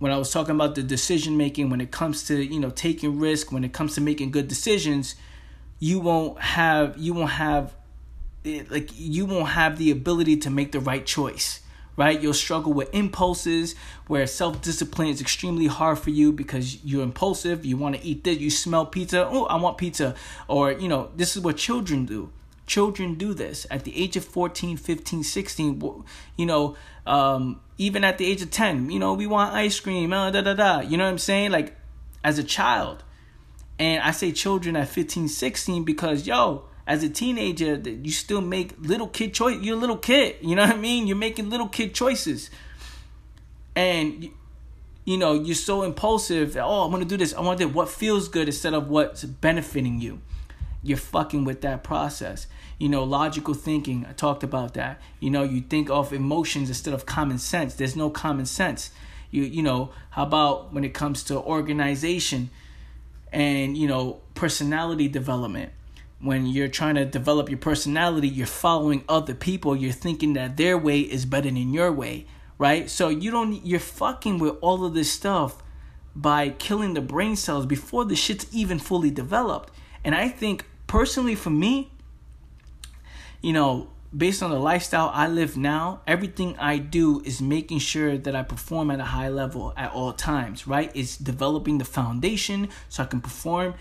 when 0.02 0.12
i 0.12 0.18
was 0.18 0.32
talking 0.32 0.56
about 0.56 0.74
the 0.74 0.82
decision 0.82 1.38
making 1.38 1.70
when 1.70 1.80
it 1.80 1.92
comes 1.92 2.24
to 2.24 2.44
you 2.44 2.60
know 2.60 2.72
taking 2.72 3.20
risk 3.20 3.52
when 3.52 3.64
it 3.64 3.72
comes 3.72 3.94
to 3.94 4.02
making 4.02 4.32
good 4.32 4.48
decisions 4.48 5.14
you 5.78 6.00
won't 6.00 6.42
have 6.42 6.98
you 6.98 7.14
won't 7.14 7.30
have 7.30 7.76
like 8.44 8.90
you 8.96 9.28
won't 9.28 9.50
have 9.50 9.78
the 9.78 9.92
ability 9.92 10.36
to 10.36 10.50
make 10.50 10.72
the 10.72 10.80
right 10.80 11.06
choice 11.06 11.61
right? 12.02 12.20
You'll 12.20 12.34
struggle 12.34 12.74
with 12.74 12.92
impulses 12.96 13.76
where 14.08 14.26
self 14.26 14.60
discipline 14.60 15.10
is 15.10 15.22
extremely 15.22 15.68
hard 15.68 16.00
for 16.00 16.10
you 16.10 16.32
because 16.32 16.84
you're 16.84 17.04
impulsive. 17.04 17.64
You 17.64 17.78
want 17.78 17.96
to 17.96 18.04
eat 18.04 18.24
this, 18.24 18.40
you 18.40 18.50
smell 18.50 18.88
pizza, 18.88 19.28
oh, 19.30 19.46
I 19.46 19.58
want 19.58 19.78
pizza. 19.78 20.16
Or, 20.48 20.72
you 20.72 20.88
know, 20.88 21.12
this 21.16 21.38
is 21.38 21.44
what 21.44 21.58
children 21.58 22.08
do. 22.08 22.32
Children 22.66 23.16
do 23.16 23.36
this 23.36 23.68
at 23.70 23.84
the 23.84 23.96
age 23.96 24.18
of 24.18 24.26
14, 24.26 24.78
15, 24.78 25.24
16. 25.24 26.04
You 26.38 26.46
know, 26.48 26.76
um, 27.06 27.62
even 27.78 28.04
at 28.04 28.18
the 28.18 28.26
age 28.26 28.42
of 28.42 28.50
10, 28.50 28.90
you 28.90 28.98
know, 28.98 29.14
we 29.14 29.28
want 29.28 29.54
ice 29.54 29.80
cream, 29.80 30.12
uh, 30.12 30.32
da 30.32 30.42
da 30.42 30.56
da. 30.56 30.80
You 30.80 30.98
know 30.98 31.04
what 31.04 31.12
I'm 31.12 31.20
saying? 31.20 31.52
Like, 31.52 31.76
as 32.24 32.40
a 32.40 32.44
child. 32.44 33.04
And 33.78 34.02
I 34.02 34.10
say 34.10 34.32
children 34.32 34.76
at 34.76 34.88
15, 34.88 35.28
16 35.28 35.84
because, 35.84 36.26
yo, 36.26 36.66
as 36.92 37.04
a 37.04 37.10
teenager 37.10 37.78
that 37.78 38.06
you 38.06 38.12
still 38.12 38.42
make 38.42 38.74
little 38.82 39.08
kid 39.08 39.34
choice 39.34 39.58
you're 39.62 39.78
a 39.78 39.80
little 39.80 39.96
kid 39.96 40.36
you 40.42 40.58
know 40.58 40.64
what 40.64 40.76
i 40.76 40.78
mean? 40.78 41.08
You're 41.08 41.16
making 41.16 41.50
little 41.50 41.70
kid 41.70 41.96
choices. 41.96 42.50
And 43.78 44.30
you 45.06 45.18
know 45.18 45.32
you're 45.34 45.56
so 45.56 45.84
impulsive 45.84 46.58
oh 46.58 46.84
i 46.84 46.88
want 46.88 47.02
to 47.02 47.08
do 47.08 47.16
this 47.18 47.34
i 47.34 47.40
want 47.40 47.58
to 47.60 47.66
do 47.66 47.70
what 47.72 47.90
feels 47.90 48.28
good 48.28 48.48
instead 48.48 48.74
of 48.74 48.90
what's 48.90 49.24
benefiting 49.24 50.02
you? 50.02 50.20
You're 50.84 50.98
fucking 50.98 51.46
with 51.46 51.62
that 51.62 51.82
process. 51.82 52.48
You 52.78 52.90
know 52.90 53.06
logical 53.06 53.54
thinking 53.54 54.06
i 54.10 54.12
talked 54.12 54.44
about 54.44 54.74
that. 54.74 55.00
You 55.22 55.30
know 55.30 55.44
you 55.44 55.62
think 55.62 55.90
of 55.90 56.12
emotions 56.12 56.68
instead 56.68 56.94
of 56.94 57.06
common 57.06 57.38
sense. 57.38 57.74
There's 57.76 57.96
no 57.96 58.10
common 58.10 58.46
sense. 58.46 58.92
You 59.32 59.44
you 59.44 59.64
know 59.64 59.92
how 60.10 60.24
about 60.24 60.74
when 60.74 60.84
it 60.84 60.94
comes 60.94 61.24
to 61.30 61.40
organization 61.40 62.50
and 63.32 63.78
you 63.78 63.88
know 63.88 64.20
personality 64.36 65.08
development 65.08 65.72
when 66.22 66.46
you're 66.46 66.68
trying 66.68 66.96
to 66.96 67.06
develop 67.06 67.50
your 67.50 67.58
personality, 67.58 68.28
you're 68.28 68.48
following 68.48 69.04
other 69.10 69.34
people, 69.34 69.76
you're 69.76 69.92
thinking 69.92 70.34
that 70.34 70.58
their 70.58 70.78
way 70.78 71.00
is 71.00 71.26
better 71.26 71.50
than 71.50 71.74
your 71.74 71.92
way, 71.92 72.26
right? 72.58 72.90
So 72.90 73.10
you 73.10 73.32
don't 73.32 73.66
you're 73.66 73.80
fucking 73.80 74.38
with 74.38 74.56
all 74.62 74.86
of 74.86 74.94
this 74.94 75.12
stuff 75.12 75.62
by 76.16 76.50
killing 76.50 76.94
the 76.94 77.02
brain 77.02 77.36
cells 77.36 77.66
before 77.66 78.06
the 78.06 78.16
shit's 78.16 78.46
even 78.54 78.78
fully 78.78 79.10
developed. 79.10 79.74
And 80.04 80.14
I 80.14 80.30
think 80.30 80.66
personally 80.88 81.36
for 81.36 81.50
me, 81.50 81.92
you 83.42 83.54
know, 83.54 83.90
based 84.16 84.44
on 84.44 84.52
the 84.52 84.60
lifestyle 84.60 85.10
I 85.14 85.28
live 85.28 85.58
now, 85.58 86.02
everything 86.06 86.56
I 86.60 86.78
do 86.78 87.22
is 87.26 87.42
making 87.42 87.80
sure 87.80 88.18
that 88.18 88.36
I 88.36 88.44
perform 88.44 88.92
at 88.92 89.00
a 89.00 89.06
high 89.06 89.30
level 89.30 89.74
at 89.78 89.92
all 89.92 90.14
times, 90.14 90.68
right? 90.68 90.92
It's 90.94 91.18
developing 91.18 91.78
the 91.78 91.86
foundation 91.86 92.70
so 92.90 93.04
I 93.04 93.06
can 93.08 93.22
perform 93.22 93.74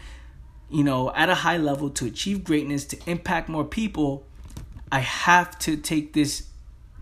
you 0.71 0.85
know, 0.85 1.12
at 1.14 1.29
a 1.29 1.35
high 1.35 1.57
level 1.57 1.91
to 1.91 2.07
achieve 2.07 2.45
greatness, 2.45 2.85
to 2.87 2.99
impact 3.07 3.49
more 3.49 3.64
people, 3.64 4.25
I 4.93 5.01
have 5.01 5.59
to 5.61 5.77
take 5.77 6.12
this 6.12 6.47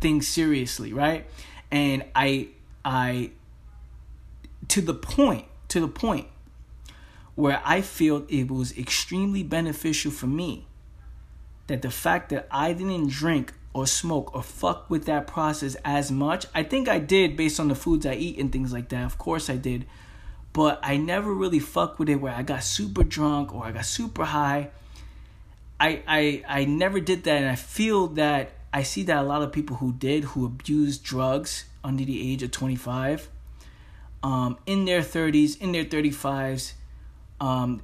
thing 0.01 0.23
seriously, 0.23 0.93
right? 0.93 1.27
And 1.71 2.05
I 2.14 2.49
I 2.85 3.31
to 4.69 4.81
the 4.81 4.95
point, 4.95 5.47
to 5.69 5.81
the 5.81 5.89
point 5.89 6.27
where 7.35 7.62
I 7.64 7.83
feel 7.83 8.27
it 8.29 8.51
was 8.51 8.77
extremely 8.77 9.43
beneficial 9.43 10.11
for 10.11 10.27
me 10.27 10.66
that 11.69 11.83
the 11.83 11.91
fact 11.91 12.31
that 12.31 12.49
I 12.51 12.73
didn't 12.73 13.11
drink 13.11 13.53
or 13.73 13.87
smoke 13.87 14.35
or 14.35 14.43
fuck 14.43 14.91
with 14.91 15.05
that 15.07 15.27
process 15.27 15.77
as 15.85 16.11
much. 16.11 16.47
I 16.55 16.62
think 16.62 16.89
I 16.89 16.99
did 16.99 17.37
based 17.37 17.61
on 17.61 17.69
the 17.69 17.75
foods 17.75 18.07
I 18.07 18.14
eat 18.14 18.39
and 18.39 18.51
things 18.51 18.73
like 18.73 18.89
that. 18.89 19.05
Of 19.05 19.19
course 19.19 19.49
I 19.49 19.57
did 19.57 19.87
but 20.59 20.81
I 20.83 20.97
never 20.97 21.33
really 21.33 21.61
fucked 21.61 22.01
with 22.01 22.09
it 22.09 22.17
where 22.17 22.35
I 22.35 22.43
got 22.43 22.65
super 22.65 23.05
drunk 23.05 23.55
or 23.55 23.65
I 23.65 23.71
got 23.71 23.85
super 23.85 24.25
high. 24.25 24.71
I 25.79 26.03
I 26.05 26.43
I 26.49 26.65
never 26.65 26.99
did 26.99 27.23
that 27.23 27.37
and 27.37 27.49
I 27.49 27.55
feel 27.55 28.09
that 28.23 28.51
I 28.73 28.83
see 28.83 29.05
that 29.05 29.19
a 29.19 29.23
lot 29.23 29.41
of 29.43 29.53
people 29.53 29.77
who 29.77 29.93
did 29.93 30.25
who 30.25 30.45
abused 30.45 31.05
drugs 31.05 31.67
under 31.85 32.05
the 32.05 32.33
age 32.33 32.43
of 32.43 32.51
25 32.51 33.29
um, 34.25 34.59
in 34.67 34.85
their 34.85 35.01
30s, 35.01 35.61
in 35.61 35.71
their 35.71 35.85
35s, 35.85 36.73
um, 37.41 37.81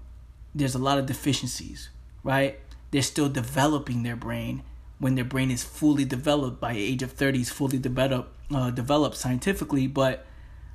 there's 0.52 0.74
a 0.74 0.80
lot 0.80 0.98
of 0.98 1.06
deficiencies, 1.06 1.90
right? 2.24 2.58
They're 2.90 3.02
still 3.02 3.28
developing 3.28 4.02
their 4.02 4.16
brain 4.16 4.64
when 4.98 5.14
their 5.14 5.24
brain 5.24 5.52
is 5.52 5.62
fully 5.62 6.04
developed 6.04 6.60
by 6.60 6.72
age 6.72 7.04
of 7.04 7.12
30 7.12 7.42
is 7.42 7.50
fully 7.50 7.78
developed 7.78 8.34
uh, 8.52 8.70
developed 8.72 9.16
scientifically, 9.16 9.86
but 9.86 10.26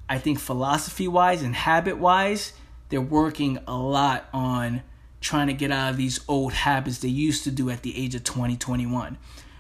I 0.10 0.18
think 0.18 0.39
philosophy 0.39 1.07
wise 1.07 1.43
and 1.43 1.55
habit 1.55 1.99
wise, 1.99 2.53
they're 2.89 2.99
working 2.99 3.60
a 3.68 3.78
lot 3.78 4.28
on 4.34 4.82
trying 5.22 5.47
to 5.47 5.53
get 5.53 5.72
out 5.72 5.91
of 5.91 5.97
these 5.97 6.20
old 6.28 6.51
habits 6.51 6.97
they 6.99 7.10
used 7.10 7.43
to 7.43 7.51
do 7.51 7.70
at 7.70 7.84
the 7.84 7.95
age 7.97 8.16
of 8.16 8.24
20, 8.24 8.57
21, 8.57 9.18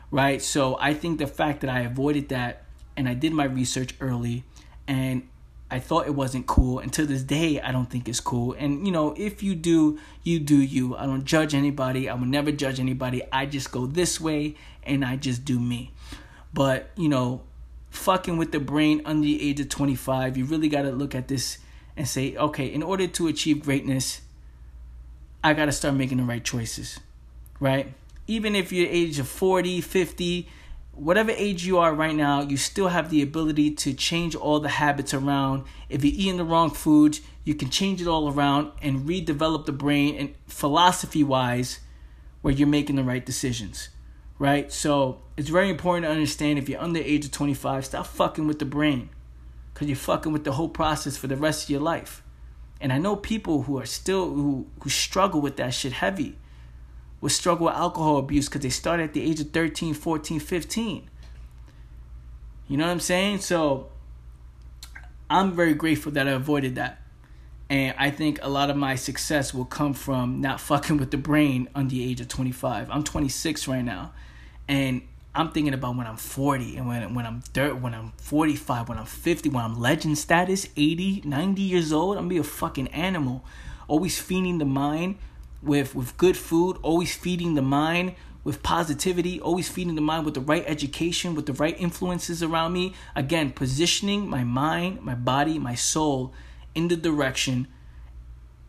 right? 0.09 0.41
So 0.41 0.77
I 0.79 0.93
think 0.93 1.19
the 1.19 1.27
fact 1.27 1.61
that 1.61 1.69
I 1.69 1.81
avoided 1.81 2.29
that 2.29 2.63
and 2.97 3.07
I 3.07 3.13
did 3.13 3.31
my 3.31 3.43
research 3.43 3.93
early 3.99 4.43
and 4.87 5.27
I 5.71 5.79
thought 5.79 6.07
it 6.07 6.15
wasn't 6.15 6.47
cool. 6.47 6.79
And 6.79 6.91
to 6.93 7.05
this 7.05 7.21
day, 7.21 7.61
I 7.61 7.71
don't 7.71 7.89
think 7.89 8.09
it's 8.09 8.19
cool. 8.19 8.53
And, 8.57 8.87
you 8.87 8.91
know, 8.91 9.13
if 9.15 9.43
you 9.43 9.53
do, 9.53 9.99
you 10.23 10.39
do 10.39 10.57
you. 10.57 10.95
I 10.95 11.05
don't 11.05 11.25
judge 11.25 11.53
anybody. 11.53 12.09
I 12.09 12.15
will 12.15 12.25
never 12.25 12.51
judge 12.51 12.79
anybody. 12.79 13.21
I 13.31 13.45
just 13.45 13.71
go 13.71 13.85
this 13.85 14.19
way 14.19 14.55
and 14.83 15.05
I 15.05 15.15
just 15.15 15.45
do 15.45 15.59
me. 15.59 15.91
But, 16.53 16.89
you 16.95 17.07
know, 17.07 17.43
fucking 17.89 18.37
with 18.37 18.51
the 18.51 18.59
brain 18.59 19.01
under 19.05 19.25
the 19.25 19.49
age 19.49 19.59
of 19.59 19.69
25, 19.69 20.37
you 20.37 20.45
really 20.45 20.69
got 20.69 20.83
to 20.83 20.91
look 20.91 21.15
at 21.15 21.27
this 21.27 21.57
and 21.95 22.07
say, 22.07 22.35
okay, 22.35 22.65
in 22.65 22.83
order 22.83 23.07
to 23.07 23.27
achieve 23.27 23.63
greatness, 23.63 24.21
I 25.43 25.53
got 25.53 25.65
to 25.65 25.71
start 25.71 25.95
making 25.95 26.17
the 26.17 26.23
right 26.23 26.43
choices, 26.43 26.99
right? 27.59 27.93
Even 28.27 28.55
if 28.55 28.71
you're 28.71 28.87
age 28.89 29.19
of 29.19 29.27
40, 29.27 29.81
50, 29.81 30.47
whatever 30.93 31.31
age 31.31 31.65
you 31.65 31.77
are 31.77 31.93
right 31.93 32.15
now, 32.15 32.41
you 32.41 32.57
still 32.57 32.89
have 32.89 33.09
the 33.09 33.21
ability 33.21 33.71
to 33.71 33.93
change 33.93 34.35
all 34.35 34.59
the 34.59 34.69
habits 34.69 35.13
around. 35.13 35.63
If 35.89 36.03
you're 36.03 36.13
eating 36.13 36.37
the 36.37 36.43
wrong 36.43 36.71
foods, 36.71 37.21
you 37.43 37.55
can 37.55 37.69
change 37.69 38.01
it 38.01 38.07
all 38.07 38.31
around 38.31 38.71
and 38.81 39.07
redevelop 39.07 39.65
the 39.65 39.71
brain 39.71 40.15
and 40.15 40.35
philosophy 40.47 41.23
wise 41.23 41.79
where 42.41 42.53
you're 42.53 42.67
making 42.67 42.97
the 42.97 43.03
right 43.03 43.25
decisions 43.25 43.89
right? 44.39 44.71
So 44.71 45.19
it's 45.37 45.49
very 45.49 45.69
important 45.69 46.05
to 46.05 46.11
understand 46.11 46.57
if 46.57 46.67
you're 46.67 46.81
under 46.81 46.99
the 46.99 47.05
age 47.05 47.25
of 47.25 47.31
25, 47.31 47.85
stop 47.85 48.07
fucking 48.07 48.47
with 48.47 48.57
the 48.57 48.65
brain 48.65 49.09
because 49.73 49.87
you're 49.87 49.97
fucking 49.97 50.31
with 50.31 50.45
the 50.45 50.53
whole 50.53 50.69
process 50.69 51.17
for 51.17 51.27
the 51.27 51.35
rest 51.35 51.65
of 51.65 51.69
your 51.69 51.81
life. 51.81 52.23
And 52.81 52.91
I 52.91 52.97
know 52.97 53.15
people 53.15 53.63
who 53.63 53.77
are 53.77 53.85
still 53.85 54.33
who 54.33 54.67
who 54.81 54.89
struggle 54.89 55.41
with 55.41 55.57
that 55.57 55.73
shit 55.73 55.93
heavy. 55.93 56.37
Will 57.21 57.27
struggle 57.29 57.65
with 57.65 57.75
alcohol 57.75 58.17
abuse 58.17 58.47
because 58.47 58.61
they 58.61 58.69
start 58.69 59.01
at 59.01 59.11
the 59.11 59.21
age 59.21 59.41
of 59.41 59.51
13, 59.51 59.93
14, 59.93 60.39
15. 60.39 61.09
You 62.69 62.77
know 62.77 62.85
what 62.85 62.91
I'm 62.91 63.01
saying? 63.01 63.39
So 63.39 63.89
I'm 65.29 65.51
very 65.51 65.73
grateful 65.73 66.13
that 66.13 66.29
I 66.29 66.31
avoided 66.31 66.75
that. 66.75 67.01
And 67.69 67.93
I 67.97 68.09
think 68.09 68.39
a 68.41 68.49
lot 68.49 68.69
of 68.69 68.77
my 68.77 68.95
success 68.95 69.53
will 69.53 69.65
come 69.65 69.93
from 69.93 70.39
not 70.39 70.61
fucking 70.61 70.95
with 70.95 71.11
the 71.11 71.17
brain 71.17 71.67
under 71.75 71.91
the 71.93 72.09
age 72.09 72.21
of 72.21 72.29
25. 72.29 72.89
I'm 72.89 73.03
26 73.03 73.67
right 73.67 73.83
now. 73.83 74.13
And 74.69 75.01
I'm 75.33 75.51
thinking 75.51 75.73
about 75.73 75.97
when 75.97 76.07
I'm 76.07 76.15
40 76.15 76.77
and 76.77 76.87
when 76.87 77.13
when 77.13 77.25
I'm 77.25 77.41
30, 77.41 77.73
when 77.79 77.93
I'm 77.93 78.13
45, 78.17 78.87
when 78.87 78.97
I'm 78.97 79.05
50, 79.05 79.49
when 79.49 79.65
I'm 79.65 79.79
legend 79.79 80.17
status, 80.17 80.67
80, 80.77 81.23
90 81.25 81.61
years 81.61 81.91
old, 81.91 82.15
I'm 82.15 82.23
gonna 82.23 82.29
be 82.29 82.37
a 82.37 82.43
fucking 82.43 82.87
animal. 82.89 83.43
Always 83.87 84.19
feeding 84.19 84.59
the 84.59 84.65
mind 84.65 85.17
with 85.61 85.95
with 85.95 86.15
good 86.17 86.37
food, 86.37 86.77
always 86.83 87.15
feeding 87.15 87.55
the 87.55 87.61
mind 87.61 88.15
with 88.43 88.63
positivity, 88.63 89.41
always 89.41 89.67
feeding 89.67 89.95
the 89.95 90.01
mind 90.01 90.23
with 90.23 90.35
the 90.35 90.41
right 90.41 90.63
education, 90.67 91.35
with 91.35 91.47
the 91.47 91.53
right 91.53 91.75
influences 91.79 92.41
around 92.41 92.71
me. 92.71 92.93
Again, 93.15 93.51
positioning 93.51 94.29
my 94.29 94.43
mind, 94.43 95.01
my 95.01 95.15
body, 95.15 95.59
my 95.59 95.75
soul 95.75 96.31
in 96.75 96.87
the 96.87 96.95
direction 96.95 97.67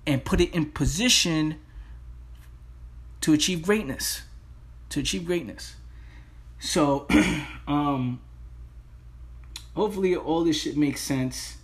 and 0.06 0.24
put 0.24 0.40
it 0.40 0.52
in 0.54 0.66
position 0.66 1.60
to 3.20 3.32
achieve 3.32 3.62
greatness. 3.62 4.22
To 4.90 5.00
achieve 5.00 5.24
greatness. 5.24 5.76
So, 6.60 7.06
um, 7.66 8.20
hopefully 9.74 10.14
all 10.14 10.44
this 10.44 10.60
shit 10.60 10.76
makes 10.76 11.00
sense. 11.00 11.56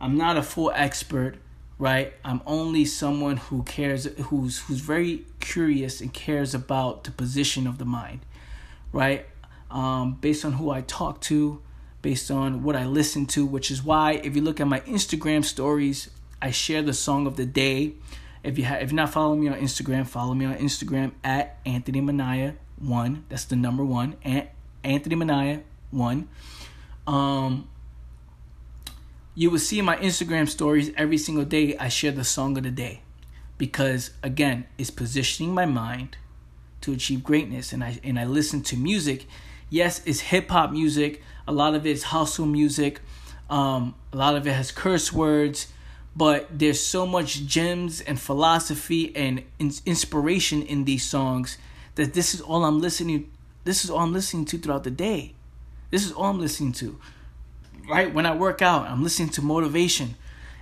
I'm 0.00 0.18
not 0.18 0.36
a 0.36 0.42
full 0.42 0.70
expert, 0.74 1.36
right? 1.78 2.12
I'm 2.22 2.42
only 2.46 2.84
someone 2.84 3.38
who 3.38 3.62
cares, 3.62 4.04
who's 4.04 4.60
who's 4.60 4.80
very 4.80 5.24
curious 5.40 6.02
and 6.02 6.12
cares 6.12 6.54
about 6.54 7.04
the 7.04 7.10
position 7.10 7.66
of 7.66 7.78
the 7.78 7.86
mind, 7.86 8.20
right? 8.92 9.26
Um, 9.70 10.18
based 10.20 10.44
on 10.44 10.52
who 10.52 10.70
I 10.70 10.82
talk 10.82 11.22
to, 11.22 11.62
based 12.02 12.30
on 12.30 12.62
what 12.62 12.76
I 12.76 12.84
listen 12.84 13.24
to, 13.28 13.46
which 13.46 13.70
is 13.70 13.82
why 13.82 14.20
if 14.22 14.36
you 14.36 14.42
look 14.42 14.60
at 14.60 14.66
my 14.66 14.80
Instagram 14.80 15.42
stories, 15.42 16.10
I 16.42 16.50
share 16.50 16.82
the 16.82 16.92
song 16.92 17.26
of 17.26 17.36
the 17.36 17.46
day. 17.46 17.94
If 18.42 18.58
you 18.58 18.64
have, 18.64 18.82
if 18.82 18.90
you're 18.90 18.96
not 18.96 19.08
following 19.08 19.40
me 19.40 19.48
on 19.48 19.58
Instagram, 19.58 20.06
follow 20.06 20.34
me 20.34 20.44
on 20.44 20.56
Instagram 20.56 21.12
at 21.24 21.60
Anthony 21.64 22.02
Manaya 22.02 22.56
one. 22.84 23.24
That's 23.28 23.44
the 23.44 23.56
number 23.56 23.84
one. 23.84 24.16
And 24.22 24.48
Anthony 24.82 25.16
Mania 25.16 25.62
one. 25.90 26.28
Um, 27.06 27.68
you 29.34 29.50
will 29.50 29.58
see 29.58 29.80
my 29.80 29.96
Instagram 29.96 30.48
stories 30.48 30.90
every 30.96 31.18
single 31.18 31.44
day. 31.44 31.76
I 31.76 31.88
share 31.88 32.12
the 32.12 32.24
song 32.24 32.56
of 32.56 32.64
the 32.64 32.70
day 32.70 33.02
because 33.58 34.10
again, 34.22 34.66
it's 34.78 34.90
positioning 34.90 35.54
my 35.54 35.66
mind 35.66 36.16
to 36.82 36.92
achieve 36.92 37.24
greatness. 37.24 37.72
And 37.72 37.82
I 37.82 37.98
and 38.04 38.18
I 38.18 38.24
listen 38.24 38.62
to 38.62 38.76
music. 38.76 39.26
Yes, 39.70 40.02
it's 40.06 40.20
hip 40.20 40.50
hop 40.50 40.70
music. 40.70 41.22
A 41.48 41.52
lot 41.52 41.74
of 41.74 41.86
it 41.86 41.90
is 41.90 42.04
hustle 42.04 42.46
music. 42.46 43.00
Um, 43.50 43.94
a 44.12 44.16
lot 44.16 44.36
of 44.36 44.46
it 44.46 44.52
has 44.52 44.72
curse 44.72 45.12
words 45.12 45.68
but 46.16 46.46
there's 46.58 46.80
so 46.80 47.06
much 47.06 47.44
gems 47.46 48.00
and 48.00 48.20
philosophy 48.20 49.14
and 49.16 49.42
inspiration 49.58 50.62
in 50.62 50.84
these 50.84 51.04
songs 51.04 51.58
that 51.94 52.14
this 52.14 52.34
is 52.34 52.40
all 52.40 52.64
I'm 52.64 52.80
listening 52.80 53.30
this 53.64 53.82
is 53.82 53.90
all 53.90 54.00
I'm 54.00 54.12
listening 54.12 54.44
to 54.46 54.58
throughout 54.58 54.84
the 54.84 54.90
day. 54.90 55.34
This 55.90 56.04
is 56.04 56.12
all 56.12 56.26
I'm 56.26 56.38
listening 56.38 56.72
to. 56.72 56.98
Right? 57.88 58.12
When 58.12 58.26
I 58.26 58.34
work 58.34 58.62
out, 58.62 58.86
I'm 58.86 59.02
listening 59.02 59.30
to 59.30 59.42
motivation. 59.42 60.16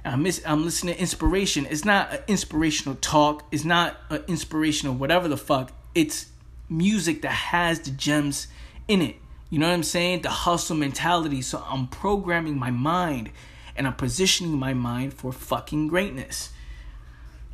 I'm 0.05 0.27
I'm 0.47 0.65
listening 0.65 0.95
to 0.95 1.01
inspiration. 1.01 1.67
It's 1.69 1.85
not 1.85 2.13
an 2.13 2.19
inspirational 2.27 2.97
talk. 2.97 3.45
It's 3.53 3.65
not 3.65 3.97
an 4.11 4.25
inspirational 4.27 4.95
whatever 4.95 5.29
the 5.29 5.37
fuck. 5.37 5.73
It's 5.95 6.27
music 6.69 7.23
that 7.23 7.31
has 7.31 7.81
the 7.81 7.91
gems 7.91 8.49
in 8.89 9.03
it. 9.03 9.17
You 9.51 9.59
know 9.59 9.69
what 9.69 9.75
I'm 9.75 9.83
saying? 9.83 10.23
The 10.23 10.31
hustle 10.31 10.77
mentality. 10.77 11.43
So 11.43 11.65
I'm 11.69 11.87
programming 11.87 12.59
my 12.59 12.71
mind 12.71 13.31
and 13.77 13.87
I'm 13.87 13.95
positioning 13.95 14.59
my 14.59 14.75
mind 14.75 15.15
for 15.15 15.33
fucking 15.33 15.89
greatness. 15.89 16.51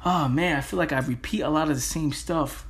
Oh 0.05 0.29
man, 0.29 0.57
I 0.57 0.61
feel 0.61 0.79
like 0.79 0.93
I 0.93 1.01
repeat 1.01 1.41
a 1.41 1.51
lot 1.51 1.69
of 1.69 1.75
the 1.75 1.83
same 1.83 2.13
stuff 2.13 2.67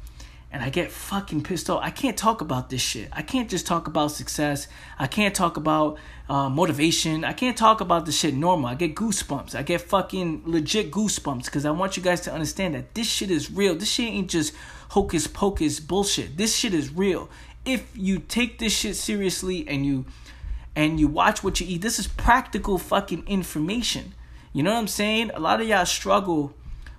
and 0.50 0.62
I 0.62 0.70
get 0.70 0.90
fucking 0.90 1.42
pissed 1.42 1.68
off. 1.68 1.80
I 1.82 1.90
can't 1.90 2.16
talk 2.16 2.40
about 2.40 2.70
this 2.70 2.80
shit. 2.80 3.10
I 3.12 3.20
can't 3.20 3.50
just 3.50 3.66
talk 3.66 3.86
about 3.86 4.12
success. 4.12 4.66
I 4.98 5.06
can't 5.06 5.34
talk 5.34 5.58
about 5.58 5.98
uh, 6.28 6.48
motivation. 6.48 7.22
I 7.22 7.34
can't 7.34 7.56
talk 7.56 7.82
about 7.82 8.06
this 8.06 8.18
shit 8.18 8.34
normal. 8.34 8.68
I 8.68 8.74
get 8.74 8.94
goosebumps. 8.94 9.54
I 9.54 9.62
get 9.62 9.82
fucking 9.82 10.42
legit 10.46 10.90
goosebumps 10.90 11.44
because 11.44 11.66
I 11.66 11.70
want 11.70 11.98
you 11.98 12.02
guys 12.02 12.22
to 12.22 12.32
understand 12.32 12.74
that 12.74 12.94
this 12.94 13.06
shit 13.06 13.30
is 13.30 13.50
real. 13.50 13.74
This 13.74 13.90
shit 13.90 14.08
ain't 14.08 14.30
just 14.30 14.54
hocus 14.90 15.26
pocus 15.26 15.80
bullshit. 15.80 16.38
This 16.38 16.56
shit 16.56 16.72
is 16.72 16.94
real. 16.94 17.28
If 17.66 17.90
you 17.94 18.18
take 18.18 18.58
this 18.58 18.74
shit 18.74 18.96
seriously 18.96 19.68
and 19.68 19.84
you 19.84 20.06
and 20.74 20.98
you 20.98 21.08
watch 21.08 21.44
what 21.44 21.60
you 21.60 21.66
eat, 21.66 21.82
this 21.82 21.98
is 21.98 22.06
practical 22.06 22.78
fucking 22.78 23.24
information. 23.26 24.14
You 24.54 24.62
know 24.62 24.72
what 24.72 24.78
I'm 24.78 24.88
saying? 24.88 25.30
A 25.34 25.40
lot 25.40 25.60
of 25.60 25.68
y'all 25.68 25.84
struggle 25.84 26.54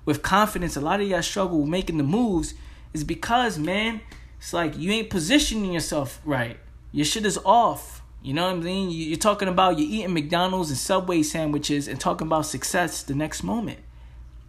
with 0.06 0.22
confidence. 0.22 0.76
A 0.76 0.82
lot 0.82 1.02
of 1.02 1.08
y'all 1.08 1.24
struggle 1.24 1.62
with 1.62 1.70
making 1.70 1.98
the 1.98 2.04
moves 2.04 2.54
is 2.94 3.04
because, 3.04 3.58
man, 3.58 4.02
it's 4.38 4.54
like 4.54 4.78
you 4.78 4.92
ain't 4.92 5.10
positioning 5.10 5.74
yourself 5.74 6.22
right. 6.26 6.58
Your 6.92 7.06
shit 7.06 7.26
is 7.26 7.38
off. 7.46 8.02
You 8.22 8.34
know 8.34 8.48
what 8.48 8.58
I 8.58 8.60
mean? 8.60 8.90
You're 8.90 9.18
talking 9.18 9.48
about 9.48 9.80
you're 9.80 9.90
eating 9.90 10.14
McDonald's 10.14 10.70
and 10.70 10.78
Subway 10.78 11.24
sandwiches 11.24 11.88
and 11.88 12.00
talking 12.00 12.28
about 12.28 12.46
success 12.46 13.04
the 13.04 13.16
next 13.16 13.44
moment. 13.44 13.80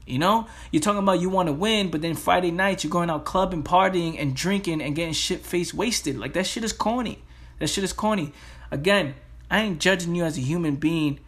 You 0.07 0.18
know, 0.18 0.49
you're 0.72 0.82
talking 0.82 0.99
about 0.99 1.20
you 1.20 1.28
want 1.28 1.47
to 1.47 1.53
win, 1.53 1.91
but 1.91 2.03
then 2.03 2.14
Friday 2.16 2.51
night 2.51 2.82
you're 2.82 2.91
going 2.91 3.11
out 3.11 3.24
clubbing, 3.24 3.62
partying, 3.62 4.20
and 4.20 4.34
drinking 4.34 4.82
and 4.82 4.97
getting 4.97 5.14
shit 5.14 5.47
face 5.47 5.72
wasted. 5.72 6.18
Like 6.18 6.32
that 6.32 6.47
shit 6.47 6.64
is 6.64 6.72
corny. 6.72 7.22
That 7.61 7.68
shit 7.68 7.84
is 7.84 7.93
corny. 7.93 8.32
Again, 8.72 9.14
I 9.51 9.61
ain't 9.61 9.80
judging 9.80 10.16
you 10.16 10.24
as 10.24 10.36
a 10.36 10.41
human 10.41 10.76
being, 10.76 11.20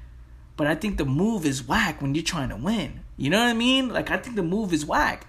but 0.57 0.67
I 0.67 0.75
think 0.75 0.97
the 0.97 1.05
move 1.05 1.47
is 1.47 1.67
whack 1.67 2.03
when 2.03 2.15
you're 2.15 2.25
trying 2.25 2.49
to 2.49 2.57
win. 2.57 3.01
You 3.17 3.31
know 3.31 3.39
what 3.39 3.51
I 3.51 3.55
mean? 3.55 3.89
Like 3.91 4.11
I 4.11 4.17
think 4.17 4.35
the 4.35 4.43
move 4.43 4.73
is 4.73 4.85
whack. 4.85 5.27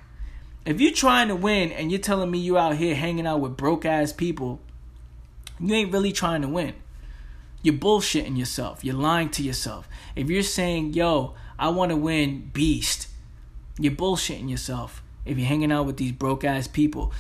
If 0.65 0.79
you're 0.79 0.93
trying 0.93 1.27
to 1.27 1.35
win 1.35 1.71
and 1.71 1.91
you're 1.91 1.99
telling 1.99 2.31
me 2.31 2.39
you're 2.39 2.57
out 2.57 2.77
here 2.77 2.95
hanging 2.95 3.27
out 3.27 3.41
with 3.41 3.57
broke 3.57 3.85
ass 3.85 4.13
people, 4.13 4.61
you 5.59 5.73
ain't 5.75 5.91
really 5.91 6.13
trying 6.13 6.41
to 6.41 6.47
win. 6.47 6.73
You're 7.61 7.75
bullshitting 7.75 8.37
yourself. 8.37 8.83
You're 8.83 8.95
lying 8.95 9.29
to 9.31 9.43
yourself. 9.43 9.87
If 10.15 10.29
you're 10.29 10.43
saying, 10.43 10.93
yo, 10.93 11.33
I 11.59 11.69
want 11.69 11.91
to 11.91 11.97
win 11.97 12.49
beast, 12.53 13.07
you're 13.77 13.93
bullshitting 13.93 14.49
yourself 14.49 15.03
if 15.25 15.37
you're 15.37 15.47
hanging 15.47 15.71
out 15.71 15.85
with 15.85 15.97
these 15.97 16.11
broke 16.11 16.43
ass 16.43 16.67
people. 16.67 17.13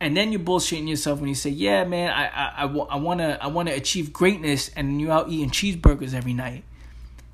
And 0.00 0.16
then 0.16 0.30
you're 0.30 0.40
bullshitting 0.40 0.88
yourself 0.88 1.20
when 1.20 1.28
you 1.28 1.34
say, 1.34 1.50
yeah, 1.50 1.84
man, 1.84 2.10
I, 2.10 2.26
I, 2.26 2.64
I, 2.64 2.66
I 2.66 2.96
want 2.96 3.20
to 3.20 3.42
I 3.42 3.48
wanna 3.48 3.72
achieve 3.72 4.12
greatness 4.12 4.70
and 4.76 5.00
you're 5.00 5.10
out 5.10 5.28
eating 5.28 5.50
cheeseburgers 5.50 6.14
every 6.14 6.34
night. 6.34 6.64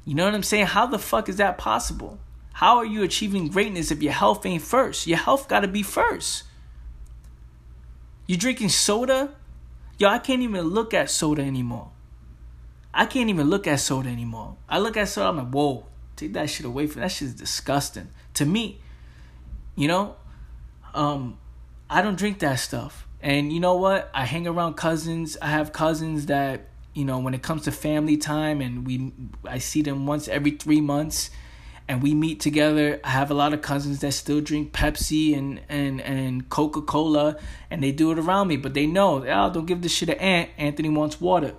You 0.07 0.15
know 0.15 0.25
what 0.25 0.35
I'm 0.35 0.43
saying? 0.43 0.67
How 0.67 0.87
the 0.87 0.99
fuck 0.99 1.29
is 1.29 1.37
that 1.37 1.59
possible? 1.59 2.19
How 2.55 2.77
are 2.77 2.87
you 2.87 3.03
achieving 3.03 3.49
greatness 3.49 3.91
if 3.91 4.01
your 4.01 4.13
health 4.13 4.47
ain't 4.47 4.63
first? 4.63 5.09
Your 5.09 5.19
health 5.19 5.49
got 5.49 5.61
to 5.61 5.69
be 5.69 5.83
first. 5.83 6.45
You 8.29 8.37
drinking 8.37 8.69
soda? 8.69 9.35
Yo, 9.99 10.09
I 10.09 10.21
can't 10.21 10.41
even 10.41 10.63
look 10.63 10.95
at 10.95 11.11
soda 11.11 11.43
anymore. 11.43 11.91
I 12.95 13.07
can't 13.07 13.29
even 13.29 13.51
look 13.51 13.67
at 13.67 13.81
soda 13.81 14.09
anymore. 14.09 14.57
I 14.69 14.79
look 14.79 14.97
at 14.97 15.09
soda, 15.09 15.29
I'm 15.29 15.37
like, 15.37 15.49
whoa, 15.49 15.87
take 16.15 16.33
that 16.35 16.49
shit 16.49 16.65
away 16.65 16.87
from 16.87 17.03
that 17.03 17.11
shit 17.11 17.27
is 17.29 17.35
disgusting. 17.35 18.09
To 18.35 18.47
me, 18.47 18.79
you 19.75 19.89
know, 19.89 20.15
um, 20.95 21.39
I 21.91 22.03
don't 22.03 22.17
drink 22.17 22.39
that 22.39 22.61
stuff. 22.61 23.09
And 23.21 23.53
you 23.53 23.59
know 23.59 23.75
what? 23.75 24.11
I 24.15 24.27
hang 24.27 24.47
around 24.47 24.75
cousins. 24.75 25.37
I 25.43 25.49
have 25.49 25.73
cousins 25.73 26.27
that, 26.27 26.69
you 26.93 27.05
know, 27.05 27.19
when 27.19 27.35
it 27.35 27.43
comes 27.43 27.63
to 27.63 27.73
family 27.73 28.17
time 28.17 28.61
and 28.61 28.87
we 28.87 29.13
I 29.45 29.59
see 29.59 29.83
them 29.83 30.07
once 30.07 30.29
every 30.29 30.53
3 30.53 30.81
months 30.81 31.31
and 31.89 32.03
we 32.03 32.15
meet 32.15 32.41
together. 32.41 33.01
I 33.05 33.11
have 33.11 33.31
a 33.31 33.35
lot 33.35 33.53
of 33.53 33.63
cousins 33.63 34.01
that 34.01 34.13
still 34.13 34.41
drink 34.41 34.73
Pepsi 34.73 35.37
and 35.37 35.61
and 35.69 36.01
and 36.01 36.49
Coca 36.49 36.83
Cola, 36.83 37.37
and 37.71 37.83
they 37.83 37.93
do 37.93 38.11
it 38.13 38.19
around 38.19 38.49
me. 38.49 38.57
But 38.57 38.75
they 38.75 38.87
know, 38.87 39.25
oh, 39.27 39.51
don't 39.53 39.67
give 39.67 39.83
this 39.83 39.93
shit 39.93 40.09
to 40.09 40.21
Ant. 40.21 40.51
Anthony 40.57 40.89
wants 40.89 41.21
water. 41.21 41.55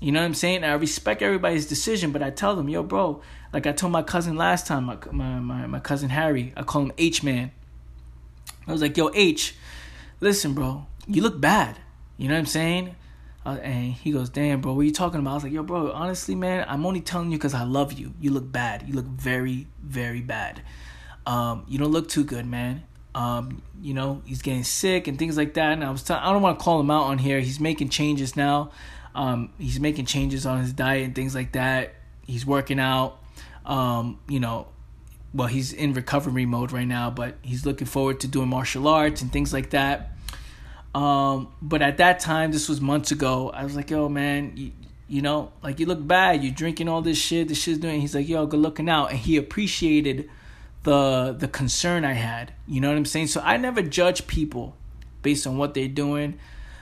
You 0.00 0.12
know 0.12 0.20
what 0.20 0.26
I'm 0.26 0.34
saying? 0.34 0.64
I 0.64 0.72
respect 0.74 1.20
everybody's 1.20 1.66
decision, 1.66 2.10
but 2.10 2.22
I 2.22 2.30
tell 2.30 2.56
them, 2.56 2.68
yo, 2.68 2.82
bro. 2.82 3.20
Like 3.52 3.66
I 3.66 3.72
told 3.72 3.92
my 3.92 4.02
cousin 4.02 4.36
last 4.36 4.66
time, 4.66 4.84
my 4.84 4.96
my 5.10 5.40
my, 5.40 5.66
my 5.66 5.80
cousin 5.80 6.10
Harry. 6.10 6.52
I 6.56 6.62
call 6.62 6.82
him 6.82 6.92
H 6.96 7.22
man. 7.22 7.50
I 8.66 8.72
was 8.72 8.80
like, 8.80 8.96
yo, 8.96 9.10
H, 9.14 9.56
listen, 10.20 10.54
bro, 10.54 10.86
you 11.06 11.22
look 11.22 11.40
bad. 11.40 11.76
You 12.16 12.28
know 12.28 12.34
what 12.34 12.40
I'm 12.40 12.46
saying? 12.46 12.94
Uh, 13.44 13.58
and 13.62 13.92
he 13.94 14.12
goes, 14.12 14.28
"Damn, 14.28 14.60
bro, 14.60 14.74
what 14.74 14.82
are 14.82 14.84
you 14.84 14.92
talking 14.92 15.20
about?" 15.20 15.30
I 15.30 15.34
was 15.34 15.44
like, 15.44 15.52
"Yo, 15.52 15.62
bro, 15.62 15.92
honestly, 15.92 16.34
man, 16.34 16.66
I'm 16.68 16.84
only 16.84 17.00
telling 17.00 17.30
you 17.32 17.38
because 17.38 17.54
I 17.54 17.64
love 17.64 17.92
you. 17.94 18.12
You 18.20 18.32
look 18.32 18.50
bad. 18.52 18.84
You 18.86 18.94
look 18.94 19.06
very, 19.06 19.66
very 19.82 20.20
bad. 20.20 20.62
Um, 21.26 21.64
you 21.66 21.78
don't 21.78 21.90
look 21.90 22.08
too 22.08 22.24
good, 22.24 22.46
man. 22.46 22.82
Um, 23.14 23.62
you 23.80 23.94
know, 23.94 24.22
he's 24.24 24.42
getting 24.42 24.64
sick 24.64 25.08
and 25.08 25.18
things 25.18 25.36
like 25.36 25.54
that. 25.54 25.72
And 25.72 25.82
I 25.82 25.90
was, 25.90 26.02
t- 26.02 26.14
I 26.14 26.32
don't 26.32 26.42
want 26.42 26.58
to 26.58 26.64
call 26.64 26.80
him 26.80 26.90
out 26.90 27.04
on 27.04 27.18
here. 27.18 27.40
He's 27.40 27.60
making 27.60 27.88
changes 27.88 28.36
now. 28.36 28.70
Um, 29.14 29.52
he's 29.58 29.80
making 29.80 30.06
changes 30.06 30.46
on 30.46 30.60
his 30.60 30.72
diet 30.72 31.04
and 31.04 31.14
things 31.14 31.34
like 31.34 31.52
that. 31.52 31.94
He's 32.26 32.46
working 32.46 32.78
out. 32.78 33.18
Um, 33.66 34.20
you 34.28 34.38
know, 34.38 34.68
well, 35.34 35.48
he's 35.48 35.72
in 35.72 35.94
recovery 35.94 36.46
mode 36.46 36.72
right 36.72 36.86
now, 36.86 37.10
but 37.10 37.36
he's 37.42 37.66
looking 37.66 37.86
forward 37.86 38.20
to 38.20 38.28
doing 38.28 38.48
martial 38.48 38.86
arts 38.86 39.22
and 39.22 39.32
things 39.32 39.52
like 39.52 39.70
that." 39.70 40.12
Um, 40.94 41.52
but 41.62 41.82
at 41.82 41.98
that 41.98 42.20
time, 42.20 42.52
this 42.52 42.68
was 42.68 42.80
months 42.80 43.12
ago. 43.12 43.50
I 43.50 43.64
was 43.64 43.76
like, 43.76 43.90
yo, 43.90 44.08
man, 44.08 44.52
you, 44.56 44.72
you 45.08 45.22
know, 45.22 45.52
like 45.62 45.78
you 45.78 45.86
look 45.86 46.04
bad. 46.06 46.42
You're 46.42 46.52
drinking 46.52 46.88
all 46.88 47.02
this 47.02 47.18
shit. 47.18 47.48
This 47.48 47.62
shit's 47.62 47.78
doing. 47.78 48.00
He's 48.00 48.14
like, 48.14 48.28
yo, 48.28 48.46
good 48.46 48.60
looking 48.60 48.88
out. 48.88 49.10
And 49.10 49.18
he 49.18 49.36
appreciated 49.36 50.28
the 50.82 51.34
the 51.38 51.48
concern 51.48 52.04
I 52.04 52.14
had. 52.14 52.52
You 52.66 52.80
know 52.80 52.88
what 52.88 52.96
I'm 52.96 53.04
saying? 53.04 53.28
So 53.28 53.40
I 53.40 53.56
never 53.56 53.82
judge 53.82 54.26
people 54.26 54.76
based 55.22 55.46
on 55.46 55.58
what 55.58 55.74
they're 55.74 55.88
doing 55.88 56.38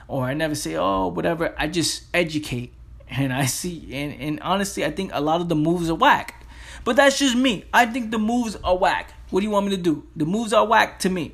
or 0.09 0.25
I 0.25 0.33
never 0.33 0.55
say, 0.55 0.75
"Oh, 0.75 1.07
whatever." 1.07 1.55
I 1.57 1.67
just 1.67 2.03
educate. 2.13 2.73
And 3.11 3.33
I 3.33 3.45
see 3.45 3.87
and 3.93 4.13
and 4.19 4.39
honestly, 4.41 4.85
I 4.85 4.91
think 4.91 5.11
a 5.13 5.21
lot 5.21 5.39
of 5.41 5.49
the 5.49 5.55
moves 5.55 5.89
are 5.89 5.95
whack. 5.95 6.45
But 6.83 6.95
that's 6.95 7.17
just 7.17 7.35
me. 7.35 7.65
I 7.73 7.85
think 7.85 8.11
the 8.11 8.19
moves 8.19 8.55
are 8.63 8.77
whack. 8.77 9.13
What 9.29 9.39
do 9.39 9.45
you 9.45 9.51
want 9.51 9.67
me 9.67 9.75
to 9.75 9.81
do? 9.81 10.03
The 10.15 10.25
moves 10.25 10.53
are 10.53 10.65
whack 10.65 10.99
to 10.99 11.09
me. 11.09 11.33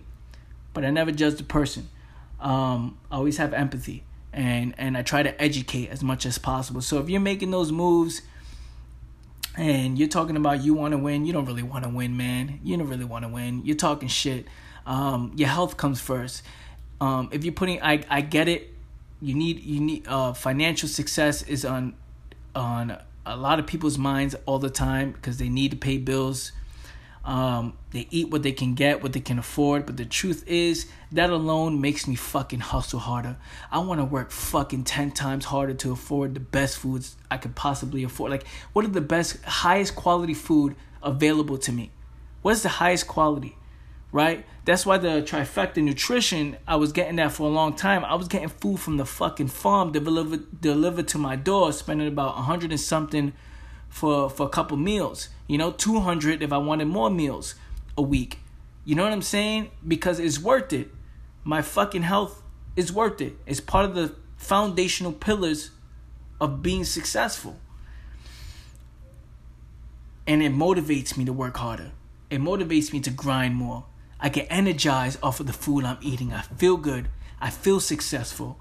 But 0.74 0.86
I 0.86 0.90
never 0.90 1.12
judge 1.12 1.36
the 1.36 1.44
person. 1.44 1.90
Um, 2.40 2.98
I 3.12 3.16
always 3.16 3.38
have 3.38 3.54
empathy 3.54 4.04
and 4.36 4.76
and 4.78 4.98
I 4.98 5.02
try 5.02 5.24
to 5.24 5.42
educate 5.42 5.90
as 5.90 6.04
much 6.04 6.26
as 6.26 6.38
possible. 6.38 6.82
So 6.82 7.00
if 7.00 7.10
you're 7.10 7.22
making 7.22 7.52
those 7.52 7.72
moves 7.72 8.22
and 9.58 9.98
you're 9.98 10.10
talking 10.10 10.36
about 10.36 10.62
you 10.62 10.74
want 10.74 10.92
to 10.92 10.98
win, 10.98 11.26
you 11.26 11.32
don't 11.32 11.46
really 11.46 11.64
want 11.64 11.86
to 11.86 11.90
win, 11.90 12.18
man. 12.18 12.60
You 12.62 12.78
don't 12.78 12.90
really 12.90 13.06
want 13.06 13.24
to 13.24 13.30
win. 13.30 13.62
You're 13.66 13.78
talking 13.78 14.10
shit. 14.10 14.46
Um, 14.86 15.32
your 15.36 15.48
health 15.48 15.78
comes 15.78 16.02
first. 16.02 16.44
Um, 17.00 17.30
if 17.32 17.46
you're 17.46 17.54
putting, 17.54 17.82
I 17.82 18.04
I 18.10 18.22
get 18.22 18.50
it. 18.50 18.74
You 19.22 19.34
need 19.34 19.64
you 19.64 19.80
need 19.80 20.06
uh, 20.08 20.34
financial 20.34 20.90
success 20.90 21.42
is 21.42 21.64
on 21.64 21.96
on 22.54 22.98
a 23.26 23.38
lot 23.38 23.60
of 23.60 23.66
people's 23.66 23.98
minds 23.98 24.36
all 24.46 24.60
the 24.60 24.70
time 24.70 25.12
because 25.12 25.38
they 25.38 25.50
need 25.50 25.72
to 25.72 25.78
pay 25.78 25.98
bills. 25.98 26.52
Um, 27.26 27.76
they 27.90 28.08
eat 28.12 28.30
what 28.30 28.44
they 28.44 28.52
can 28.52 28.76
get, 28.76 29.02
what 29.02 29.14
they 29.14 29.20
can 29.20 29.40
afford. 29.40 29.88
But 29.88 29.98
the 29.98 30.06
truth 30.06 30.48
is, 30.48 30.86
that 31.12 31.32
alone 31.32 31.82
makes 31.82 32.08
me 32.08 32.16
fucking 32.16 32.60
hustle 32.60 33.00
harder. 33.00 33.38
I 33.72 33.80
want 33.80 34.00
to 34.00 34.06
work 34.06 34.32
fucking 34.32 34.84
10 34.84 35.12
times 35.12 35.46
harder 35.46 35.74
to 35.74 35.92
afford 35.92 36.36
the 36.36 36.40
best 36.40 36.78
foods 36.78 37.16
I 37.32 37.38
could 37.38 37.56
possibly 37.56 38.04
afford. 38.04 38.32
Like, 38.32 38.46
what 38.74 38.86
are 38.86 38.90
the 38.90 39.02
best, 39.02 39.44
highest 39.44 39.96
quality 39.96 40.36
food 40.36 40.76
available 41.02 41.58
to 41.60 41.72
me? 41.72 41.92
What 42.44 42.52
is 42.52 42.62
the 42.62 42.70
highest 42.70 43.08
quality? 43.08 43.58
Right? 44.12 44.46
That's 44.66 44.86
why 44.86 44.98
the 44.98 45.24
trifecta 45.24 45.84
nutrition, 45.84 46.58
I 46.68 46.76
was 46.76 46.92
getting 46.92 47.16
that 47.18 47.32
for 47.32 47.48
a 47.48 47.52
long 47.52 47.76
time. 47.76 48.06
I 48.06 48.16
was 48.16 48.28
getting 48.28 48.50
food 48.50 48.80
from 48.80 48.98
the 48.98 49.06
fucking 49.06 49.48
farm 49.48 49.92
delivered 49.92 50.62
delivered 50.62 51.08
to 51.10 51.18
my 51.18 51.36
door, 51.36 51.74
spending 51.74 52.08
about 52.08 52.38
a 52.38 52.44
hundred 52.44 52.72
and 52.72 52.80
something 52.80 53.34
for 53.96 54.30
for 54.30 54.46
a 54.46 54.50
couple 54.50 54.76
meals. 54.76 55.30
You 55.48 55.58
know, 55.58 55.72
200 55.72 56.44
if 56.44 56.52
I 56.52 56.58
wanted 56.58 56.86
more 56.86 57.10
meals 57.10 57.56
a 57.98 58.02
week. 58.02 58.40
You 58.84 58.94
know 58.94 59.04
what 59.04 59.14
I'm 59.14 59.22
saying? 59.22 59.72
Because 59.88 60.20
it's 60.20 60.38
worth 60.38 60.74
it. 60.74 60.90
My 61.46 61.62
fucking 61.62 62.02
health 62.02 62.44
is 62.76 62.92
worth 62.92 63.22
it. 63.22 63.38
It's 63.46 63.62
part 63.62 63.86
of 63.86 63.96
the 63.96 64.14
foundational 64.36 65.14
pillars 65.14 65.72
of 66.42 66.62
being 66.62 66.84
successful. 66.84 67.58
And 70.28 70.44
it 70.44 70.54
motivates 70.54 71.16
me 71.16 71.24
to 71.24 71.32
work 71.32 71.56
harder. 71.56 71.92
It 72.30 72.42
motivates 72.42 72.92
me 72.92 73.00
to 73.00 73.10
grind 73.10 73.56
more. 73.56 73.86
I 74.20 74.28
get 74.28 74.48
energized 74.50 75.20
off 75.24 75.40
of 75.40 75.48
the 75.48 75.54
food 75.54 75.86
I'm 75.86 76.00
eating. 76.02 76.34
I 76.34 76.42
feel 76.42 76.76
good. 76.76 77.08
I 77.40 77.50
feel 77.50 77.80
successful. 77.80 78.60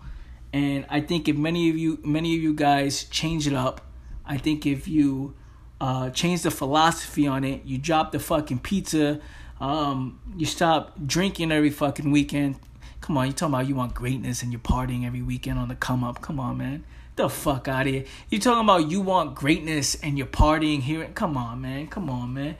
And 0.52 0.86
I 0.88 1.00
think 1.00 1.26
if 1.26 1.36
many 1.36 1.70
of 1.70 1.76
you 1.76 1.98
many 2.04 2.36
of 2.36 2.40
you 2.40 2.54
guys 2.54 3.02
change 3.04 3.48
it 3.48 3.54
up 3.54 3.80
I 4.26 4.38
think 4.38 4.66
if 4.66 4.88
you 4.88 5.34
uh, 5.80 6.10
change 6.10 6.42
the 6.42 6.50
philosophy 6.50 7.26
on 7.26 7.44
it, 7.44 7.64
you 7.64 7.78
drop 7.78 8.12
the 8.12 8.18
fucking 8.18 8.60
pizza, 8.60 9.20
um, 9.60 10.20
you 10.36 10.46
stop 10.46 10.94
drinking 11.06 11.52
every 11.52 11.70
fucking 11.70 12.10
weekend. 12.10 12.56
Come 13.00 13.18
on, 13.18 13.26
you 13.26 13.32
talking 13.32 13.54
about 13.54 13.68
you 13.68 13.74
want 13.74 13.94
greatness 13.94 14.42
and 14.42 14.50
you're 14.50 14.60
partying 14.60 15.06
every 15.06 15.22
weekend 15.22 15.58
on 15.58 15.68
the 15.68 15.74
come 15.74 16.02
up. 16.02 16.22
Come 16.22 16.40
on, 16.40 16.56
man. 16.56 16.84
The 17.16 17.28
fuck 17.28 17.68
out 17.68 17.86
of 17.86 17.92
here. 17.92 18.04
You 18.30 18.40
talking 18.40 18.64
about 18.64 18.90
you 18.90 19.00
want 19.00 19.34
greatness 19.34 19.94
and 19.96 20.16
you're 20.16 20.26
partying 20.26 20.80
here. 20.80 21.08
Come 21.14 21.36
on, 21.36 21.60
man. 21.60 21.86
Come 21.86 22.08
on, 22.08 22.34
man. 22.34 22.56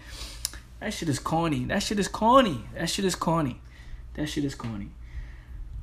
That 0.81 0.93
shit 0.93 1.09
is 1.09 1.19
corny. 1.19 1.65
That 1.65 1.83
shit 1.83 1.99
is 1.99 2.09
corny. 2.09 2.61
That 2.75 2.91
shit 2.91 3.05
is 3.05 3.15
corny. 3.15 3.61
That 4.15 4.29
shit 4.29 4.45
is 4.45 4.55
corny. 4.55 4.91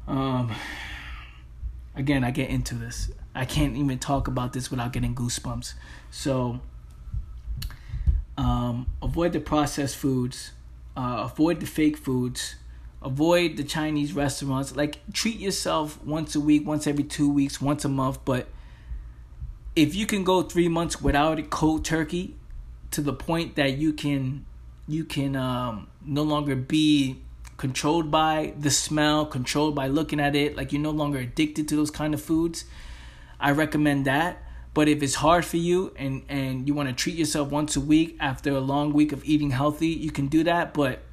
Um 0.08 0.54
again, 1.96 2.24
I 2.24 2.32
get 2.32 2.50
into 2.50 2.76
this. 2.76 3.12
I 3.34 3.46
can't 3.46 3.76
even 3.76 4.00
talk 4.00 4.28
about 4.28 4.54
this 4.54 4.70
without 4.70 4.94
getting 4.94 5.16
goosebumps. 5.16 5.74
So, 6.10 6.60
um, 8.38 8.88
avoid 9.02 9.34
the 9.34 9.40
processed 9.40 9.96
foods, 9.96 10.52
uh, 10.98 11.30
avoid 11.32 11.60
the 11.60 11.66
fake 11.66 11.98
foods, 11.98 12.56
avoid 13.02 13.58
the 13.58 13.64
Chinese 13.64 14.14
restaurants. 14.14 14.76
Like, 14.76 15.00
treat 15.14 15.40
yourself 15.40 16.04
once 16.04 16.36
a 16.36 16.40
week, 16.40 16.68
once 16.68 16.88
every 16.88 17.04
two 17.04 17.32
weeks, 17.32 17.62
once 17.62 17.86
a 17.86 17.90
month. 17.90 18.20
But 18.26 18.48
if 19.76 19.96
you 19.96 20.06
can 20.06 20.24
go 20.24 20.42
three 20.42 20.68
months 20.68 21.02
without 21.02 21.40
a 21.40 21.44
cold 21.44 21.86
turkey, 21.86 22.36
to 22.92 23.02
the 23.02 23.14
point 23.14 23.56
that 23.56 23.78
you 23.78 23.94
can 23.94 24.46
you 24.88 25.06
can 25.06 25.36
um, 25.36 25.88
no 26.06 26.24
longer 26.24 26.56
be 26.56 27.22
controlled 27.62 28.10
by 28.10 28.56
the 28.58 28.72
smell, 28.72 29.24
controlled 29.24 29.76
by 29.76 29.86
looking 29.86 30.20
at 30.20 30.36
it, 30.36 30.58
like 30.58 30.74
you're 30.74 30.82
no 30.82 30.90
longer 30.90 31.20
addicted 31.20 31.68
to 31.68 31.76
those 31.76 31.92
kind 31.92 32.16
of 32.16 32.20
foods, 32.20 32.66
I 33.40 33.52
recommend 33.52 34.06
that. 34.06 34.42
But 34.74 34.88
if 34.88 35.04
it's 35.04 35.14
hard 35.14 35.46
for 35.46 35.58
you 35.58 35.94
and 35.96 36.24
and 36.28 36.68
you 36.68 36.74
want 36.74 36.90
to 36.90 36.96
treat 36.96 37.16
yourself 37.16 37.52
once 37.52 37.76
a 37.76 37.80
week 37.80 38.18
after 38.20 38.50
a 38.50 38.60
long 38.60 38.94
week 38.94 39.12
of 39.12 39.24
eating 39.24 39.52
healthy, 39.52 39.90
you 39.90 40.10
can 40.10 40.28
do 40.28 40.44
that, 40.44 40.74
but 40.74 41.04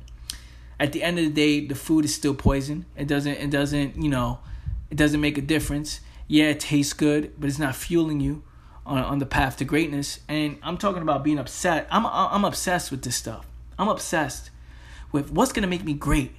at 0.80 0.92
the 0.92 1.02
end 1.02 1.18
of 1.18 1.26
the 1.26 1.30
day, 1.30 1.66
the 1.66 1.74
food 1.74 2.06
is 2.06 2.14
still 2.14 2.34
poison. 2.34 2.86
It 2.96 3.08
doesn't 3.08 3.36
it 3.46 3.50
doesn't, 3.50 4.02
you 4.02 4.08
know, 4.08 4.38
it 4.90 4.96
doesn't 4.96 5.20
make 5.20 5.36
a 5.36 5.42
difference. 5.42 6.00
Yeah, 6.28 6.46
it 6.54 6.60
tastes 6.60 6.94
good, 6.94 7.32
but 7.38 7.50
it's 7.50 7.58
not 7.58 7.76
fueling 7.76 8.20
you 8.20 8.42
on 8.86 9.04
on 9.04 9.18
the 9.18 9.26
path 9.26 9.58
to 9.58 9.66
greatness. 9.66 10.20
And 10.28 10.56
I'm 10.62 10.78
talking 10.78 11.02
about 11.02 11.24
being 11.24 11.38
upset. 11.38 11.86
I'm 11.90 12.06
I'm 12.06 12.46
obsessed 12.46 12.90
with 12.90 13.02
this 13.02 13.16
stuff. 13.16 13.44
I'm 13.78 13.88
obsessed 13.88 14.48
with 15.12 15.30
what's 15.30 15.52
gonna 15.52 15.72
make 15.76 15.84
me 15.84 15.92
great. 15.92 16.32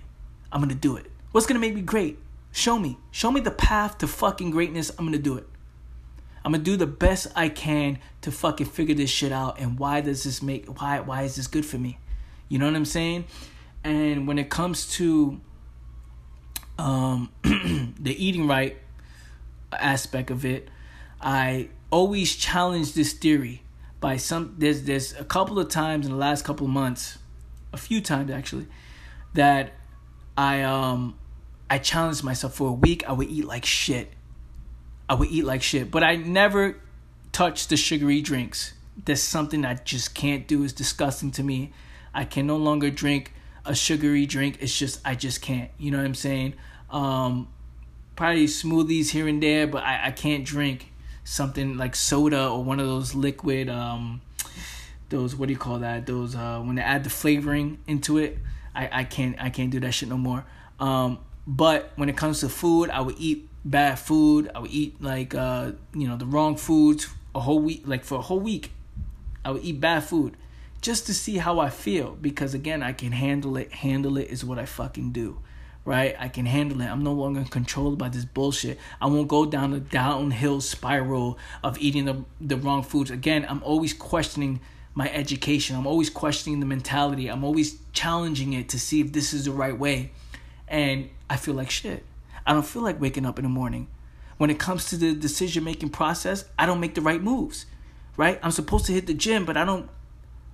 I'm 0.52 0.62
gonna 0.62 0.76
do 0.76 0.95
it. 0.97 1.12
What's 1.32 1.47
gonna 1.47 1.60
make 1.60 1.76
me 1.76 1.82
great? 1.82 2.20
Show 2.52 2.80
me. 2.80 2.97
Show 3.12 3.32
me 3.32 3.41
the 3.41 3.52
path 3.52 4.00
to 4.00 4.08
fucking 4.08 4.52
greatness. 4.52 4.91
I'm 4.97 5.06
gonna 5.06 5.18
do 5.18 5.38
it. 5.38 5.47
I'm 6.43 6.52
gonna 6.52 6.64
do 6.64 6.78
the 6.78 6.88
best 6.88 7.28
I 7.36 7.50
can 7.50 8.00
to 8.22 8.32
fucking 8.32 8.68
figure 8.68 8.95
this 8.95 9.10
shit 9.10 9.32
out. 9.32 9.60
And 9.60 9.78
why 9.78 10.02
does 10.02 10.24
this 10.24 10.41
make 10.41 10.66
why 10.80 11.00
why 11.00 11.24
is 11.24 11.36
this 11.36 11.47
good 11.47 11.66
for 11.66 11.78
me? 11.78 12.00
You 12.47 12.60
know 12.60 12.66
what 12.66 12.76
I'm 12.76 12.86
saying? 12.86 13.26
And 13.84 14.28
when 14.28 14.39
it 14.39 14.50
comes 14.50 14.91
to 14.93 15.39
um 16.78 17.30
the 17.43 18.16
eating 18.18 18.47
right 18.47 18.78
aspect 19.72 20.32
of 20.32 20.45
it, 20.45 20.70
I 21.22 21.70
always 21.91 22.36
challenge 22.36 22.93
this 22.93 23.14
theory 23.14 23.64
by 24.00 24.18
some 24.18 24.56
there's 24.58 24.84
there's 24.84 25.14
a 25.14 25.24
couple 25.24 25.60
of 25.60 25.70
times 25.70 26.06
in 26.06 26.12
the 26.12 26.18
last 26.18 26.45
couple 26.45 26.66
of 26.66 26.72
months, 26.72 27.20
a 27.74 27.78
few 27.78 28.02
times 28.02 28.32
actually, 28.32 28.68
that 29.34 29.74
I 30.39 30.61
um 30.61 31.15
I 31.69 31.79
challenged 31.79 32.23
myself 32.23 32.53
for 32.53 32.69
a 32.69 32.71
week. 32.71 33.03
I 33.05 33.11
would 33.11 33.27
eat 33.27 33.43
like 33.43 33.65
shit. 33.65 34.13
I 35.09 35.15
would 35.15 35.29
eat 35.29 35.43
like 35.43 35.61
shit, 35.61 35.91
but 35.91 36.01
I 36.01 36.15
never 36.15 36.77
touched 37.33 37.67
the 37.67 37.75
sugary 37.75 38.21
drinks. 38.21 38.73
That's 39.03 39.21
something 39.21 39.65
I 39.65 39.73
just 39.73 40.15
can't 40.15 40.47
do. 40.47 40.63
It's 40.63 40.71
disgusting 40.71 41.31
to 41.31 41.43
me. 41.43 41.73
I 42.13 42.23
can 42.23 42.47
no 42.47 42.55
longer 42.55 42.89
drink 42.89 43.33
a 43.65 43.75
sugary 43.75 44.25
drink. 44.25 44.59
It's 44.61 44.77
just 44.77 45.01
I 45.03 45.13
just 45.13 45.41
can't. 45.41 45.71
You 45.77 45.91
know 45.91 45.97
what 45.97 46.05
I'm 46.05 46.15
saying? 46.15 46.53
Um, 46.89 47.49
probably 48.15 48.45
smoothies 48.45 49.09
here 49.09 49.27
and 49.27 49.43
there, 49.43 49.67
but 49.67 49.83
I, 49.83 50.07
I 50.07 50.11
can't 50.11 50.45
drink 50.45 50.93
something 51.25 51.75
like 51.75 51.97
soda 51.97 52.47
or 52.47 52.63
one 52.63 52.79
of 52.79 52.87
those 52.87 53.13
liquid 53.13 53.67
um 53.69 54.21
those 55.09 55.35
what 55.35 55.47
do 55.47 55.53
you 55.53 55.59
call 55.59 55.79
that? 55.79 56.05
Those 56.05 56.33
uh 56.33 56.61
when 56.61 56.75
they 56.77 56.81
add 56.81 57.03
the 57.03 57.09
flavoring 57.09 57.79
into 57.87 58.17
it. 58.17 58.37
I, 58.76 59.01
I 59.01 59.03
can't 59.03 59.36
I 59.41 59.49
can't 59.49 59.72
do 59.72 59.80
that 59.82 59.91
shit 59.91 60.09
no 60.09 60.17
more. 60.17 60.45
Um, 60.80 61.20
but 61.45 61.91
when 61.95 62.09
it 62.09 62.17
comes 62.17 62.41
to 62.41 62.49
food, 62.49 62.89
I 62.89 63.01
would 63.01 63.15
eat 63.17 63.49
bad 63.65 63.99
food. 63.99 64.51
I 64.53 64.59
would 64.59 64.72
eat 64.72 65.01
like 65.01 65.34
uh, 65.36 65.72
you 65.93 66.07
know 66.07 66.17
the 66.17 66.26
wrong 66.26 66.55
foods 66.55 67.07
a 67.34 67.39
whole 67.39 67.59
week. 67.59 67.84
Like 67.86 68.03
for 68.03 68.20
a 68.20 68.22
whole 68.22 68.39
week, 68.39 68.72
I 69.43 69.51
would 69.51 69.63
eat 69.63 69.80
bad 69.80 70.03
food 70.03 70.38
just 70.82 71.05
to 71.07 71.13
see 71.13 71.38
how 71.38 71.59
I 71.59 71.70
feel. 71.70 72.11
Because 72.22 72.53
again, 72.53 72.84
I 72.84 72.93
can 72.93 73.11
handle 73.11 73.57
it. 73.57 73.72
Handle 73.72 74.17
it 74.17 74.30
is 74.30 74.45
what 74.45 74.59
I 74.59 74.65
fucking 74.65 75.11
do. 75.11 75.39
Right? 75.86 76.15
I 76.20 76.28
can 76.28 76.45
handle 76.45 76.82
it. 76.82 76.86
I'm 76.86 77.03
no 77.03 77.13
longer 77.13 77.43
controlled 77.49 77.97
by 77.97 78.09
this 78.09 78.26
bullshit. 78.26 78.78
I 79.01 79.07
won't 79.07 79.28
go 79.28 79.45
down 79.45 79.72
the 79.72 79.80
downhill 79.80 80.61
spiral 80.61 81.39
of 81.63 81.80
eating 81.80 82.05
the 82.05 82.26
the 82.39 82.57
wrong 82.57 82.84
foods. 82.84 83.09
Again, 83.09 83.45
I'm 83.49 83.63
always 83.63 83.93
questioning 83.93 84.59
my 84.93 85.09
education. 85.11 85.75
I'm 85.75 85.87
always 85.87 86.09
questioning 86.09 86.59
the 86.59 86.65
mentality. 86.65 87.27
I'm 87.27 87.43
always 87.43 87.79
challenging 87.93 88.53
it 88.53 88.69
to 88.69 88.79
see 88.79 89.01
if 89.01 89.13
this 89.13 89.33
is 89.33 89.45
the 89.45 89.51
right 89.51 89.77
way. 89.77 90.11
And 90.67 91.09
I 91.29 91.37
feel 91.37 91.53
like 91.53 91.69
shit. 91.69 92.05
I 92.45 92.53
don't 92.53 92.65
feel 92.65 92.81
like 92.81 92.99
waking 92.99 93.25
up 93.25 93.39
in 93.39 93.43
the 93.43 93.49
morning. 93.49 93.87
When 94.37 94.49
it 94.49 94.59
comes 94.59 94.85
to 94.89 94.97
the 94.97 95.13
decision 95.13 95.63
making 95.63 95.89
process, 95.89 96.45
I 96.57 96.65
don't 96.65 96.79
make 96.79 96.95
the 96.95 97.01
right 97.01 97.21
moves. 97.21 97.65
Right? 98.17 98.39
I'm 98.43 98.51
supposed 98.51 98.85
to 98.87 98.91
hit 98.91 99.07
the 99.07 99.13
gym, 99.13 99.45
but 99.45 99.55
I 99.55 99.63
don't 99.63 99.89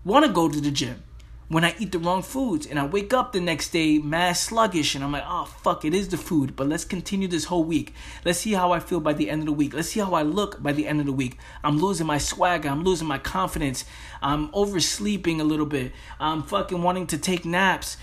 want 0.03 0.25
to 0.25 0.31
go 0.31 0.49
to 0.49 0.61
the 0.61 0.71
gym. 0.71 1.03
When 1.47 1.63
I 1.63 1.75
eat 1.77 1.91
the 1.91 1.99
wrong 1.99 2.23
foods 2.23 2.65
and 2.65 2.79
I 2.79 2.85
wake 2.85 3.13
up 3.13 3.31
the 3.31 3.39
next 3.39 3.69
day 3.69 3.99
mad 3.99 4.33
sluggish 4.33 4.95
and 4.95 5.03
I'm 5.03 5.11
like, 5.11 5.25
oh 5.27 5.45
fuck, 5.45 5.85
it 5.85 5.93
is 5.93 6.09
the 6.09 6.17
food. 6.17 6.55
But 6.55 6.67
let's 6.67 6.85
continue 6.85 7.27
this 7.27 7.45
whole 7.45 7.63
week. 7.63 7.93
Let's 8.23 8.39
see 8.39 8.53
how 8.53 8.71
I 8.71 8.79
feel 8.79 8.99
by 8.99 9.13
the 9.13 9.29
end 9.29 9.41
of 9.41 9.45
the 9.45 9.53
week. 9.53 9.73
Let's 9.73 9.89
see 9.89 9.99
how 9.99 10.13
I 10.13 10.23
look 10.23 10.63
by 10.63 10.71
the 10.71 10.87
end 10.87 10.99
of 10.99 11.05
the 11.05 11.11
week. 11.11 11.37
I'm 11.63 11.77
losing 11.77 12.07
my 12.07 12.17
swagger. 12.17 12.69
I'm 12.69 12.83
losing 12.83 13.07
my 13.07 13.19
confidence. 13.19 13.85
I'm 14.23 14.49
oversleeping 14.53 15.39
a 15.39 15.43
little 15.43 15.67
bit. 15.67 15.91
I'm 16.19 16.41
fucking 16.41 16.81
wanting 16.81 17.05
to 17.07 17.17
take 17.17 17.45
naps. 17.45 17.97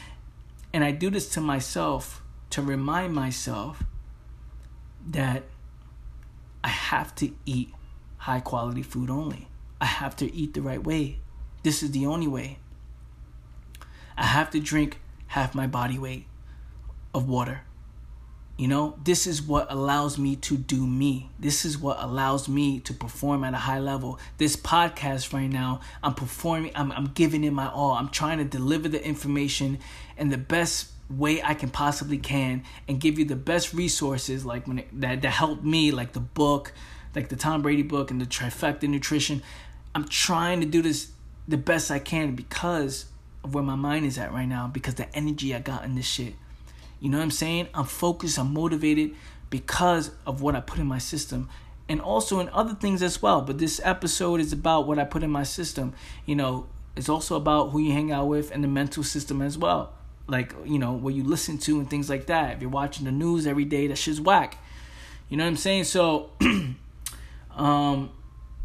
And 0.72 0.84
I 0.84 0.92
do 0.92 1.10
this 1.10 1.28
to 1.30 1.40
myself 1.40 2.22
to 2.50 2.62
remind 2.62 3.12
myself 3.12 3.82
that 5.04 5.42
I 6.62 6.68
have 6.68 7.12
to 7.16 7.32
eat 7.44 7.74
high 8.18 8.40
quality 8.40 8.82
food 8.82 9.10
only. 9.10 9.48
I 9.80 9.86
have 9.86 10.14
to 10.16 10.32
eat 10.32 10.54
the 10.54 10.62
right 10.62 10.82
way. 10.82 11.18
This 11.64 11.82
is 11.82 11.90
the 11.90 12.06
only 12.06 12.28
way. 12.28 12.58
I 14.16 14.24
have 14.24 14.50
to 14.50 14.60
drink 14.60 15.00
half 15.28 15.54
my 15.54 15.66
body 15.66 15.98
weight 15.98 16.26
of 17.14 17.28
water. 17.28 17.62
You 18.58 18.68
know, 18.68 18.98
this 19.02 19.26
is 19.26 19.42
what 19.42 19.72
allows 19.72 20.18
me 20.18 20.36
to 20.36 20.56
do 20.56 20.86
me. 20.86 21.30
This 21.38 21.64
is 21.64 21.78
what 21.78 21.96
allows 22.00 22.48
me 22.48 22.80
to 22.80 22.92
perform 22.92 23.44
at 23.44 23.54
a 23.54 23.58
high 23.58 23.78
level. 23.78 24.20
This 24.36 24.56
podcast 24.56 25.32
right 25.32 25.50
now, 25.50 25.80
I'm 26.02 26.14
performing, 26.14 26.70
I'm, 26.74 26.92
I'm 26.92 27.06
giving 27.06 27.44
it 27.44 27.52
my 27.52 27.68
all. 27.68 27.92
I'm 27.92 28.10
trying 28.10 28.38
to 28.38 28.44
deliver 28.44 28.88
the 28.88 29.04
information 29.04 29.78
in 30.18 30.28
the 30.28 30.38
best 30.38 30.90
way 31.08 31.42
I 31.42 31.54
can 31.54 31.70
possibly 31.70 32.18
can 32.18 32.62
and 32.86 33.00
give 33.00 33.18
you 33.18 33.24
the 33.24 33.36
best 33.36 33.74
resources 33.74 34.44
like 34.44 34.66
when 34.66 34.80
it, 34.80 35.00
that, 35.00 35.22
that 35.22 35.30
help 35.30 35.62
me, 35.64 35.90
like 35.90 36.12
the 36.12 36.20
book, 36.20 36.72
like 37.14 37.30
the 37.30 37.36
Tom 37.36 37.62
Brady 37.62 37.82
book 37.82 38.10
and 38.10 38.20
the 38.20 38.26
trifecta 38.26 38.88
nutrition. 38.88 39.42
I'm 39.94 40.06
trying 40.06 40.60
to 40.60 40.66
do 40.66 40.82
this 40.82 41.10
the 41.48 41.58
best 41.58 41.90
I 41.90 41.98
can 41.98 42.34
because 42.34 43.06
of 43.44 43.54
where 43.54 43.64
my 43.64 43.74
mind 43.74 44.06
is 44.06 44.18
at 44.18 44.32
right 44.32 44.46
now 44.46 44.68
because 44.68 44.94
the 44.94 45.14
energy 45.16 45.54
I 45.54 45.60
got 45.60 45.84
in 45.84 45.94
this 45.94 46.06
shit. 46.06 46.34
You 47.00 47.10
know 47.10 47.18
what 47.18 47.24
I'm 47.24 47.30
saying? 47.30 47.68
I'm 47.74 47.84
focused, 47.84 48.38
I'm 48.38 48.52
motivated 48.52 49.14
because 49.50 50.12
of 50.26 50.40
what 50.40 50.54
I 50.54 50.60
put 50.60 50.78
in 50.78 50.86
my 50.86 50.98
system 50.98 51.48
and 51.88 52.00
also 52.00 52.40
in 52.40 52.48
other 52.50 52.74
things 52.74 53.02
as 53.02 53.20
well. 53.20 53.42
But 53.42 53.58
this 53.58 53.80
episode 53.84 54.40
is 54.40 54.52
about 54.52 54.86
what 54.86 54.98
I 54.98 55.04
put 55.04 55.22
in 55.22 55.30
my 55.30 55.42
system. 55.42 55.94
You 56.24 56.36
know, 56.36 56.66
it's 56.96 57.08
also 57.08 57.36
about 57.36 57.70
who 57.70 57.80
you 57.80 57.92
hang 57.92 58.12
out 58.12 58.28
with 58.28 58.50
and 58.50 58.62
the 58.62 58.68
mental 58.68 59.02
system 59.02 59.42
as 59.42 59.58
well. 59.58 59.92
Like, 60.28 60.54
you 60.64 60.78
know, 60.78 60.92
what 60.92 61.14
you 61.14 61.24
listen 61.24 61.58
to 61.58 61.80
and 61.80 61.90
things 61.90 62.08
like 62.08 62.26
that. 62.26 62.56
If 62.56 62.62
you're 62.62 62.70
watching 62.70 63.04
the 63.04 63.12
news 63.12 63.46
every 63.46 63.64
day, 63.64 63.88
that 63.88 63.96
shit's 63.98 64.20
whack. 64.20 64.58
You 65.28 65.36
know 65.36 65.44
what 65.44 65.50
I'm 65.50 65.56
saying? 65.56 65.84
So, 65.84 66.30
um, 67.56 68.10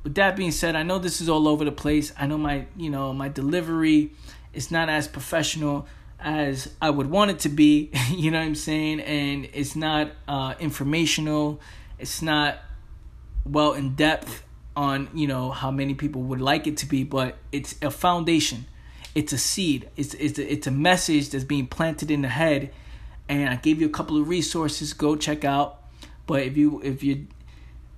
with 0.03 0.15
that 0.15 0.35
being 0.35 0.51
said, 0.51 0.75
I 0.75 0.83
know 0.83 0.99
this 0.99 1.19
is 1.19 1.27
all 1.27 1.47
over 1.47 1.65
the 1.65 1.71
place. 1.71 2.13
I 2.17 2.27
know 2.27 2.37
my, 2.37 2.67
you 2.77 2.89
know, 2.89 3.11
my 3.13 3.29
delivery 3.29 4.11
it's 4.57 4.71
not 4.71 4.89
as 4.89 5.07
professional 5.07 5.87
as 6.19 6.73
I 6.81 6.89
would 6.89 7.11
want 7.11 7.29
it 7.29 7.39
to 7.41 7.49
be, 7.49 7.91
you 8.09 8.31
know 8.31 8.39
what 8.39 8.45
I'm 8.45 8.55
saying? 8.55 9.01
And 9.01 9.47
it's 9.53 9.75
not 9.75 10.11
uh, 10.27 10.55
informational, 10.59 11.61
it's 11.99 12.23
not 12.23 12.57
well 13.45 13.73
in 13.73 13.93
depth 13.93 14.43
on, 14.75 15.09
you 15.13 15.27
know, 15.27 15.51
how 15.51 15.69
many 15.69 15.93
people 15.93 16.23
would 16.23 16.41
like 16.41 16.65
it 16.65 16.77
to 16.77 16.87
be, 16.87 17.03
but 17.03 17.37
it's 17.51 17.75
a 17.83 17.91
foundation. 17.91 18.65
It's 19.13 19.31
a 19.31 19.37
seed. 19.37 19.89
It's 19.95 20.15
it's 20.15 20.37
a, 20.39 20.51
it's 20.51 20.67
a 20.67 20.71
message 20.71 21.29
that's 21.29 21.43
being 21.43 21.67
planted 21.67 22.11
in 22.11 22.23
the 22.23 22.27
head 22.27 22.71
and 23.29 23.49
I 23.49 23.55
gave 23.55 23.79
you 23.79 23.87
a 23.87 23.91
couple 23.91 24.19
of 24.19 24.27
resources 24.27 24.93
go 24.93 25.15
check 25.15 25.45
out. 25.45 25.83
But 26.25 26.41
if 26.41 26.57
you 26.57 26.81
if 26.83 27.03
you 27.03 27.27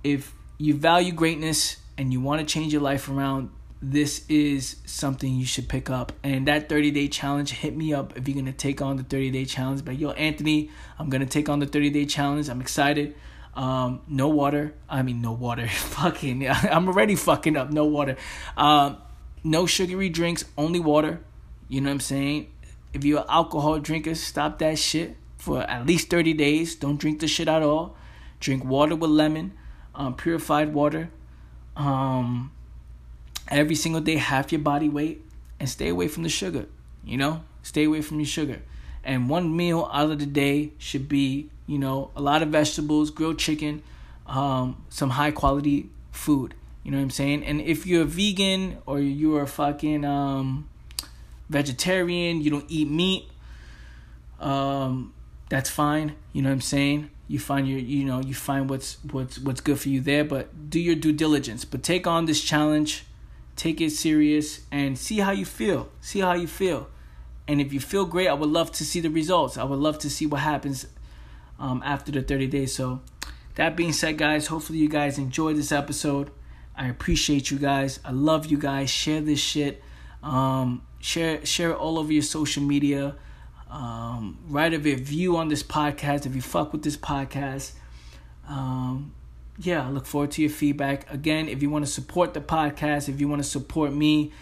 if 0.04 0.34
you 0.58 0.74
value 0.74 1.12
greatness 1.12 1.78
and 1.96 2.12
you 2.12 2.20
want 2.20 2.40
to 2.40 2.46
change 2.46 2.72
your 2.72 2.82
life 2.82 3.08
around, 3.08 3.50
this 3.82 4.24
is 4.28 4.76
something 4.84 5.34
you 5.34 5.46
should 5.46 5.68
pick 5.68 5.88
up. 5.88 6.12
And 6.22 6.46
that 6.48 6.68
30 6.68 6.90
day 6.90 7.08
challenge, 7.08 7.52
hit 7.52 7.76
me 7.76 7.94
up 7.94 8.16
if 8.16 8.28
you're 8.28 8.36
gonna 8.36 8.52
take 8.52 8.82
on 8.82 8.96
the 8.96 9.02
30 9.02 9.30
day 9.30 9.44
challenge. 9.44 9.84
But 9.84 9.98
yo, 9.98 10.10
Anthony, 10.10 10.70
I'm 10.98 11.08
gonna 11.08 11.26
take 11.26 11.48
on 11.48 11.60
the 11.60 11.66
30 11.66 11.90
day 11.90 12.04
challenge. 12.04 12.48
I'm 12.48 12.60
excited. 12.60 13.14
Um, 13.54 14.02
no 14.06 14.28
water. 14.28 14.74
I 14.88 15.02
mean, 15.02 15.22
no 15.22 15.32
water. 15.32 15.66
fucking, 15.68 16.48
I'm 16.48 16.88
already 16.88 17.16
fucking 17.16 17.56
up. 17.56 17.70
No 17.70 17.84
water. 17.86 18.16
Um, 18.56 18.98
no 19.42 19.66
sugary 19.66 20.10
drinks, 20.10 20.44
only 20.58 20.80
water. 20.80 21.20
You 21.68 21.80
know 21.80 21.88
what 21.88 21.94
I'm 21.94 22.00
saying? 22.00 22.52
If 22.92 23.04
you're 23.04 23.20
an 23.20 23.26
alcohol 23.28 23.78
drinker, 23.78 24.14
stop 24.14 24.58
that 24.58 24.78
shit 24.78 25.16
for 25.38 25.62
at 25.62 25.86
least 25.86 26.10
30 26.10 26.34
days. 26.34 26.74
Don't 26.74 26.98
drink 26.98 27.20
the 27.20 27.28
shit 27.28 27.48
at 27.48 27.62
all. 27.62 27.96
Drink 28.40 28.64
water 28.64 28.96
with 28.96 29.10
lemon, 29.10 29.52
um, 29.94 30.14
purified 30.16 30.74
water. 30.74 31.10
Um, 31.76 32.52
every 33.50 33.74
single 33.74 34.00
day 34.00 34.16
half 34.16 34.52
your 34.52 34.60
body 34.60 34.88
weight 34.88 35.24
and 35.58 35.68
stay 35.68 35.88
away 35.88 36.08
from 36.08 36.22
the 36.22 36.28
sugar 36.28 36.66
you 37.04 37.16
know? 37.16 37.42
Stay 37.62 37.84
away 37.84 38.02
from 38.02 38.18
your 38.18 38.26
sugar. 38.26 38.62
And 39.04 39.28
one 39.28 39.56
meal 39.56 39.88
out 39.92 40.10
of 40.10 40.18
the 40.18 40.26
day 40.26 40.72
should 40.78 41.08
be 41.08 41.50
you 41.66 41.78
know 41.78 42.10
a 42.16 42.20
lot 42.20 42.42
of 42.42 42.48
vegetables 42.48 43.10
grilled 43.10 43.38
chicken 43.38 43.82
um, 44.26 44.84
some 44.88 45.10
high 45.10 45.30
quality 45.30 45.88
food 46.10 46.54
you 46.82 46.90
know 46.90 46.96
what 46.96 47.04
i'm 47.04 47.10
saying? 47.10 47.44
And 47.44 47.60
if 47.60 47.86
you're 47.86 48.02
a 48.02 48.06
vegan 48.06 48.78
or 48.86 48.98
you're 48.98 49.42
a 49.42 49.46
fucking 49.46 50.04
um, 50.04 50.68
vegetarian 51.48 52.40
you 52.40 52.50
don't 52.50 52.66
eat 52.68 52.90
meat 52.90 53.28
um, 54.40 55.14
that's 55.48 55.70
fine 55.70 56.14
you 56.32 56.42
know 56.42 56.48
what 56.48 56.54
i'm 56.54 56.60
saying? 56.60 57.10
You 57.28 57.38
find 57.38 57.68
your 57.68 57.78
you 57.78 58.04
know 58.04 58.20
you 58.20 58.34
find 58.34 58.68
what's 58.68 58.98
what's 59.12 59.38
what's 59.38 59.60
good 59.60 59.78
for 59.78 59.88
you 59.88 60.00
there 60.00 60.24
but 60.24 60.68
do 60.68 60.80
your 60.80 60.96
due 60.96 61.12
diligence. 61.12 61.64
But 61.64 61.82
take 61.82 62.06
on 62.06 62.24
this 62.26 62.42
challenge 62.42 63.04
take 63.60 63.78
it 63.82 63.90
serious 63.90 64.62
and 64.72 64.96
see 64.96 65.18
how 65.18 65.32
you 65.32 65.44
feel. 65.44 65.90
See 66.00 66.20
how 66.20 66.32
you 66.32 66.46
feel. 66.46 66.88
And 67.46 67.60
if 67.60 67.74
you 67.74 67.80
feel 67.80 68.06
great, 68.06 68.26
I 68.28 68.32
would 68.32 68.48
love 68.48 68.72
to 68.72 68.84
see 68.86 69.00
the 69.00 69.10
results. 69.10 69.58
I 69.58 69.64
would 69.64 69.78
love 69.78 69.98
to 69.98 70.08
see 70.08 70.24
what 70.24 70.40
happens 70.40 70.86
um, 71.58 71.82
after 71.84 72.10
the 72.10 72.22
30 72.22 72.46
days. 72.46 72.74
So, 72.74 73.02
that 73.56 73.76
being 73.76 73.92
said, 73.92 74.16
guys, 74.16 74.46
hopefully 74.46 74.78
you 74.78 74.88
guys 74.88 75.18
enjoyed 75.18 75.56
this 75.56 75.72
episode. 75.72 76.30
I 76.74 76.88
appreciate 76.88 77.50
you 77.50 77.58
guys. 77.58 78.00
I 78.02 78.12
love 78.12 78.46
you 78.46 78.56
guys. 78.56 78.88
Share 78.88 79.20
this 79.20 79.40
shit. 79.40 79.82
Um, 80.22 80.82
share 80.98 81.44
share 81.44 81.72
it 81.72 81.76
all 81.76 81.98
over 81.98 82.12
your 82.12 82.22
social 82.22 82.62
media. 82.62 83.16
Um, 83.68 84.38
write 84.48 84.72
a 84.72 84.78
review 84.78 85.36
on 85.36 85.48
this 85.48 85.62
podcast 85.62 86.24
if 86.24 86.34
you 86.34 86.40
fuck 86.40 86.72
with 86.72 86.82
this 86.82 86.96
podcast. 86.96 87.72
Um, 88.48 89.12
yeah, 89.62 89.86
I 89.86 89.90
look 89.90 90.06
forward 90.06 90.30
to 90.32 90.42
your 90.42 90.50
feedback. 90.50 91.12
Again, 91.12 91.48
if 91.48 91.62
you 91.62 91.68
want 91.68 91.84
to 91.84 91.90
support 91.90 92.32
the 92.32 92.40
podcast, 92.40 93.10
if 93.10 93.20
you 93.20 93.28
want 93.28 93.42
to 93.42 93.48
support 93.48 93.92
me, 93.92 94.32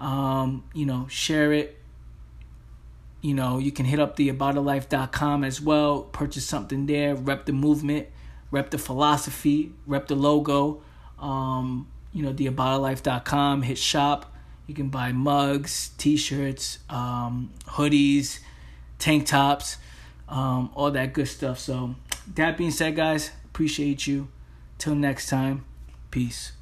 um, 0.00 0.64
you 0.74 0.84
know, 0.84 1.06
share 1.08 1.52
it. 1.52 1.78
You 3.20 3.34
know, 3.34 3.58
you 3.58 3.70
can 3.70 3.86
hit 3.86 4.00
up 4.00 4.16
the 4.16 4.30
aboutitlife.com 4.30 5.44
as 5.44 5.60
well, 5.60 6.02
purchase 6.02 6.44
something 6.44 6.86
there, 6.86 7.14
rep 7.14 7.46
the 7.46 7.52
movement, 7.52 8.08
rep 8.50 8.70
the 8.70 8.78
philosophy, 8.78 9.72
rep 9.86 10.08
the 10.08 10.16
logo. 10.16 10.82
Um, 11.20 11.88
you 12.12 12.22
know, 12.22 12.32
the 12.32 12.48
aboutitlife.com, 12.48 13.62
hit 13.62 13.78
shop. 13.78 14.34
You 14.66 14.74
can 14.74 14.88
buy 14.88 15.12
mugs, 15.12 15.90
t-shirts, 15.98 16.80
um, 16.90 17.52
hoodies, 17.66 18.40
tank 18.98 19.26
tops, 19.26 19.76
um, 20.28 20.70
all 20.74 20.90
that 20.90 21.12
good 21.12 21.28
stuff. 21.28 21.60
So, 21.60 21.94
that 22.34 22.56
being 22.56 22.70
said, 22.70 22.96
guys, 22.96 23.30
appreciate 23.46 24.06
you. 24.06 24.28
Till 24.78 24.94
next 24.94 25.28
time, 25.28 25.64
peace. 26.10 26.52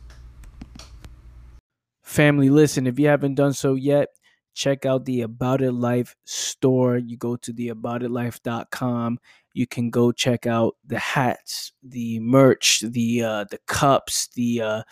Family, 2.02 2.50
listen, 2.50 2.86
if 2.86 2.98
you 2.98 3.08
haven't 3.08 3.36
done 3.36 3.52
so 3.54 3.74
yet, 3.74 4.08
check 4.54 4.84
out 4.84 5.04
the 5.04 5.22
About 5.22 5.62
It 5.62 5.72
Life 5.72 6.14
store. 6.24 6.98
You 6.98 7.16
go 7.16 7.36
to 7.36 7.52
the 7.52 7.68
aboutitlife.com. 7.68 9.18
You 9.54 9.66
can 9.66 9.90
go 9.90 10.12
check 10.12 10.46
out 10.46 10.76
the 10.86 10.98
hats, 10.98 11.72
the 11.82 12.20
merch, 12.20 12.80
the 12.80 13.22
uh, 13.22 13.44
the 13.50 13.58
cups, 13.66 14.28
the 14.34 14.62
uh, 14.62 14.82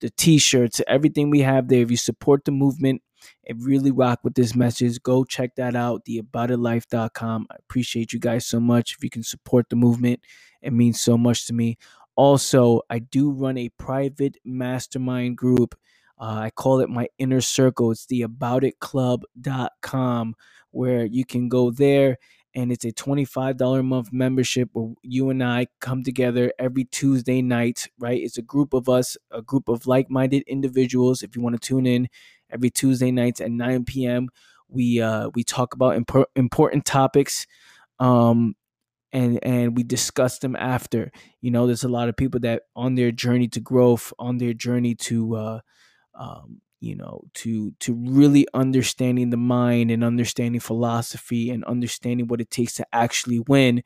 the 0.00 0.10
t-shirts, 0.10 0.80
everything 0.86 1.30
we 1.30 1.40
have 1.40 1.68
there. 1.68 1.82
If 1.82 1.90
you 1.90 1.96
support 1.96 2.44
the 2.44 2.52
movement 2.52 3.02
and 3.46 3.62
really 3.64 3.90
rock 3.90 4.20
with 4.22 4.34
this 4.34 4.54
message, 4.54 5.02
go 5.02 5.24
check 5.24 5.56
that 5.56 5.76
out. 5.76 6.04
The 6.04 6.22
aboutitlife.com. 6.22 7.46
I 7.50 7.54
appreciate 7.58 8.12
you 8.12 8.18
guys 8.18 8.46
so 8.46 8.60
much. 8.60 8.94
If 8.96 9.04
you 9.04 9.10
can 9.10 9.22
support 9.22 9.68
the 9.68 9.76
movement, 9.76 10.20
it 10.62 10.72
means 10.72 11.00
so 11.00 11.18
much 11.18 11.46
to 11.46 11.52
me. 11.52 11.76
Also, 12.18 12.82
I 12.90 12.98
do 12.98 13.30
run 13.30 13.56
a 13.56 13.68
private 13.78 14.38
mastermind 14.44 15.36
group. 15.36 15.76
Uh, 16.20 16.34
I 16.46 16.50
call 16.50 16.80
it 16.80 16.90
my 16.90 17.06
inner 17.18 17.40
circle. 17.40 17.92
It's 17.92 18.06
the 18.06 18.22
aboutitclub.com 18.22 20.34
where 20.72 21.04
you 21.04 21.24
can 21.24 21.48
go 21.48 21.70
there 21.70 22.18
and 22.56 22.72
it's 22.72 22.84
a 22.84 22.90
$25 22.90 23.78
a 23.78 23.84
month 23.84 24.12
membership 24.12 24.68
where 24.72 24.94
you 25.02 25.30
and 25.30 25.44
I 25.44 25.68
come 25.80 26.02
together 26.02 26.52
every 26.58 26.86
Tuesday 26.86 27.40
night, 27.40 27.86
right? 28.00 28.20
It's 28.20 28.36
a 28.36 28.42
group 28.42 28.74
of 28.74 28.88
us, 28.88 29.16
a 29.30 29.40
group 29.40 29.68
of 29.68 29.86
like 29.86 30.10
minded 30.10 30.42
individuals. 30.48 31.22
If 31.22 31.36
you 31.36 31.42
want 31.42 31.54
to 31.54 31.60
tune 31.64 31.86
in 31.86 32.08
every 32.50 32.70
Tuesday 32.70 33.12
nights 33.12 33.40
at 33.40 33.52
9 33.52 33.84
p.m., 33.84 34.28
we, 34.68 35.00
uh, 35.00 35.30
we 35.36 35.44
talk 35.44 35.72
about 35.74 35.94
imp- 35.94 36.26
important 36.34 36.84
topics. 36.84 37.46
Um, 38.00 38.56
and 39.12 39.38
and 39.44 39.76
we 39.76 39.82
discuss 39.82 40.38
them 40.38 40.56
after. 40.56 41.10
You 41.40 41.50
know 41.50 41.66
there's 41.66 41.84
a 41.84 41.88
lot 41.88 42.08
of 42.08 42.16
people 42.16 42.40
that 42.40 42.62
on 42.76 42.94
their 42.94 43.12
journey 43.12 43.48
to 43.48 43.60
growth 43.60 44.12
on 44.18 44.38
their 44.38 44.54
journey 44.54 44.94
to 44.96 45.36
uh, 45.36 45.60
um, 46.14 46.60
you 46.80 46.96
know 46.96 47.22
to 47.34 47.72
to 47.80 47.94
really 47.94 48.46
understanding 48.54 49.30
the 49.30 49.36
mind 49.36 49.90
and 49.90 50.04
understanding 50.04 50.60
philosophy 50.60 51.50
and 51.50 51.64
understanding 51.64 52.28
what 52.28 52.40
it 52.40 52.50
takes 52.50 52.74
to 52.74 52.86
actually 52.92 53.40
win 53.40 53.82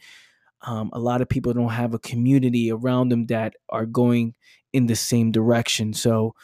um, 0.63 0.91
a 0.93 0.99
lot 0.99 1.21
of 1.21 1.29
people 1.29 1.53
don't 1.53 1.71
have 1.71 1.93
a 1.95 1.99
community 1.99 2.71
around 2.71 3.09
them 3.09 3.27
that 3.27 3.55
are 3.69 3.87
going 3.87 4.35
in 4.73 4.87
the 4.87 4.97
same 4.97 5.33
direction. 5.33 5.93
So 5.93 6.35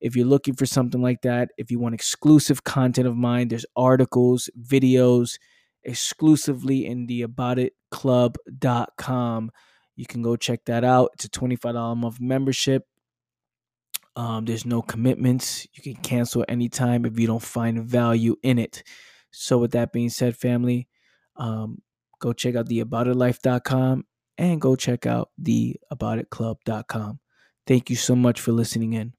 if 0.00 0.14
you're 0.14 0.26
looking 0.26 0.54
for 0.54 0.66
something 0.66 1.02
like 1.02 1.22
that 1.22 1.50
if 1.56 1.70
you 1.70 1.78
want 1.78 1.94
exclusive 1.94 2.64
content 2.64 3.08
of 3.08 3.16
mine 3.16 3.48
there's 3.48 3.66
articles 3.76 4.48
videos 4.62 5.38
exclusively 5.84 6.86
in 6.86 7.06
the 7.06 7.22
aboutitclub.com 7.22 9.50
you 9.96 10.06
can 10.06 10.22
go 10.22 10.36
check 10.36 10.64
that 10.64 10.84
out 10.84 11.10
it's 11.14 11.24
a 11.24 11.28
$25 11.28 11.92
a 11.92 11.94
month 11.94 12.20
membership 12.20 12.86
um, 14.14 14.44
there's 14.44 14.66
no 14.66 14.82
commitments. 14.82 15.66
You 15.72 15.82
can 15.82 16.02
cancel 16.02 16.44
anytime 16.48 17.04
if 17.04 17.18
you 17.18 17.26
don't 17.26 17.42
find 17.42 17.84
value 17.84 18.36
in 18.42 18.58
it. 18.58 18.82
So, 19.30 19.58
with 19.58 19.72
that 19.72 19.92
being 19.92 20.10
said, 20.10 20.36
family, 20.36 20.88
um, 21.36 21.78
go 22.18 22.32
check 22.32 22.54
out 22.54 22.66
the 22.66 22.84
aboutitlife.com 22.84 24.04
and 24.36 24.60
go 24.60 24.76
check 24.76 25.06
out 25.06 25.30
the 25.38 25.76
aboutitclub.com. 25.92 27.20
Thank 27.66 27.90
you 27.90 27.96
so 27.96 28.14
much 28.14 28.40
for 28.40 28.52
listening 28.52 28.92
in. 28.92 29.14